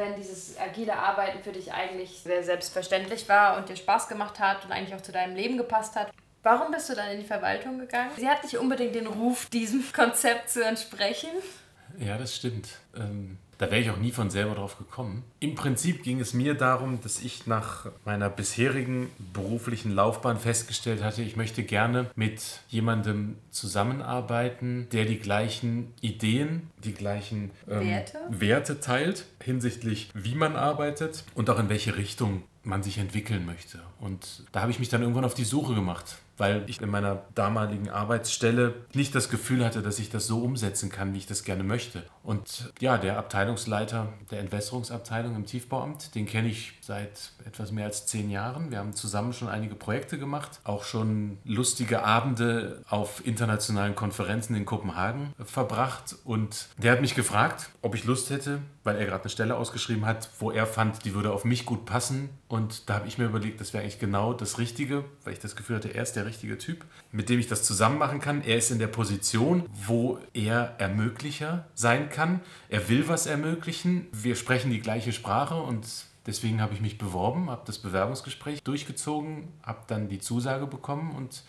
Wenn 0.00 0.16
dieses 0.16 0.58
agile 0.58 0.96
Arbeiten 0.96 1.42
für 1.42 1.52
dich 1.52 1.74
eigentlich 1.74 2.22
sehr 2.24 2.42
selbstverständlich 2.42 3.28
war 3.28 3.58
und 3.58 3.68
dir 3.68 3.76
Spaß 3.76 4.08
gemacht 4.08 4.40
hat 4.40 4.64
und 4.64 4.72
eigentlich 4.72 4.94
auch 4.94 5.02
zu 5.02 5.12
deinem 5.12 5.36
Leben 5.36 5.58
gepasst 5.58 5.94
hat, 5.94 6.10
warum 6.42 6.72
bist 6.72 6.88
du 6.88 6.94
dann 6.94 7.10
in 7.10 7.20
die 7.20 7.26
Verwaltung 7.26 7.78
gegangen? 7.78 8.10
Sie 8.16 8.26
hat 8.26 8.42
nicht 8.42 8.56
unbedingt 8.56 8.94
den 8.94 9.06
Ruf, 9.06 9.50
diesem 9.50 9.84
Konzept 9.92 10.48
zu 10.48 10.64
entsprechen. 10.64 11.28
Ja, 11.98 12.16
das 12.16 12.34
stimmt. 12.34 12.68
Ähm, 12.96 13.36
da 13.60 13.70
wäre 13.70 13.82
ich 13.82 13.90
auch 13.90 13.98
nie 13.98 14.10
von 14.10 14.30
selber 14.30 14.54
drauf 14.54 14.78
gekommen. 14.78 15.22
Im 15.38 15.54
Prinzip 15.54 16.02
ging 16.02 16.18
es 16.18 16.32
mir 16.32 16.54
darum, 16.54 16.98
dass 17.02 17.20
ich 17.20 17.46
nach 17.46 17.86
meiner 18.06 18.30
bisherigen 18.30 19.10
beruflichen 19.34 19.94
Laufbahn 19.94 20.38
festgestellt 20.38 21.02
hatte, 21.02 21.20
ich 21.20 21.36
möchte 21.36 21.62
gerne 21.62 22.10
mit 22.14 22.62
jemandem 22.70 23.36
zusammenarbeiten, 23.50 24.88
der 24.92 25.04
die 25.04 25.18
gleichen 25.18 25.92
Ideen, 26.00 26.70
die 26.82 26.94
gleichen 26.94 27.50
ähm, 27.68 27.86
Werte? 27.86 28.18
Werte 28.30 28.80
teilt 28.80 29.26
hinsichtlich, 29.44 30.08
wie 30.14 30.34
man 30.34 30.56
arbeitet 30.56 31.24
und 31.34 31.50
auch 31.50 31.58
in 31.58 31.68
welche 31.68 31.98
Richtung 31.98 32.44
man 32.62 32.82
sich 32.82 32.98
entwickeln 32.98 33.46
möchte. 33.46 33.80
Und 34.00 34.44
da 34.52 34.60
habe 34.60 34.70
ich 34.70 34.78
mich 34.78 34.88
dann 34.88 35.02
irgendwann 35.02 35.24
auf 35.24 35.34
die 35.34 35.44
Suche 35.44 35.74
gemacht, 35.74 36.18
weil 36.36 36.64
ich 36.66 36.80
in 36.80 36.90
meiner 36.90 37.22
damaligen 37.34 37.88
Arbeitsstelle 37.88 38.74
nicht 38.94 39.14
das 39.14 39.30
Gefühl 39.30 39.64
hatte, 39.64 39.82
dass 39.82 39.98
ich 39.98 40.10
das 40.10 40.26
so 40.26 40.40
umsetzen 40.40 40.90
kann, 40.90 41.14
wie 41.14 41.18
ich 41.18 41.26
das 41.26 41.44
gerne 41.44 41.64
möchte. 41.64 42.02
Und 42.22 42.72
ja, 42.80 42.98
der 42.98 43.18
Abteilungsleiter 43.18 44.08
der 44.30 44.40
Entwässerungsabteilung 44.40 45.34
im 45.36 45.46
Tiefbauamt, 45.46 46.14
den 46.14 46.26
kenne 46.26 46.48
ich 46.48 46.74
seit 46.80 47.32
etwas 47.46 47.72
mehr 47.72 47.86
als 47.86 48.06
zehn 48.06 48.30
Jahren. 48.30 48.70
Wir 48.70 48.78
haben 48.78 48.92
zusammen 48.94 49.32
schon 49.32 49.48
einige 49.48 49.74
Projekte 49.74 50.18
gemacht, 50.18 50.60
auch 50.64 50.84
schon 50.84 51.38
lustige 51.44 52.04
Abende 52.04 52.82
auf 52.88 53.26
internationalen 53.26 53.94
Konferenzen 53.94 54.54
in 54.54 54.66
Kopenhagen 54.66 55.32
verbracht. 55.44 56.16
Und 56.24 56.68
der 56.76 56.92
hat 56.92 57.00
mich 57.00 57.14
gefragt, 57.14 57.70
ob 57.80 57.94
ich 57.94 58.04
Lust 58.04 58.30
hätte, 58.30 58.60
weil 58.84 58.96
er 58.96 59.06
gerade 59.06 59.22
eine 59.22 59.30
Stelle 59.30 59.56
ausgeschrieben 59.56 60.04
hat, 60.04 60.30
wo 60.38 60.50
er 60.50 60.66
fand, 60.66 61.04
die 61.04 61.14
würde 61.14 61.32
auf 61.32 61.44
mich 61.44 61.64
gut 61.64 61.86
passen. 61.86 62.30
Und 62.48 62.88
da 62.88 62.94
habe 62.94 63.08
ich 63.08 63.18
mir 63.18 63.26
überlegt, 63.26 63.60
das 63.60 63.72
wäre 63.72 63.82
eigentlich 63.82 63.98
genau 63.98 64.32
das 64.32 64.58
Richtige, 64.58 65.04
weil 65.24 65.34
ich 65.34 65.38
das 65.38 65.56
Gefühl 65.56 65.76
hatte, 65.76 65.94
er 65.94 66.02
ist 66.02 66.14
der 66.16 66.26
richtige 66.26 66.58
Typ, 66.58 66.84
mit 67.12 67.28
dem 67.28 67.38
ich 67.38 67.46
das 67.46 67.62
zusammen 67.62 67.98
machen 67.98 68.20
kann. 68.20 68.42
Er 68.42 68.56
ist 68.56 68.70
in 68.70 68.78
der 68.78 68.88
Position, 68.88 69.64
wo 69.72 70.18
er 70.34 70.74
Ermöglicher 70.78 71.66
sein 71.74 72.09
kann. 72.10 72.40
Er 72.68 72.88
will 72.88 73.08
was 73.08 73.26
ermöglichen. 73.26 74.08
Wir 74.12 74.36
sprechen 74.36 74.70
die 74.70 74.80
gleiche 74.80 75.12
Sprache 75.12 75.54
und 75.54 75.86
deswegen 76.26 76.60
habe 76.60 76.74
ich 76.74 76.80
mich 76.80 76.98
beworben, 76.98 77.50
habe 77.50 77.62
das 77.64 77.78
Bewerbungsgespräch 77.78 78.62
durchgezogen, 78.62 79.48
habe 79.62 79.80
dann 79.86 80.08
die 80.08 80.18
Zusage 80.18 80.66
bekommen 80.66 81.14
und 81.16 81.42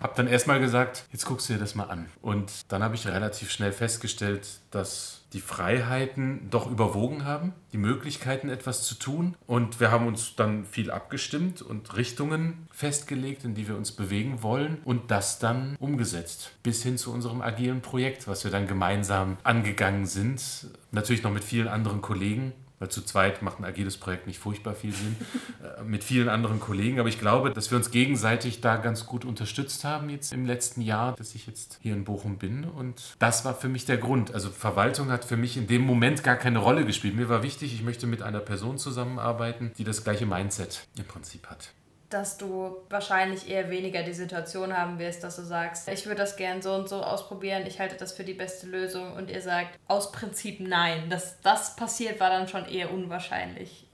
habe 0.00 0.12
dann 0.16 0.28
erstmal 0.28 0.60
gesagt, 0.60 1.04
jetzt 1.12 1.24
guckst 1.24 1.48
du 1.48 1.54
dir 1.54 1.58
das 1.58 1.74
mal 1.74 1.90
an. 1.90 2.06
Und 2.20 2.52
dann 2.68 2.82
habe 2.82 2.94
ich 2.94 3.06
relativ 3.06 3.50
schnell 3.50 3.72
festgestellt, 3.72 4.46
dass 4.70 5.17
die 5.32 5.40
Freiheiten 5.40 6.48
doch 6.50 6.70
überwogen 6.70 7.24
haben, 7.24 7.52
die 7.72 7.78
Möglichkeiten 7.78 8.48
etwas 8.48 8.84
zu 8.84 8.94
tun. 8.94 9.36
Und 9.46 9.80
wir 9.80 9.90
haben 9.90 10.06
uns 10.06 10.36
dann 10.36 10.64
viel 10.64 10.90
abgestimmt 10.90 11.62
und 11.62 11.96
Richtungen 11.96 12.66
festgelegt, 12.70 13.44
in 13.44 13.54
die 13.54 13.68
wir 13.68 13.76
uns 13.76 13.92
bewegen 13.92 14.42
wollen 14.42 14.78
und 14.84 15.10
das 15.10 15.38
dann 15.38 15.76
umgesetzt. 15.80 16.52
Bis 16.62 16.82
hin 16.82 16.96
zu 16.96 17.12
unserem 17.12 17.42
agilen 17.42 17.82
Projekt, 17.82 18.26
was 18.26 18.44
wir 18.44 18.50
dann 18.50 18.66
gemeinsam 18.66 19.36
angegangen 19.42 20.06
sind. 20.06 20.68
Natürlich 20.92 21.22
noch 21.22 21.32
mit 21.32 21.44
vielen 21.44 21.68
anderen 21.68 22.00
Kollegen 22.00 22.52
weil 22.78 22.88
zu 22.88 23.02
zweit 23.02 23.42
macht 23.42 23.58
ein 23.58 23.64
agiles 23.64 23.96
Projekt 23.96 24.26
nicht 24.26 24.38
furchtbar 24.38 24.74
viel 24.74 24.92
Sinn, 24.92 25.16
äh, 25.78 25.82
mit 25.82 26.04
vielen 26.04 26.28
anderen 26.28 26.60
Kollegen. 26.60 27.00
Aber 27.00 27.08
ich 27.08 27.18
glaube, 27.18 27.50
dass 27.50 27.70
wir 27.70 27.78
uns 27.78 27.90
gegenseitig 27.90 28.60
da 28.60 28.76
ganz 28.76 29.06
gut 29.06 29.24
unterstützt 29.24 29.84
haben 29.84 30.10
jetzt 30.10 30.32
im 30.32 30.46
letzten 30.46 30.80
Jahr, 30.80 31.14
dass 31.16 31.34
ich 31.34 31.46
jetzt 31.46 31.78
hier 31.82 31.94
in 31.94 32.04
Bochum 32.04 32.38
bin. 32.38 32.64
Und 32.64 33.16
das 33.18 33.44
war 33.44 33.54
für 33.54 33.68
mich 33.68 33.84
der 33.84 33.98
Grund. 33.98 34.34
Also 34.34 34.50
Verwaltung 34.50 35.10
hat 35.10 35.24
für 35.24 35.36
mich 35.36 35.56
in 35.56 35.66
dem 35.66 35.82
Moment 35.82 36.22
gar 36.22 36.36
keine 36.36 36.58
Rolle 36.58 36.84
gespielt. 36.84 37.14
Mir 37.16 37.28
war 37.28 37.42
wichtig, 37.42 37.74
ich 37.74 37.82
möchte 37.82 38.06
mit 38.06 38.22
einer 38.22 38.40
Person 38.40 38.78
zusammenarbeiten, 38.78 39.72
die 39.78 39.84
das 39.84 40.04
gleiche 40.04 40.26
Mindset 40.26 40.86
im 40.96 41.04
Prinzip 41.04 41.46
hat 41.46 41.72
dass 42.10 42.38
du 42.38 42.76
wahrscheinlich 42.88 43.48
eher 43.48 43.70
weniger 43.70 44.02
die 44.02 44.14
Situation 44.14 44.76
haben 44.76 44.98
wirst, 44.98 45.24
dass 45.24 45.36
du 45.36 45.42
sagst, 45.42 45.88
ich 45.88 46.06
würde 46.06 46.20
das 46.20 46.36
gern 46.36 46.62
so 46.62 46.74
und 46.74 46.88
so 46.88 47.02
ausprobieren, 47.02 47.66
ich 47.66 47.80
halte 47.80 47.96
das 47.96 48.12
für 48.12 48.24
die 48.24 48.34
beste 48.34 48.66
Lösung 48.66 49.12
und 49.14 49.30
ihr 49.30 49.42
sagt 49.42 49.78
aus 49.86 50.12
Prinzip 50.12 50.60
nein. 50.60 51.10
Dass 51.10 51.40
das 51.40 51.76
passiert, 51.76 52.20
war 52.20 52.30
dann 52.30 52.48
schon 52.48 52.66
eher 52.66 52.92
unwahrscheinlich. 52.92 53.87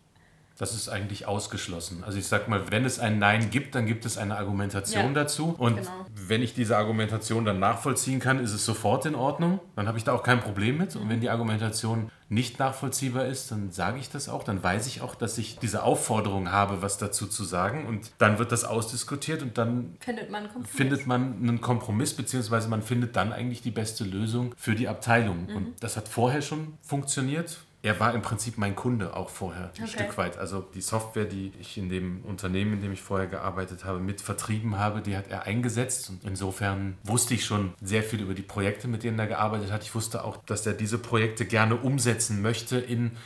Das 0.56 0.74
ist 0.74 0.88
eigentlich 0.88 1.26
ausgeschlossen. 1.26 2.04
Also 2.04 2.18
ich 2.18 2.26
sag 2.26 2.48
mal, 2.48 2.70
wenn 2.70 2.84
es 2.84 3.00
ein 3.00 3.18
Nein 3.18 3.50
gibt, 3.50 3.74
dann 3.74 3.86
gibt 3.86 4.06
es 4.06 4.16
eine 4.16 4.36
Argumentation 4.36 5.06
ja, 5.06 5.12
dazu. 5.12 5.54
Und 5.58 5.78
genau. 5.78 5.90
wenn 6.14 6.42
ich 6.42 6.54
diese 6.54 6.76
Argumentation 6.76 7.44
dann 7.44 7.58
nachvollziehen 7.58 8.20
kann, 8.20 8.38
ist 8.38 8.52
es 8.52 8.64
sofort 8.64 9.04
in 9.06 9.16
Ordnung. 9.16 9.58
Dann 9.74 9.88
habe 9.88 9.98
ich 9.98 10.04
da 10.04 10.12
auch 10.12 10.22
kein 10.22 10.40
Problem 10.40 10.78
mit. 10.78 10.94
Und 10.94 11.08
wenn 11.08 11.20
die 11.20 11.28
Argumentation 11.28 12.10
nicht 12.28 12.58
nachvollziehbar 12.60 13.26
ist, 13.26 13.50
dann 13.50 13.72
sage 13.72 13.98
ich 13.98 14.10
das 14.10 14.28
auch. 14.28 14.44
Dann 14.44 14.62
weiß 14.62 14.86
ich 14.86 15.00
auch, 15.00 15.16
dass 15.16 15.38
ich 15.38 15.58
diese 15.58 15.82
Aufforderung 15.82 16.52
habe, 16.52 16.82
was 16.82 16.98
dazu 16.98 17.26
zu 17.26 17.42
sagen. 17.42 17.86
Und 17.86 18.12
dann 18.18 18.38
wird 18.38 18.52
das 18.52 18.64
ausdiskutiert 18.64 19.42
und 19.42 19.58
dann 19.58 19.96
findet 19.98 20.30
man, 20.30 20.46
einen 20.46 20.64
findet 20.64 21.06
man 21.06 21.34
einen 21.34 21.60
Kompromiss, 21.60 22.14
beziehungsweise 22.14 22.68
man 22.68 22.82
findet 22.82 23.16
dann 23.16 23.32
eigentlich 23.32 23.62
die 23.62 23.72
beste 23.72 24.04
Lösung 24.04 24.54
für 24.56 24.76
die 24.76 24.86
Abteilung. 24.86 25.46
Mhm. 25.46 25.56
Und 25.56 25.82
das 25.82 25.96
hat 25.96 26.08
vorher 26.08 26.42
schon 26.42 26.74
funktioniert 26.82 27.58
er 27.84 28.00
war 28.00 28.14
im 28.14 28.22
Prinzip 28.22 28.56
mein 28.56 28.74
Kunde 28.74 29.14
auch 29.14 29.28
vorher, 29.28 29.64
ein 29.76 29.84
okay. 29.84 29.86
Stück 29.86 30.16
weit. 30.16 30.38
Also 30.38 30.64
die 30.74 30.80
Software, 30.80 31.26
die 31.26 31.52
ich 31.60 31.76
in 31.76 31.90
dem 31.90 32.24
Unternehmen, 32.24 32.72
in 32.72 32.80
dem 32.80 32.92
ich 32.94 33.02
vorher 33.02 33.26
gearbeitet 33.26 33.84
habe, 33.84 33.98
mit 33.98 34.22
vertrieben 34.22 34.78
habe, 34.78 35.02
die 35.02 35.18
hat 35.18 35.28
er 35.28 35.42
eingesetzt. 35.42 36.08
Und 36.08 36.24
insofern 36.24 36.96
wusste 37.04 37.34
ich 37.34 37.44
schon 37.44 37.74
sehr 37.82 38.02
viel 38.02 38.22
über 38.22 38.32
die 38.32 38.42
Projekte, 38.42 38.88
mit 38.88 39.02
denen 39.02 39.18
er 39.18 39.26
gearbeitet 39.26 39.70
hat. 39.70 39.82
Ich 39.82 39.94
wusste 39.94 40.24
auch, 40.24 40.38
dass 40.46 40.66
er 40.66 40.72
diese 40.72 40.96
Projekte 40.96 41.44
gerne 41.44 41.76
umsetzen 41.76 42.40
möchte 42.40 42.78
in 42.78 43.18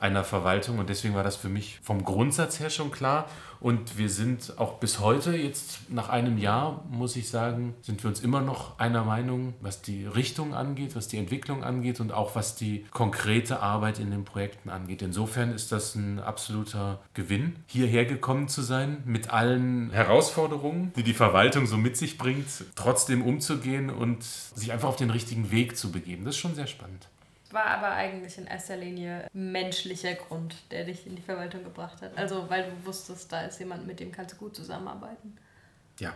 einer 0.00 0.24
Verwaltung. 0.24 0.80
Und 0.80 0.88
deswegen 0.88 1.14
war 1.14 1.22
das 1.22 1.36
für 1.36 1.48
mich 1.48 1.78
vom 1.80 2.04
Grundsatz 2.04 2.58
her 2.58 2.70
schon 2.70 2.90
klar. 2.90 3.28
Und 3.60 3.98
wir 3.98 4.08
sind 4.08 4.58
auch 4.58 4.78
bis 4.78 5.00
heute, 5.00 5.36
jetzt 5.36 5.90
nach 5.90 6.08
einem 6.08 6.38
Jahr, 6.38 6.82
muss 6.90 7.14
ich 7.16 7.28
sagen, 7.28 7.74
sind 7.82 8.02
wir 8.02 8.08
uns 8.08 8.20
immer 8.20 8.40
noch 8.40 8.78
einer 8.78 9.04
Meinung, 9.04 9.54
was 9.60 9.82
die 9.82 10.06
Richtung 10.06 10.54
angeht, 10.54 10.96
was 10.96 11.08
die 11.08 11.18
Entwicklung 11.18 11.62
angeht 11.62 12.00
und 12.00 12.12
auch 12.12 12.34
was 12.34 12.56
die 12.56 12.86
konkrete 12.90 13.60
Arbeit 13.60 13.98
in 13.98 14.10
den 14.10 14.24
Projekten 14.24 14.70
angeht. 14.70 15.02
Insofern 15.02 15.52
ist 15.52 15.72
das 15.72 15.94
ein 15.94 16.20
absoluter 16.20 17.00
Gewinn, 17.12 17.56
hierher 17.66 18.06
gekommen 18.06 18.48
zu 18.48 18.62
sein, 18.62 19.02
mit 19.04 19.30
allen 19.30 19.90
Herausforderungen, 19.90 20.92
die 20.96 21.02
die 21.02 21.14
Verwaltung 21.14 21.66
so 21.66 21.76
mit 21.76 21.98
sich 21.98 22.16
bringt, 22.16 22.48
trotzdem 22.76 23.22
umzugehen 23.22 23.90
und 23.90 24.22
sich 24.22 24.72
einfach 24.72 24.88
auf 24.88 24.96
den 24.96 25.10
richtigen 25.10 25.50
Weg 25.50 25.76
zu 25.76 25.92
begeben. 25.92 26.24
Das 26.24 26.34
ist 26.34 26.40
schon 26.40 26.54
sehr 26.54 26.66
spannend 26.66 27.09
war 27.52 27.66
aber 27.66 27.92
eigentlich 27.92 28.38
in 28.38 28.46
erster 28.46 28.76
Linie 28.76 29.28
menschlicher 29.32 30.14
Grund, 30.14 30.54
der 30.70 30.84
dich 30.84 31.06
in 31.06 31.16
die 31.16 31.22
Verwaltung 31.22 31.64
gebracht 31.64 32.02
hat. 32.02 32.16
Also 32.16 32.48
weil 32.48 32.64
du 32.64 32.86
wusstest, 32.86 33.32
da 33.32 33.42
ist 33.42 33.58
jemand, 33.58 33.86
mit 33.86 34.00
dem 34.00 34.12
kannst 34.12 34.34
du 34.34 34.36
gut 34.36 34.56
zusammenarbeiten. 34.56 35.36
Ja. 35.98 36.12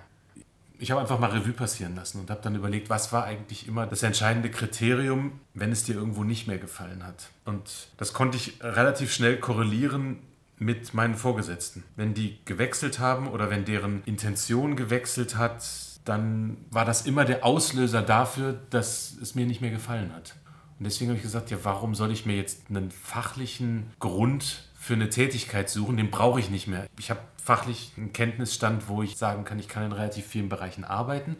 Ich 0.78 0.90
habe 0.90 1.00
einfach 1.00 1.20
mal 1.20 1.30
Revue 1.30 1.52
passieren 1.52 1.94
lassen 1.94 2.18
und 2.20 2.30
habe 2.30 2.40
dann 2.42 2.56
überlegt, 2.56 2.90
was 2.90 3.12
war 3.12 3.24
eigentlich 3.24 3.68
immer 3.68 3.86
das 3.86 4.02
entscheidende 4.02 4.50
Kriterium, 4.50 5.38
wenn 5.54 5.70
es 5.70 5.84
dir 5.84 5.94
irgendwo 5.94 6.24
nicht 6.24 6.48
mehr 6.48 6.58
gefallen 6.58 7.06
hat. 7.06 7.28
Und 7.44 7.88
das 7.96 8.12
konnte 8.12 8.36
ich 8.36 8.60
relativ 8.60 9.12
schnell 9.12 9.38
korrelieren 9.38 10.18
mit 10.58 10.92
meinen 10.92 11.14
Vorgesetzten. 11.14 11.84
Wenn 11.96 12.14
die 12.14 12.38
gewechselt 12.44 12.98
haben 12.98 13.28
oder 13.28 13.50
wenn 13.50 13.64
deren 13.64 14.02
Intention 14.04 14.74
gewechselt 14.74 15.36
hat, 15.36 15.64
dann 16.04 16.56
war 16.70 16.84
das 16.84 17.06
immer 17.06 17.24
der 17.24 17.44
Auslöser 17.44 18.02
dafür, 18.02 18.60
dass 18.70 19.16
es 19.22 19.34
mir 19.34 19.46
nicht 19.46 19.60
mehr 19.60 19.70
gefallen 19.70 20.12
hat. 20.12 20.34
Und 20.78 20.84
deswegen 20.84 21.10
habe 21.10 21.16
ich 21.16 21.22
gesagt, 21.22 21.50
ja, 21.50 21.58
warum 21.62 21.94
soll 21.94 22.10
ich 22.10 22.26
mir 22.26 22.36
jetzt 22.36 22.68
einen 22.68 22.90
fachlichen 22.90 23.90
Grund 24.00 24.64
für 24.78 24.94
eine 24.94 25.08
Tätigkeit 25.08 25.70
suchen? 25.70 25.96
Den 25.96 26.10
brauche 26.10 26.40
ich 26.40 26.50
nicht 26.50 26.66
mehr. 26.66 26.86
Ich 26.98 27.10
habe 27.10 27.20
fachlich 27.42 27.92
einen 27.96 28.12
Kenntnisstand, 28.12 28.88
wo 28.88 29.02
ich 29.02 29.16
sagen 29.16 29.44
kann, 29.44 29.58
ich 29.58 29.68
kann 29.68 29.84
in 29.84 29.92
relativ 29.92 30.26
vielen 30.26 30.48
Bereichen 30.48 30.84
arbeiten. 30.84 31.36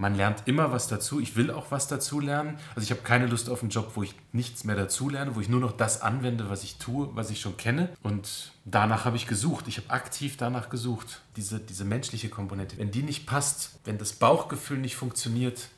Man 0.00 0.14
lernt 0.14 0.44
immer 0.46 0.72
was 0.72 0.88
dazu. 0.88 1.20
Ich 1.20 1.36
will 1.36 1.50
auch 1.50 1.70
was 1.70 1.86
dazu 1.86 2.20
lernen. 2.20 2.58
Also 2.74 2.84
ich 2.84 2.90
habe 2.90 3.02
keine 3.02 3.26
Lust 3.26 3.50
auf 3.50 3.60
einen 3.60 3.68
Job, 3.68 3.92
wo 3.96 4.02
ich 4.02 4.14
nichts 4.32 4.64
mehr 4.64 4.74
dazu 4.74 5.10
lerne, 5.10 5.36
wo 5.36 5.40
ich 5.40 5.50
nur 5.50 5.60
noch 5.60 5.72
das 5.72 6.00
anwende, 6.00 6.48
was 6.48 6.64
ich 6.64 6.76
tue, 6.78 7.10
was 7.14 7.28
ich 7.28 7.38
schon 7.38 7.58
kenne. 7.58 7.90
Und 8.02 8.52
danach 8.64 9.04
habe 9.04 9.16
ich 9.16 9.26
gesucht. 9.26 9.68
Ich 9.68 9.76
habe 9.76 9.90
aktiv 9.90 10.38
danach 10.38 10.70
gesucht. 10.70 11.20
Diese, 11.36 11.60
diese 11.60 11.84
menschliche 11.84 12.30
Komponente. 12.30 12.78
Wenn 12.78 12.90
die 12.90 13.02
nicht 13.02 13.26
passt, 13.26 13.78
wenn 13.84 13.98
das 13.98 14.14
Bauchgefühl 14.14 14.78
nicht 14.78 14.96
funktioniert, 14.96 15.68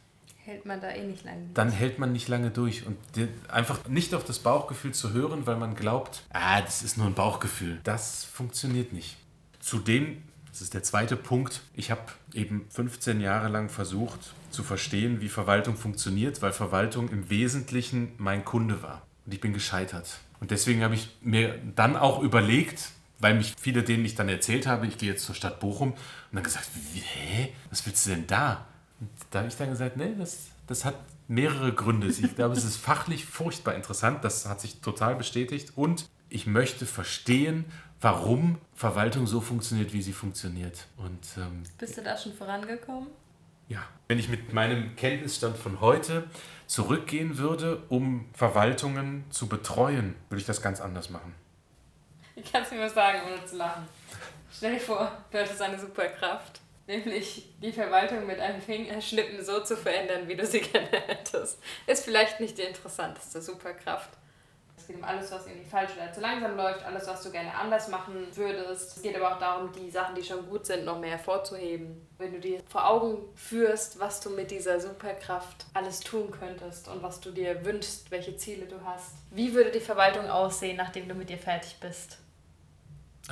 hält 0.45 0.67
man 0.67 0.81
da 0.81 0.91
eh 0.91 1.05
nicht 1.05 1.25
lange 1.25 1.41
durch. 1.41 1.55
Dann 1.55 1.71
hält 1.71 1.99
man 1.99 2.13
nicht 2.13 2.29
lange 2.29 2.51
durch. 2.51 2.87
Und 2.87 2.99
einfach 3.49 3.87
nicht 3.89 4.15
auf 4.15 4.25
das 4.25 4.41
Bauchgefühl 4.41 4.93
zu 4.93 5.13
hören, 5.13 5.47
weil 5.47 5.57
man 5.57 5.75
glaubt, 5.75 6.25
ah, 6.33 6.61
das 6.61 6.83
ist 6.83 6.99
nur 6.99 7.07
ein 7.07 7.15
Bauchgefühl. 7.15 7.81
Das 7.85 8.25
funktioniert 8.25 8.93
nicht. 8.93 9.17
Zudem, 9.61 10.23
das 10.51 10.61
ist 10.61 10.75
der 10.75 10.83
zweite 10.83 11.17
Punkt, 11.17 11.63
ich 11.75 11.91
habe 11.91 12.03
eben 12.35 12.67
15 12.71 13.21
Jahre 13.21 13.49
lang 13.49 13.69
versucht 13.69 14.35
zu 14.51 14.63
verstehen, 14.63 15.21
wie 15.21 15.29
Verwaltung 15.29 15.77
funktioniert, 15.77 16.43
weil 16.43 16.53
Verwaltung 16.53 17.09
im 17.09 17.31
Wesentlichen 17.31 18.13
mein 18.19 18.45
Kunde 18.45 18.83
war. 18.83 19.03
Und 19.25 19.33
ich 19.33 19.41
bin 19.41 19.53
gescheitert. 19.53 20.19
Und 20.41 20.51
deswegen 20.51 20.83
habe 20.83 20.97
ich 20.97 21.17
mir 21.21 21.57
dann 21.77 21.97
auch 21.97 22.21
überlegt, 22.21 22.91
weil 23.21 23.35
mich 23.35 23.55
viele, 23.61 23.85
denen 23.85 24.05
ich 24.05 24.17
dann 24.17 24.29
erzählt 24.29 24.67
habe, 24.67 24.89
ich 24.89 24.99
gehe 24.99 25.11
jetzt 25.11 25.25
zur 25.25 25.37
Stadt 25.37 25.61
Bochum, 25.61 25.93
und 25.93 25.99
dann 26.33 26.43
gesagt, 26.43 26.69
hä, 26.95 27.53
was 27.71 27.87
willst 27.87 28.07
du 28.07 28.11
denn 28.11 28.27
da? 28.27 28.67
Und 29.03 29.11
da 29.33 29.41
habe 29.41 29.49
ich 29.49 29.57
dann 29.57 29.69
gesagt, 29.69 29.97
nee, 29.97 30.15
das, 30.17 30.47
das 30.69 30.85
hat 30.85 30.95
mehrere 31.27 31.73
Gründe. 31.73 32.07
Ich 32.07 32.37
glaube, 32.37 32.55
es 32.55 32.65
ist 32.65 32.77
fachlich 32.77 33.27
furchtbar 33.27 33.75
interessant. 33.75 34.23
Das 34.23 34.47
hat 34.47 34.61
sich 34.61 34.81
total 34.81 35.17
bestätigt. 35.17 35.73
Und 35.75 36.09
ich 36.29 36.47
möchte 36.47 36.87
verstehen, 36.87 37.65
warum 38.01 38.59
Verwaltung 38.77 39.27
so 39.27 39.41
funktioniert, 39.41 39.93
wie 39.93 40.01
sie 40.01 40.13
funktioniert. 40.13 40.87
Und, 40.99 41.27
ähm, 41.37 41.65
Bist 41.79 41.97
du 41.97 42.03
da 42.03 42.17
schon 42.17 42.33
vorangekommen? 42.33 43.09
Ja. 43.67 43.83
Wenn 44.07 44.21
ich 44.21 44.29
mit 44.29 44.53
meinem 44.53 44.95
Kenntnisstand 44.95 45.57
von 45.57 45.81
heute 45.81 46.25
zurückgehen 46.69 47.39
würde, 47.39 47.83
um 47.89 48.27
Verwaltungen 48.35 49.25
zu 49.31 49.49
betreuen, 49.49 50.15
würde 50.29 50.41
ich 50.41 50.47
das 50.47 50.63
ganz 50.63 50.81
anders 50.81 51.11
machen. 51.11 51.35
Ich 52.37 52.53
kann 52.53 52.63
es 52.63 52.71
mir 52.71 52.79
nur 52.79 52.89
sagen, 52.89 53.19
ohne 53.27 53.45
zu 53.45 53.57
lachen. 53.57 53.83
Stell 54.53 54.75
dir 54.75 54.81
vor, 54.81 55.11
du 55.33 55.39
hättest 55.39 55.61
eine 55.61 55.81
Superkraft 55.81 56.61
nämlich 56.87 57.55
die 57.61 57.73
Verwaltung 57.73 58.27
mit 58.27 58.41
einem 58.41 58.61
Fingerschnippen 58.61 59.45
so 59.45 59.61
zu 59.61 59.77
verändern, 59.77 60.29
wie 60.29 60.37
du 60.37 60.47
sie 60.47 60.61
gerne 60.73 60.89
hättest. 60.89 61.59
Ist 61.87 62.05
vielleicht 62.05 62.41
nicht 62.41 62.59
die 62.59 62.63
interessanteste 62.63 63.41
Superkraft. 63.41 64.11
Es 64.83 64.89
geht 64.89 64.97
um 64.97 65.05
alles, 65.05 65.31
was 65.31 65.47
irgendwie 65.47 65.69
falsch 65.69 65.93
oder 65.95 66.13
zu 66.13 66.21
langsam 66.21 66.57
läuft, 66.57 66.85
alles, 66.85 67.07
was 67.07 67.23
du 67.23 67.31
gerne 67.31 67.55
anders 67.55 67.87
machen 67.87 68.27
würdest. 68.35 68.97
Es 68.97 69.03
geht 69.03 69.15
aber 69.15 69.33
auch 69.33 69.39
darum, 69.39 69.71
die 69.71 69.89
Sachen, 69.89 70.17
die 70.17 70.25
schon 70.25 70.49
gut 70.49 70.67
sind, 70.67 70.85
noch 70.85 70.99
mehr 70.99 71.13
hervorzuheben. 71.13 72.05
Wenn 72.19 72.33
du 72.33 72.41
dir 72.41 72.61
vor 72.69 72.89
Augen 72.89 73.19
führst, 73.37 74.01
was 74.01 74.19
du 74.21 74.31
mit 74.31 74.51
dieser 74.51 74.81
Superkraft 74.81 75.67
alles 75.73 76.01
tun 76.01 76.33
könntest 76.33 76.89
und 76.89 77.01
was 77.01 77.21
du 77.21 77.31
dir 77.31 77.65
wünschst, 77.65 78.11
welche 78.11 78.37
Ziele 78.37 78.67
du 78.67 78.85
hast. 78.85 79.15
Wie 79.31 79.55
würde 79.55 79.71
die 79.71 79.79
Verwaltung 79.79 80.29
aussehen, 80.29 80.79
nachdem 80.79 81.09
du 81.09 81.15
mit 81.15 81.31
ihr 81.31 81.39
fertig 81.39 81.77
bist? 81.81 82.19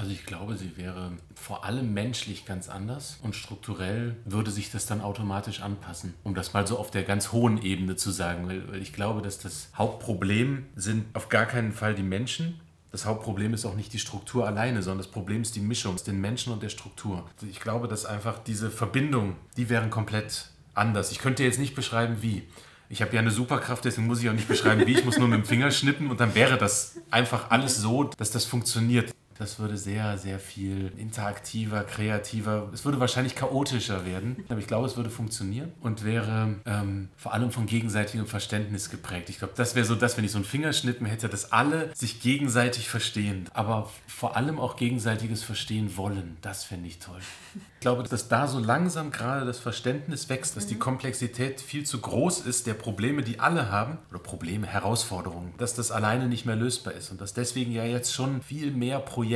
Also 0.01 0.13
ich 0.13 0.25
glaube, 0.25 0.57
sie 0.57 0.79
wäre 0.79 1.13
vor 1.35 1.67
allem 1.67 1.93
menschlich 1.93 2.47
ganz 2.47 2.71
anders 2.71 3.19
und 3.23 3.37
strukturell 3.37 4.17
würde 4.25 4.51
sich 4.51 4.71
das 4.71 4.87
dann 4.87 5.03
automatisch 5.03 5.61
anpassen, 5.61 6.15
um 6.25 6.35
das 6.35 6.55
mal 6.55 6.67
so 6.67 6.79
auf 6.79 6.91
der 6.91 7.03
ganz 7.03 7.33
hohen 7.33 7.61
Ebene 7.61 7.97
zu 7.97 8.11
sagen, 8.11 8.49
weil 8.49 8.81
ich 8.81 8.95
glaube, 8.95 9.21
dass 9.21 9.39
das 9.39 9.69
Hauptproblem 9.77 10.65
sind 10.75 11.05
auf 11.15 11.29
gar 11.29 11.45
keinen 11.45 11.73
Fall 11.73 11.95
die 11.95 12.03
Menschen. 12.03 12.59
Das 12.91 13.05
Hauptproblem 13.05 13.53
ist 13.53 13.67
auch 13.67 13.75
nicht 13.75 13.93
die 13.93 13.99
Struktur 13.99 14.47
alleine, 14.47 14.83
sondern 14.83 15.05
das 15.05 15.11
Problem 15.11 15.43
ist 15.43 15.55
die 15.55 15.61
Mischung 15.61 15.97
den 16.07 16.19
Menschen 16.19 16.51
und 16.51 16.63
der 16.63 16.71
Struktur. 16.71 17.29
Ich 17.47 17.61
glaube, 17.61 17.87
dass 17.87 18.07
einfach 18.07 18.39
diese 18.39 18.71
Verbindung, 18.71 19.37
die 19.59 19.69
wären 19.69 19.91
komplett 19.91 20.47
anders. 20.73 21.13
Ich 21.13 21.19
könnte 21.19 21.45
jetzt 21.45 21.59
nicht 21.59 21.75
beschreiben, 21.75 22.23
wie. 22.23 22.45
Ich 22.89 23.03
habe 23.03 23.15
ja 23.15 23.21
eine 23.21 23.31
Superkraft, 23.31 23.85
deswegen 23.85 24.07
muss 24.07 24.23
ich 24.23 24.31
auch 24.31 24.35
nicht 24.35 24.49
beschreiben, 24.49 24.87
wie. 24.87 24.93
Ich 24.93 25.05
muss 25.05 25.19
nur 25.19 25.29
mit 25.29 25.41
dem 25.41 25.45
Finger 25.45 25.71
schnippen 25.71 26.11
und 26.11 26.21
dann 26.21 26.35
wäre 26.35 26.57
das 26.57 26.97
einfach 27.11 27.51
alles 27.51 27.77
so, 27.77 28.05
dass 28.05 28.31
das 28.31 28.47
funktioniert 28.47 29.15
Das 29.41 29.59
würde 29.59 29.79
sehr, 29.79 30.19
sehr 30.19 30.39
viel 30.39 30.93
interaktiver, 30.99 31.83
kreativer, 31.85 32.69
es 32.75 32.85
würde 32.85 33.01
wahrscheinlich 33.01 33.35
chaotischer 33.35 34.05
werden. 34.05 34.45
Aber 34.51 34.59
ich 34.59 34.67
glaube, 34.67 34.87
es 34.87 34.99
würde 34.99 35.09
funktionieren 35.09 35.73
und 35.81 36.05
wäre 36.05 36.57
ähm, 36.67 37.09
vor 37.17 37.33
allem 37.33 37.51
von 37.51 37.65
gegenseitigem 37.65 38.27
Verständnis 38.27 38.91
geprägt. 38.91 39.31
Ich 39.31 39.39
glaube, 39.39 39.55
das 39.57 39.75
wäre 39.75 39.87
so 39.87 39.95
das, 39.95 40.19
wenn 40.19 40.27
ich 40.27 40.33
so 40.33 40.37
einen 40.37 40.45
Fingerschnitt 40.45 41.01
mehr 41.01 41.11
hätte, 41.11 41.31
dass 41.31 41.53
alle 41.53 41.91
sich 41.95 42.21
gegenseitig 42.21 42.91
verstehen, 42.91 43.49
aber 43.55 43.91
vor 44.07 44.37
allem 44.37 44.59
auch 44.59 44.77
gegenseitiges 44.77 45.43
Verstehen 45.43 45.97
wollen. 45.97 46.37
Das 46.43 46.65
fände 46.65 46.87
ich 46.87 46.99
toll. 46.99 47.21
Ich 47.55 47.81
glaube, 47.81 48.03
dass 48.03 48.29
da 48.29 48.47
so 48.47 48.59
langsam 48.59 49.11
gerade 49.11 49.47
das 49.47 49.59
Verständnis 49.59 50.29
wächst, 50.29 50.55
dass 50.55 50.67
mhm. 50.67 50.69
die 50.69 50.79
Komplexität 50.79 51.63
viel 51.63 51.87
zu 51.87 51.99
groß 51.99 52.41
ist 52.41 52.67
der 52.67 52.75
Probleme, 52.75 53.23
die 53.23 53.41
alle 53.41 53.71
haben, 53.71 53.97
oder 54.11 54.19
Probleme, 54.19 54.67
Herausforderungen, 54.67 55.55
dass 55.57 55.73
das 55.73 55.91
alleine 55.91 56.29
nicht 56.29 56.45
mehr 56.45 56.57
lösbar 56.57 56.93
ist 56.93 57.11
und 57.11 57.23
dass 57.23 57.33
deswegen 57.33 57.73
ja 57.73 57.85
jetzt 57.85 58.13
schon 58.13 58.43
viel 58.43 58.71
mehr 58.71 58.99
Projekte 58.99 59.30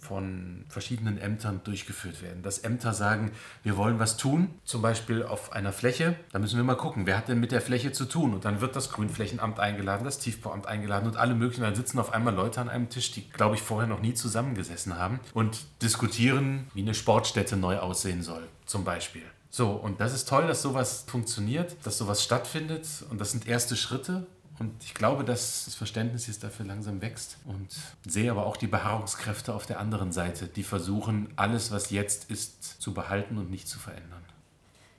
von 0.00 0.64
verschiedenen 0.68 1.18
Ämtern 1.18 1.60
durchgeführt 1.64 2.22
werden. 2.22 2.42
Dass 2.42 2.58
Ämter 2.58 2.92
sagen, 2.92 3.32
wir 3.62 3.76
wollen 3.76 3.98
was 3.98 4.16
tun, 4.16 4.50
zum 4.64 4.82
Beispiel 4.82 5.22
auf 5.22 5.52
einer 5.52 5.72
Fläche, 5.72 6.16
da 6.32 6.38
müssen 6.38 6.56
wir 6.56 6.64
mal 6.64 6.74
gucken, 6.74 7.06
wer 7.06 7.16
hat 7.16 7.28
denn 7.28 7.40
mit 7.40 7.52
der 7.52 7.60
Fläche 7.60 7.92
zu 7.92 8.04
tun? 8.04 8.34
Und 8.34 8.44
dann 8.44 8.60
wird 8.60 8.76
das 8.76 8.90
Grünflächenamt 8.90 9.60
eingeladen, 9.60 10.04
das 10.04 10.18
Tiefbauamt 10.18 10.66
eingeladen 10.66 11.06
und 11.06 11.16
alle 11.16 11.34
möglichen, 11.34 11.62
dann 11.62 11.74
sitzen 11.74 11.98
auf 11.98 12.12
einmal 12.12 12.34
Leute 12.34 12.60
an 12.60 12.68
einem 12.68 12.88
Tisch, 12.88 13.12
die, 13.12 13.28
glaube 13.28 13.56
ich, 13.56 13.62
vorher 13.62 13.88
noch 13.88 14.00
nie 14.00 14.14
zusammengesessen 14.14 14.98
haben 14.98 15.20
und 15.34 15.58
diskutieren, 15.82 16.66
wie 16.74 16.82
eine 16.82 16.94
Sportstätte 16.94 17.56
neu 17.56 17.78
aussehen 17.78 18.22
soll, 18.22 18.48
zum 18.66 18.84
Beispiel. 18.84 19.22
So, 19.50 19.70
und 19.70 20.00
das 20.00 20.12
ist 20.12 20.28
toll, 20.28 20.46
dass 20.46 20.60
sowas 20.60 21.04
funktioniert, 21.06 21.76
dass 21.84 21.98
sowas 21.98 22.22
stattfindet 22.22 22.86
und 23.10 23.20
das 23.20 23.32
sind 23.32 23.48
erste 23.48 23.76
Schritte. 23.76 24.26
Und 24.58 24.82
ich 24.82 24.94
glaube, 24.94 25.24
dass 25.24 25.66
das 25.66 25.74
Verständnis 25.74 26.26
jetzt 26.26 26.42
dafür 26.42 26.66
langsam 26.66 27.00
wächst 27.00 27.36
und 27.44 27.68
sehe 28.06 28.30
aber 28.30 28.46
auch 28.46 28.56
die 28.56 28.66
Beharrungskräfte 28.66 29.54
auf 29.54 29.66
der 29.66 29.78
anderen 29.78 30.10
Seite, 30.12 30.46
die 30.46 30.64
versuchen, 30.64 31.32
alles, 31.36 31.70
was 31.70 31.90
jetzt 31.90 32.30
ist, 32.30 32.80
zu 32.80 32.92
behalten 32.92 33.38
und 33.38 33.50
nicht 33.50 33.68
zu 33.68 33.78
verändern. 33.78 34.24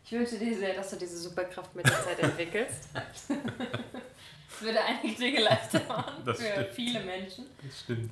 Ich 0.05 0.11
wünsche 0.11 0.39
dir 0.39 0.57
sehr, 0.57 0.73
dass 0.73 0.89
du 0.89 0.95
diese 0.95 1.17
Superkraft 1.17 1.75
mit 1.75 1.85
der 1.87 2.03
Zeit 2.03 2.19
entwickelst. 2.19 2.89
das 2.93 4.61
würde 4.61 4.79
einige 4.81 5.15
Dinge 5.19 5.41
leichter 5.41 5.81
machen 5.87 6.23
das 6.25 6.39
für 6.39 6.51
stimmt. 6.51 6.69
viele 6.69 6.99
Menschen. 7.01 7.45
Das 7.61 7.79
stimmt. 7.81 8.11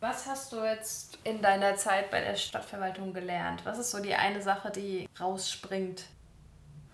Was 0.00 0.26
hast 0.26 0.52
du 0.52 0.64
jetzt 0.64 1.18
in 1.24 1.42
deiner 1.42 1.76
Zeit 1.76 2.10
bei 2.10 2.22
der 2.22 2.34
Stadtverwaltung 2.34 3.12
gelernt? 3.12 3.60
Was 3.64 3.78
ist 3.78 3.90
so 3.90 4.00
die 4.00 4.14
eine 4.14 4.40
Sache, 4.40 4.70
die 4.70 5.06
rausspringt? 5.20 6.04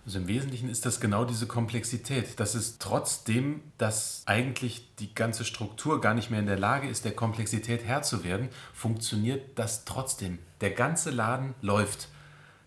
Also 0.07 0.21
im 0.21 0.29
Wesentlichen 0.29 0.71
ist 0.71 0.87
das 0.87 1.01
genau 1.01 1.25
diese 1.25 1.49
Komplexität. 1.49 2.39
Das 2.39 2.55
ist 2.55 2.81
trotzdem, 2.81 3.61
dass 3.77 4.23
eigentlich 4.27 4.89
die 5.01 5.13
ganze 5.13 5.45
Struktur 5.45 6.01
gar 6.01 6.15
nicht 6.15 6.31
mehr 6.31 6.39
in 6.39 6.47
der 6.47 6.59
Lage 6.59 6.89
ist, 6.89 7.05
der 7.05 7.11
Komplexität 7.11 7.85
Herr 7.85 8.03
zu 8.03 8.23
werden, 8.23 8.49
funktioniert 8.73 9.59
das 9.59 9.85
trotzdem. 9.85 10.39
Der 10.61 10.71
ganze 10.71 11.11
Laden 11.11 11.55
läuft. 11.61 12.09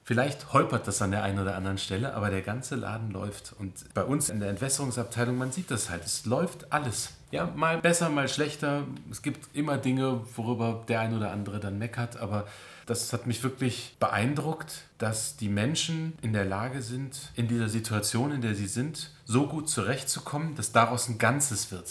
Vielleicht 0.04 0.52
holpert 0.52 0.86
das 0.86 1.02
an 1.02 1.12
der 1.12 1.24
einen 1.24 1.40
oder 1.40 1.56
anderen 1.56 1.78
Stelle, 1.78 2.14
aber 2.14 2.30
der 2.30 2.42
ganze 2.42 2.76
Laden 2.76 3.12
läuft. 3.12 3.54
Und 3.58 3.94
bei 3.94 4.04
uns 4.04 4.28
in 4.28 4.42
der 4.42 4.50
Entwässerungsabteilung, 4.50 5.38
man 5.38 5.54
sieht 5.54 5.72
das 5.72 5.90
halt, 5.90 6.04
es 6.04 6.26
läuft 6.26 6.74
alles. 6.74 7.14
Ja, 7.32 7.46
mal 7.46 7.78
besser, 7.78 8.10
mal 8.10 8.28
schlechter. 8.28 8.84
Es 9.12 9.22
gibt 9.22 9.56
immer 9.56 9.78
Dinge, 9.78 10.22
worüber 10.36 10.84
der 10.90 11.00
ein 11.00 11.16
oder 11.16 11.32
andere 11.32 11.60
dann 11.60 11.78
meckert, 11.78 12.18
aber 12.18 12.48
das 12.90 13.14
hat 13.14 13.28
mich 13.28 13.44
wirklich 13.44 13.96
beeindruckt, 14.00 14.84
dass 14.98 15.38
die 15.38 15.50
Menschen 15.50 16.14
in 16.22 16.34
der 16.34 16.46
Lage 16.46 16.82
sind, 16.82 17.32
in 17.36 17.48
dieser 17.48 17.70
Situation, 17.70 18.32
in 18.32 18.42
der 18.42 18.56
sie 18.56 18.68
sind, 18.68 19.12
so 19.26 19.46
gut 19.46 19.70
zurechtzukommen, 19.70 20.56
dass 20.56 20.72
daraus 20.72 21.08
ein 21.08 21.20
Ganzes 21.20 21.72
wird, 21.72 21.88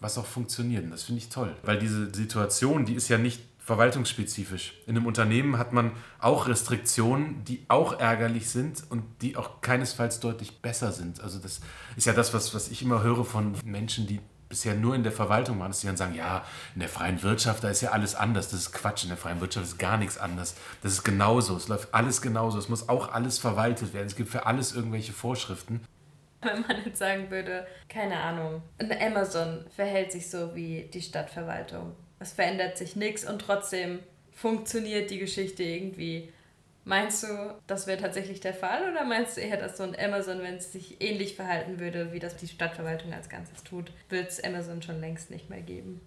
was 0.00 0.18
auch 0.18 0.26
funktioniert. 0.26 0.84
Und 0.84 0.90
das 0.90 1.04
finde 1.04 1.20
ich 1.20 1.30
toll, 1.30 1.56
weil 1.62 1.78
diese 1.78 2.14
Situation, 2.14 2.84
die 2.84 2.94
ist 2.94 3.08
ja 3.08 3.16
nicht 3.16 3.40
verwaltungsspezifisch. 3.58 4.74
In 4.86 4.98
einem 4.98 5.06
Unternehmen 5.06 5.56
hat 5.56 5.72
man 5.72 5.92
auch 6.18 6.46
Restriktionen, 6.46 7.42
die 7.46 7.64
auch 7.68 7.98
ärgerlich 7.98 8.50
sind 8.50 8.84
und 8.90 9.02
die 9.22 9.36
auch 9.38 9.62
keinesfalls 9.62 10.20
deutlich 10.20 10.60
besser 10.60 10.92
sind. 10.92 11.22
Also 11.22 11.38
das 11.38 11.60
ist 11.96 12.04
ja 12.06 12.12
das, 12.12 12.34
was, 12.34 12.54
was 12.54 12.68
ich 12.68 12.82
immer 12.82 13.02
höre 13.02 13.24
von 13.24 13.54
Menschen, 13.64 14.06
die 14.06 14.20
bisher 14.54 14.74
nur 14.74 14.94
in 14.94 15.02
der 15.02 15.10
Verwaltung 15.10 15.58
waren, 15.58 15.70
dass 15.70 15.80
die 15.80 15.88
dann 15.88 15.96
sagen, 15.96 16.14
ja, 16.14 16.44
in 16.74 16.80
der 16.80 16.88
freien 16.88 17.20
Wirtschaft, 17.24 17.64
da 17.64 17.70
ist 17.70 17.80
ja 17.80 17.90
alles 17.90 18.14
anders. 18.14 18.50
Das 18.50 18.60
ist 18.60 18.72
Quatsch, 18.72 19.02
in 19.02 19.08
der 19.08 19.18
freien 19.18 19.40
Wirtschaft 19.40 19.66
ist 19.66 19.78
gar 19.78 19.96
nichts 19.96 20.16
anders. 20.16 20.54
Das 20.80 20.92
ist 20.92 21.02
genauso, 21.02 21.56
es 21.56 21.66
läuft 21.66 21.92
alles 21.92 22.22
genauso, 22.22 22.58
es 22.58 22.68
muss 22.68 22.88
auch 22.88 23.12
alles 23.12 23.38
verwaltet 23.38 23.92
werden, 23.92 24.06
es 24.06 24.14
gibt 24.14 24.30
für 24.30 24.46
alles 24.46 24.74
irgendwelche 24.74 25.12
Vorschriften. 25.12 25.80
Wenn 26.40 26.60
man 26.60 26.84
jetzt 26.84 26.98
sagen 26.98 27.30
würde, 27.30 27.66
keine 27.88 28.20
Ahnung, 28.20 28.62
Amazon 29.00 29.64
verhält 29.74 30.12
sich 30.12 30.30
so 30.30 30.54
wie 30.54 30.88
die 30.92 31.02
Stadtverwaltung. 31.02 31.96
Es 32.20 32.32
verändert 32.32 32.78
sich 32.78 32.94
nichts 32.94 33.28
und 33.28 33.40
trotzdem 33.40 33.98
funktioniert 34.32 35.10
die 35.10 35.18
Geschichte 35.18 35.62
irgendwie 35.62 36.32
Meinst 36.84 37.22
du, 37.22 37.26
das 37.66 37.86
wäre 37.86 38.00
tatsächlich 38.00 38.40
der 38.40 38.52
Fall 38.52 38.90
oder 38.90 39.04
meinst 39.04 39.36
du 39.36 39.40
eher, 39.40 39.56
dass 39.56 39.78
so 39.78 39.84
ein 39.84 39.96
Amazon, 39.98 40.42
wenn 40.42 40.56
es 40.56 40.72
sich 40.72 41.00
ähnlich 41.00 41.34
verhalten 41.34 41.80
würde, 41.80 42.12
wie 42.12 42.18
das 42.18 42.36
die 42.36 42.46
Stadtverwaltung 42.46 43.12
als 43.14 43.30
Ganzes 43.30 43.62
tut, 43.64 43.90
wird 44.10 44.28
es 44.28 44.42
Amazon 44.44 44.82
schon 44.82 45.00
längst 45.00 45.30
nicht 45.30 45.48
mehr 45.48 45.62
geben? 45.62 46.02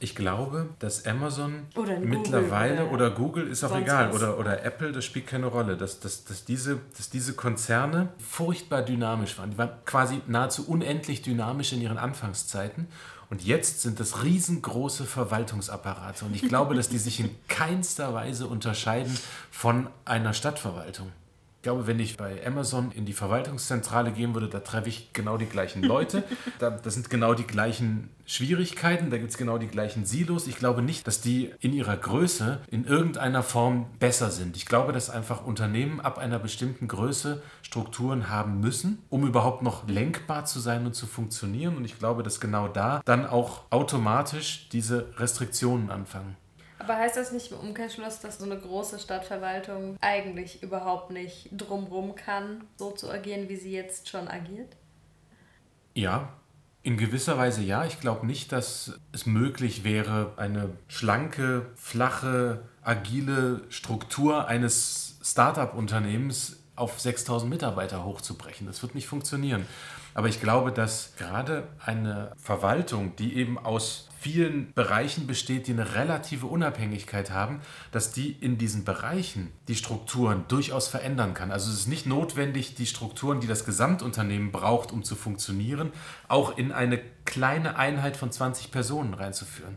Ich 0.00 0.14
glaube, 0.14 0.68
dass 0.80 1.06
Amazon 1.06 1.66
mittlerweile 2.00 2.86
oder, 2.86 2.92
oder, 2.92 3.10
Google 3.10 3.46
ist 3.46 3.64
auch 3.64 3.76
egal 3.76 4.10
oder, 4.12 4.38
oder 4.38 4.64
Apple, 4.64 4.92
das 4.92 5.04
spielt 5.04 5.26
keine 5.26 5.46
Rolle, 5.46 5.76
dass, 5.76 6.00
dass, 6.00 6.24
dass, 6.24 6.44
diese, 6.44 6.80
dass 6.96 7.10
diese 7.10 7.34
Konzerne 7.34 8.12
furchtbar 8.18 8.82
dynamisch 8.82 9.38
waren. 9.38 9.52
Die 9.52 9.58
waren 9.58 9.70
quasi 9.84 10.20
nahezu 10.26 10.68
unendlich 10.68 11.22
dynamisch 11.22 11.72
in 11.72 11.80
ihren 11.80 11.96
Anfangszeiten 11.96 12.88
und 13.30 13.42
jetzt 13.42 13.82
sind 13.82 14.00
das 14.00 14.22
riesengroße 14.22 15.04
Verwaltungsapparate. 15.04 16.24
Und 16.24 16.34
ich 16.34 16.42
glaube, 16.42 16.74
dass 16.74 16.88
die 16.88 16.98
sich 16.98 17.20
in 17.20 17.30
keinster 17.48 18.14
Weise 18.14 18.46
unterscheiden 18.46 19.16
von 19.50 19.88
einer 20.04 20.34
Stadtverwaltung. 20.34 21.10
Ich 21.58 21.66
glaube, 21.66 21.86
wenn 21.86 21.98
ich 21.98 22.18
bei 22.18 22.46
Amazon 22.46 22.92
in 22.92 23.06
die 23.06 23.14
Verwaltungszentrale 23.14 24.12
gehen 24.12 24.34
würde, 24.34 24.48
da 24.48 24.60
treffe 24.60 24.90
ich 24.90 25.14
genau 25.14 25.38
die 25.38 25.46
gleichen 25.46 25.82
Leute. 25.82 26.22
Da, 26.58 26.68
das 26.68 26.92
sind 26.92 27.08
genau 27.08 27.32
die 27.32 27.46
gleichen 27.46 28.10
Schwierigkeiten, 28.26 29.08
da 29.10 29.16
gibt 29.16 29.30
es 29.30 29.38
genau 29.38 29.56
die 29.56 29.66
gleichen 29.66 30.04
Silos. 30.04 30.46
Ich 30.46 30.56
glaube 30.56 30.82
nicht, 30.82 31.06
dass 31.06 31.22
die 31.22 31.52
in 31.60 31.72
ihrer 31.72 31.96
Größe 31.96 32.60
in 32.70 32.84
irgendeiner 32.84 33.42
Form 33.42 33.86
besser 33.98 34.30
sind. 34.30 34.58
Ich 34.58 34.66
glaube, 34.66 34.92
dass 34.92 35.08
einfach 35.08 35.46
Unternehmen 35.46 36.00
ab 36.00 36.18
einer 36.18 36.38
bestimmten 36.38 36.86
Größe 36.86 37.42
Strukturen 37.74 38.28
haben 38.28 38.60
müssen, 38.60 39.02
um 39.10 39.26
überhaupt 39.26 39.62
noch 39.62 39.88
lenkbar 39.88 40.44
zu 40.44 40.60
sein 40.60 40.86
und 40.86 40.94
zu 40.94 41.08
funktionieren. 41.08 41.76
Und 41.76 41.84
ich 41.84 41.98
glaube, 41.98 42.22
dass 42.22 42.38
genau 42.38 42.68
da 42.68 43.02
dann 43.04 43.26
auch 43.26 43.62
automatisch 43.70 44.68
diese 44.68 45.08
Restriktionen 45.18 45.90
anfangen. 45.90 46.36
Aber 46.78 46.94
heißt 46.94 47.16
das 47.16 47.32
nicht 47.32 47.50
im 47.50 47.58
Umkehrschluss, 47.58 48.20
dass 48.20 48.38
so 48.38 48.44
eine 48.44 48.60
große 48.60 49.00
Stadtverwaltung 49.00 49.96
eigentlich 50.00 50.62
überhaupt 50.62 51.10
nicht 51.10 51.48
drumrum 51.50 52.14
kann, 52.14 52.62
so 52.76 52.92
zu 52.92 53.10
agieren, 53.10 53.48
wie 53.48 53.56
sie 53.56 53.72
jetzt 53.72 54.08
schon 54.08 54.28
agiert? 54.28 54.76
Ja, 55.94 56.28
in 56.84 56.96
gewisser 56.96 57.36
Weise 57.38 57.62
ja. 57.62 57.84
Ich 57.86 57.98
glaube 57.98 58.24
nicht, 58.24 58.52
dass 58.52 59.00
es 59.10 59.26
möglich 59.26 59.82
wäre, 59.82 60.34
eine 60.36 60.70
schlanke, 60.86 61.66
flache, 61.74 62.62
agile 62.82 63.62
Struktur 63.68 64.46
eines 64.46 65.18
Startup-Unternehmens 65.24 66.60
auf 66.76 67.00
6000 67.00 67.50
Mitarbeiter 67.50 68.04
hochzubrechen. 68.04 68.66
Das 68.66 68.82
wird 68.82 68.94
nicht 68.94 69.06
funktionieren. 69.06 69.66
Aber 70.14 70.28
ich 70.28 70.40
glaube, 70.40 70.72
dass 70.72 71.14
gerade 71.16 71.64
eine 71.84 72.32
Verwaltung, 72.36 73.16
die 73.16 73.36
eben 73.36 73.58
aus 73.58 74.08
vielen 74.18 74.72
Bereichen 74.72 75.26
besteht, 75.26 75.66
die 75.66 75.72
eine 75.72 75.94
relative 75.94 76.46
Unabhängigkeit 76.46 77.30
haben, 77.30 77.60
dass 77.92 78.12
die 78.12 78.32
in 78.32 78.56
diesen 78.56 78.84
Bereichen 78.84 79.52
die 79.68 79.74
Strukturen 79.74 80.44
durchaus 80.48 80.88
verändern 80.88 81.34
kann. 81.34 81.52
Also 81.52 81.70
es 81.70 81.80
ist 81.80 81.88
nicht 81.88 82.06
notwendig, 82.06 82.74
die 82.74 82.86
Strukturen, 82.86 83.40
die 83.40 83.46
das 83.46 83.66
Gesamtunternehmen 83.66 84.50
braucht, 84.50 84.92
um 84.92 85.02
zu 85.02 85.14
funktionieren, 85.14 85.92
auch 86.26 86.56
in 86.56 86.72
eine 86.72 87.00
kleine 87.26 87.76
Einheit 87.76 88.16
von 88.16 88.32
20 88.32 88.70
Personen 88.70 89.14
reinzuführen. 89.14 89.76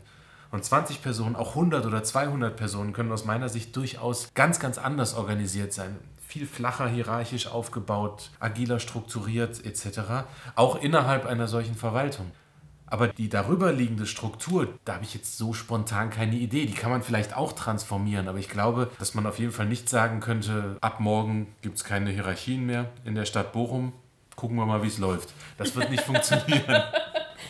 Und 0.50 0.64
20 0.64 1.02
Personen, 1.02 1.36
auch 1.36 1.50
100 1.50 1.84
oder 1.84 2.02
200 2.02 2.56
Personen 2.56 2.94
können 2.94 3.12
aus 3.12 3.26
meiner 3.26 3.50
Sicht 3.50 3.76
durchaus 3.76 4.30
ganz, 4.32 4.60
ganz 4.60 4.78
anders 4.78 5.14
organisiert 5.14 5.74
sein 5.74 5.98
viel 6.28 6.46
flacher 6.46 6.86
hierarchisch 6.86 7.46
aufgebaut, 7.46 8.30
agiler 8.38 8.80
strukturiert 8.80 9.64
etc. 9.64 10.26
Auch 10.56 10.80
innerhalb 10.80 11.24
einer 11.24 11.48
solchen 11.48 11.74
Verwaltung. 11.74 12.30
Aber 12.84 13.08
die 13.08 13.30
darüber 13.30 13.72
liegende 13.72 14.06
Struktur, 14.06 14.68
da 14.84 14.94
habe 14.94 15.04
ich 15.04 15.14
jetzt 15.14 15.38
so 15.38 15.54
spontan 15.54 16.10
keine 16.10 16.36
Idee. 16.36 16.66
Die 16.66 16.74
kann 16.74 16.90
man 16.90 17.02
vielleicht 17.02 17.36
auch 17.36 17.52
transformieren. 17.52 18.28
Aber 18.28 18.38
ich 18.38 18.48
glaube, 18.48 18.90
dass 18.98 19.14
man 19.14 19.26
auf 19.26 19.38
jeden 19.38 19.52
Fall 19.52 19.66
nicht 19.66 19.88
sagen 19.88 20.20
könnte, 20.20 20.76
ab 20.80 21.00
morgen 21.00 21.48
gibt 21.62 21.76
es 21.76 21.84
keine 21.84 22.10
Hierarchien 22.10 22.64
mehr 22.64 22.90
in 23.04 23.14
der 23.14 23.24
Stadt 23.24 23.52
Bochum. 23.52 23.92
Gucken 24.36 24.56
wir 24.56 24.66
mal, 24.66 24.82
wie 24.82 24.88
es 24.88 24.98
läuft. 24.98 25.32
Das 25.56 25.74
wird 25.76 25.90
nicht 25.90 26.02
funktionieren. 26.06 26.82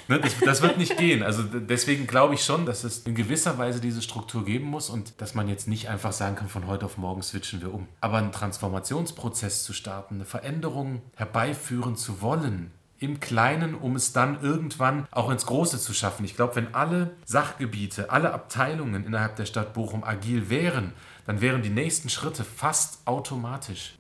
Ne, 0.09 0.19
das, 0.21 0.41
das, 0.41 0.63
wird 0.63 0.79
nicht 0.79 0.97
gehen. 0.97 1.23
Also 1.23 1.43
deswegen 1.43 2.07
glaube 2.07 2.35
ich 2.35 2.43
schon, 2.43 2.65
dass 2.65 2.83
es 2.83 3.01
in 3.01 3.15
gewisser 3.15 3.59
Weise 3.59 3.81
diese 3.81 4.01
Struktur 4.01 4.45
geben 4.45 4.65
muss 4.65 4.89
und 4.89 5.21
dass 5.21 5.35
man 5.35 5.49
jetzt 5.49 5.69
nicht 5.69 5.91
einfach 5.91 6.13
sagen 6.13 6.35
kann, 6.35 6.49
von 6.49 6.67
heute 6.67 6.87
auf 6.87 6.97
morgen 6.97 7.23
switchen 7.23 7.61
wir 7.61 7.75
um. 7.75 7.87
Aber 8.01 8.17
einen 8.17 8.33
Transformationsprozess 8.33 9.65
zu 9.65 9.75
starten, 9.75 10.15
eine 10.15 10.25
Veränderung 10.25 11.03
herbeiführen 11.15 11.95
zu 11.97 12.23
wollen, 12.23 12.71
im 13.01 13.21
Kleinen, 13.21 13.75
um 13.75 13.97
es 13.97 14.13
dann 14.13 14.43
irgendwann 14.43 15.07
auch 15.11 15.31
ins 15.31 15.47
Große 15.47 15.79
zu 15.79 15.93
schaffen. 15.93 16.25
Ich 16.25 16.35
glaube, 16.35 16.57
wenn 16.57 16.75
alle 16.75 17.11
Sachgebiete, 17.25 18.11
alle 18.11 18.33
Abteilungen 18.33 19.07
innerhalb 19.07 19.37
der 19.37 19.47
Stadt 19.47 19.75
Bochum 19.75 20.05
agil 20.05 20.51
wären, 20.51 20.95
dann 21.27 21.41
wären 21.41 21.63
die 21.63 21.71
nächsten 21.71 22.09
Schritte 22.09 22.45
fast 22.45 23.07
automatisch. 23.07 23.98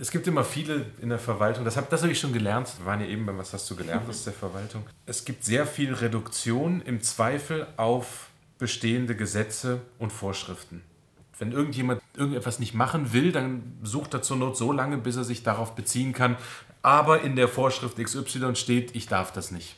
Es 0.00 0.10
gibt 0.10 0.26
immer 0.26 0.44
viele 0.44 0.86
in 1.00 1.08
der 1.08 1.18
Verwaltung, 1.18 1.64
das 1.64 1.76
habe 1.76 1.86
das 1.90 2.02
hab 2.02 2.10
ich 2.10 2.20
schon 2.20 2.32
gelernt. 2.32 2.72
Wir 2.78 2.86
waren 2.86 3.00
ja 3.00 3.06
eben 3.06 3.26
beim 3.26 3.38
Was 3.38 3.52
hast 3.52 3.70
du 3.70 3.76
gelernt 3.76 4.08
aus 4.08 4.24
der 4.24 4.32
Verwaltung. 4.32 4.84
Es 5.06 5.24
gibt 5.24 5.44
sehr 5.44 5.66
viel 5.66 5.94
Reduktion 5.94 6.80
im 6.82 7.02
Zweifel 7.02 7.66
auf 7.76 8.28
bestehende 8.58 9.16
Gesetze 9.16 9.80
und 9.98 10.12
Vorschriften. 10.12 10.82
Wenn 11.38 11.52
irgendjemand 11.52 12.02
irgendetwas 12.14 12.58
nicht 12.58 12.74
machen 12.74 13.14
will, 13.14 13.32
dann 13.32 13.78
sucht 13.82 14.12
er 14.12 14.22
zur 14.22 14.36
Not 14.36 14.58
so 14.58 14.72
lange, 14.72 14.98
bis 14.98 15.16
er 15.16 15.24
sich 15.24 15.42
darauf 15.42 15.74
beziehen 15.74 16.12
kann. 16.12 16.36
Aber 16.82 17.22
in 17.22 17.34
der 17.34 17.48
Vorschrift 17.48 17.96
XY 17.96 18.54
steht, 18.56 18.94
ich 18.94 19.06
darf 19.06 19.32
das 19.32 19.50
nicht. 19.50 19.76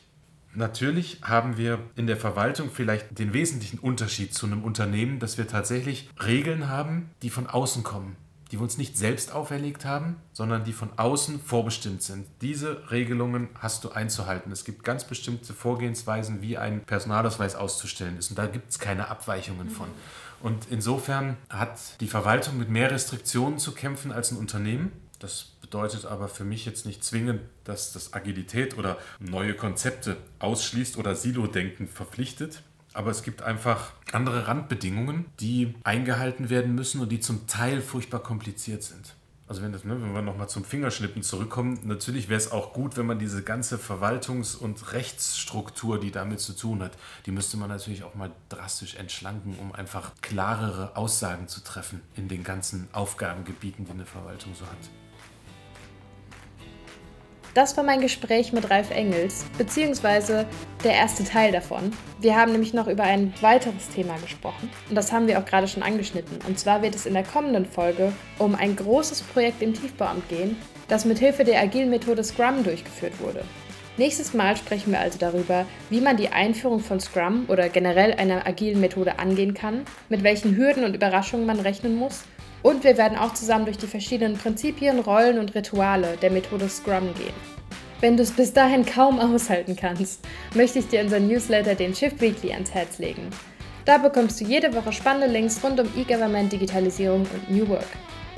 Natürlich 0.55 1.19
haben 1.23 1.57
wir 1.57 1.79
in 1.95 2.05
der 2.05 2.17
Verwaltung 2.17 2.69
vielleicht 2.71 3.17
den 3.17 3.33
wesentlichen 3.33 3.79
Unterschied 3.79 4.35
zu 4.35 4.45
einem 4.45 4.63
Unternehmen, 4.63 5.19
dass 5.19 5.37
wir 5.37 5.47
tatsächlich 5.47 6.09
Regeln 6.23 6.67
haben, 6.67 7.09
die 7.23 7.31
von 7.31 7.47
außen 7.47 7.83
kommen, 7.83 8.17
die 8.53 8.59
wir 8.59 8.63
uns 8.63 8.77
nicht 8.77 8.99
selbst 8.99 9.31
auferlegt 9.31 9.83
haben, 9.83 10.17
sondern 10.31 10.63
die 10.63 10.73
von 10.73 10.91
außen 10.95 11.39
vorbestimmt 11.41 12.03
sind. 12.03 12.27
Diese 12.41 12.91
Regelungen 12.91 13.49
hast 13.57 13.83
du 13.83 13.89
einzuhalten. 13.89 14.51
Es 14.51 14.63
gibt 14.63 14.83
ganz 14.83 15.05
bestimmte 15.05 15.53
Vorgehensweisen, 15.53 16.43
wie 16.43 16.59
ein 16.59 16.85
Personalausweis 16.85 17.55
auszustellen 17.55 18.15
ist. 18.15 18.29
Und 18.29 18.37
da 18.37 18.45
gibt 18.45 18.69
es 18.69 18.77
keine 18.77 19.07
Abweichungen 19.07 19.71
von. 19.71 19.87
Und 20.39 20.67
insofern 20.69 21.35
hat 21.49 21.99
die 21.99 22.07
Verwaltung 22.07 22.59
mit 22.59 22.69
mehr 22.69 22.91
Restriktionen 22.91 23.57
zu 23.57 23.71
kämpfen 23.71 24.11
als 24.11 24.29
ein 24.29 24.37
Unternehmen. 24.37 24.91
Das 25.17 25.53
bedeutet 25.59 26.05
aber 26.05 26.27
für 26.27 26.43
mich 26.43 26.63
jetzt 26.67 26.85
nicht 26.85 27.03
zwingend, 27.03 27.41
dass 27.63 27.91
das 27.91 28.13
Agilität 28.13 28.77
oder 28.77 28.99
neue 29.19 29.55
Konzepte 29.55 30.17
ausschließt 30.37 30.97
oder 30.97 31.15
Silo-Denken 31.15 31.87
verpflichtet. 31.87 32.61
Aber 32.93 33.11
es 33.11 33.23
gibt 33.23 33.41
einfach 33.41 33.93
andere 34.11 34.47
Randbedingungen, 34.47 35.25
die 35.39 35.75
eingehalten 35.83 36.49
werden 36.49 36.75
müssen 36.75 37.01
und 37.01 37.11
die 37.11 37.19
zum 37.19 37.47
Teil 37.47 37.81
furchtbar 37.81 38.21
kompliziert 38.21 38.83
sind. 38.83 39.15
Also 39.47 39.61
wenn, 39.61 39.73
das, 39.73 39.83
ne, 39.83 40.01
wenn 40.01 40.13
wir 40.13 40.21
nochmal 40.21 40.47
zum 40.47 40.63
Fingerschnippen 40.63 41.21
zurückkommen, 41.21 41.77
natürlich 41.83 42.29
wäre 42.29 42.37
es 42.37 42.51
auch 42.51 42.71
gut, 42.71 42.95
wenn 42.95 43.05
man 43.05 43.19
diese 43.19 43.43
ganze 43.43 43.77
Verwaltungs- 43.77 44.55
und 44.55 44.93
Rechtsstruktur, 44.93 45.99
die 45.99 46.11
damit 46.11 46.39
zu 46.39 46.53
tun 46.53 46.81
hat, 46.81 46.93
die 47.25 47.31
müsste 47.31 47.57
man 47.57 47.69
natürlich 47.69 48.03
auch 48.03 48.15
mal 48.15 48.31
drastisch 48.49 48.95
entschlanken, 48.95 49.55
um 49.59 49.73
einfach 49.75 50.13
klarere 50.21 50.95
Aussagen 50.95 51.49
zu 51.49 51.61
treffen 51.61 52.01
in 52.15 52.29
den 52.29 52.43
ganzen 52.43 52.87
Aufgabengebieten, 52.93 53.85
die 53.85 53.91
eine 53.91 54.05
Verwaltung 54.05 54.55
so 54.55 54.65
hat. 54.65 55.02
Das 57.53 57.77
war 57.77 57.83
mein 57.83 58.01
Gespräch 58.01 58.51
mit 58.51 58.71
Ralf 58.71 58.89
Engels, 58.89 59.45
beziehungsweise 59.59 60.47
der 60.83 60.93
erste 60.93 61.23
Teil 61.23 61.51
davon. 61.51 61.91
Wir 62.19 62.35
haben 62.35 62.51
nämlich 62.51 62.73
noch 62.73 62.87
über 62.87 63.03
ein 63.03 63.31
weiteres 63.41 63.89
Thema 63.93 64.15
gesprochen 64.17 64.71
und 64.89 64.95
das 64.95 65.11
haben 65.11 65.27
wir 65.27 65.37
auch 65.37 65.45
gerade 65.45 65.67
schon 65.67 65.83
angeschnitten. 65.83 66.39
Und 66.47 66.57
zwar 66.57 66.81
wird 66.81 66.95
es 66.95 67.05
in 67.05 67.13
der 67.13 67.23
kommenden 67.23 67.67
Folge 67.67 68.11
um 68.39 68.55
ein 68.55 68.75
großes 68.75 69.21
Projekt 69.21 69.61
im 69.61 69.75
Tiefbauamt 69.75 70.27
gehen, 70.29 70.57
das 70.87 71.05
mit 71.05 71.19
Hilfe 71.19 71.43
der 71.43 71.61
agilen 71.61 71.91
Methode 71.91 72.23
Scrum 72.23 72.63
durchgeführt 72.63 73.19
wurde. 73.19 73.43
Nächstes 73.97 74.33
Mal 74.33 74.57
sprechen 74.57 74.91
wir 74.91 74.99
also 74.99 75.19
darüber, 75.19 75.67
wie 75.91 76.01
man 76.01 76.17
die 76.17 76.29
Einführung 76.29 76.79
von 76.79 76.99
Scrum 76.99 77.45
oder 77.49 77.69
generell 77.69 78.13
einer 78.13 78.47
agilen 78.47 78.81
Methode 78.81 79.19
angehen 79.19 79.53
kann, 79.53 79.85
mit 80.09 80.23
welchen 80.23 80.57
Hürden 80.57 80.83
und 80.83 80.95
Überraschungen 80.95 81.45
man 81.45 81.59
rechnen 81.59 81.95
muss 81.95 82.23
und 82.63 82.83
wir 82.83 82.97
werden 82.97 83.17
auch 83.17 83.33
zusammen 83.33 83.65
durch 83.65 83.77
die 83.77 83.87
verschiedenen 83.87 84.37
Prinzipien, 84.37 84.99
Rollen 84.99 85.37
und 85.37 85.53
Rituale 85.53 86.17
der 86.21 86.31
Methode 86.31 86.69
Scrum 86.69 87.13
gehen. 87.13 87.33
Wenn 88.01 88.17
du 88.17 88.23
es 88.23 88.31
bis 88.31 88.51
dahin 88.51 88.85
kaum 88.85 89.19
aushalten 89.19 89.75
kannst, 89.75 90.25
möchte 90.55 90.79
ich 90.79 90.87
dir 90.87 91.01
unseren 91.01 91.27
Newsletter, 91.27 91.75
den 91.75 91.93
Shift 91.93 92.19
Weekly, 92.19 92.51
ans 92.51 92.73
Herz 92.73 92.97
legen. 92.97 93.29
Da 93.85 93.97
bekommst 93.97 94.41
du 94.41 94.45
jede 94.45 94.73
Woche 94.73 94.91
spannende 94.91 95.27
Links 95.27 95.63
rund 95.63 95.79
um 95.79 95.87
E-Government, 95.95 96.51
Digitalisierung 96.51 97.21
und 97.21 97.51
New 97.51 97.67
Work. 97.69 97.85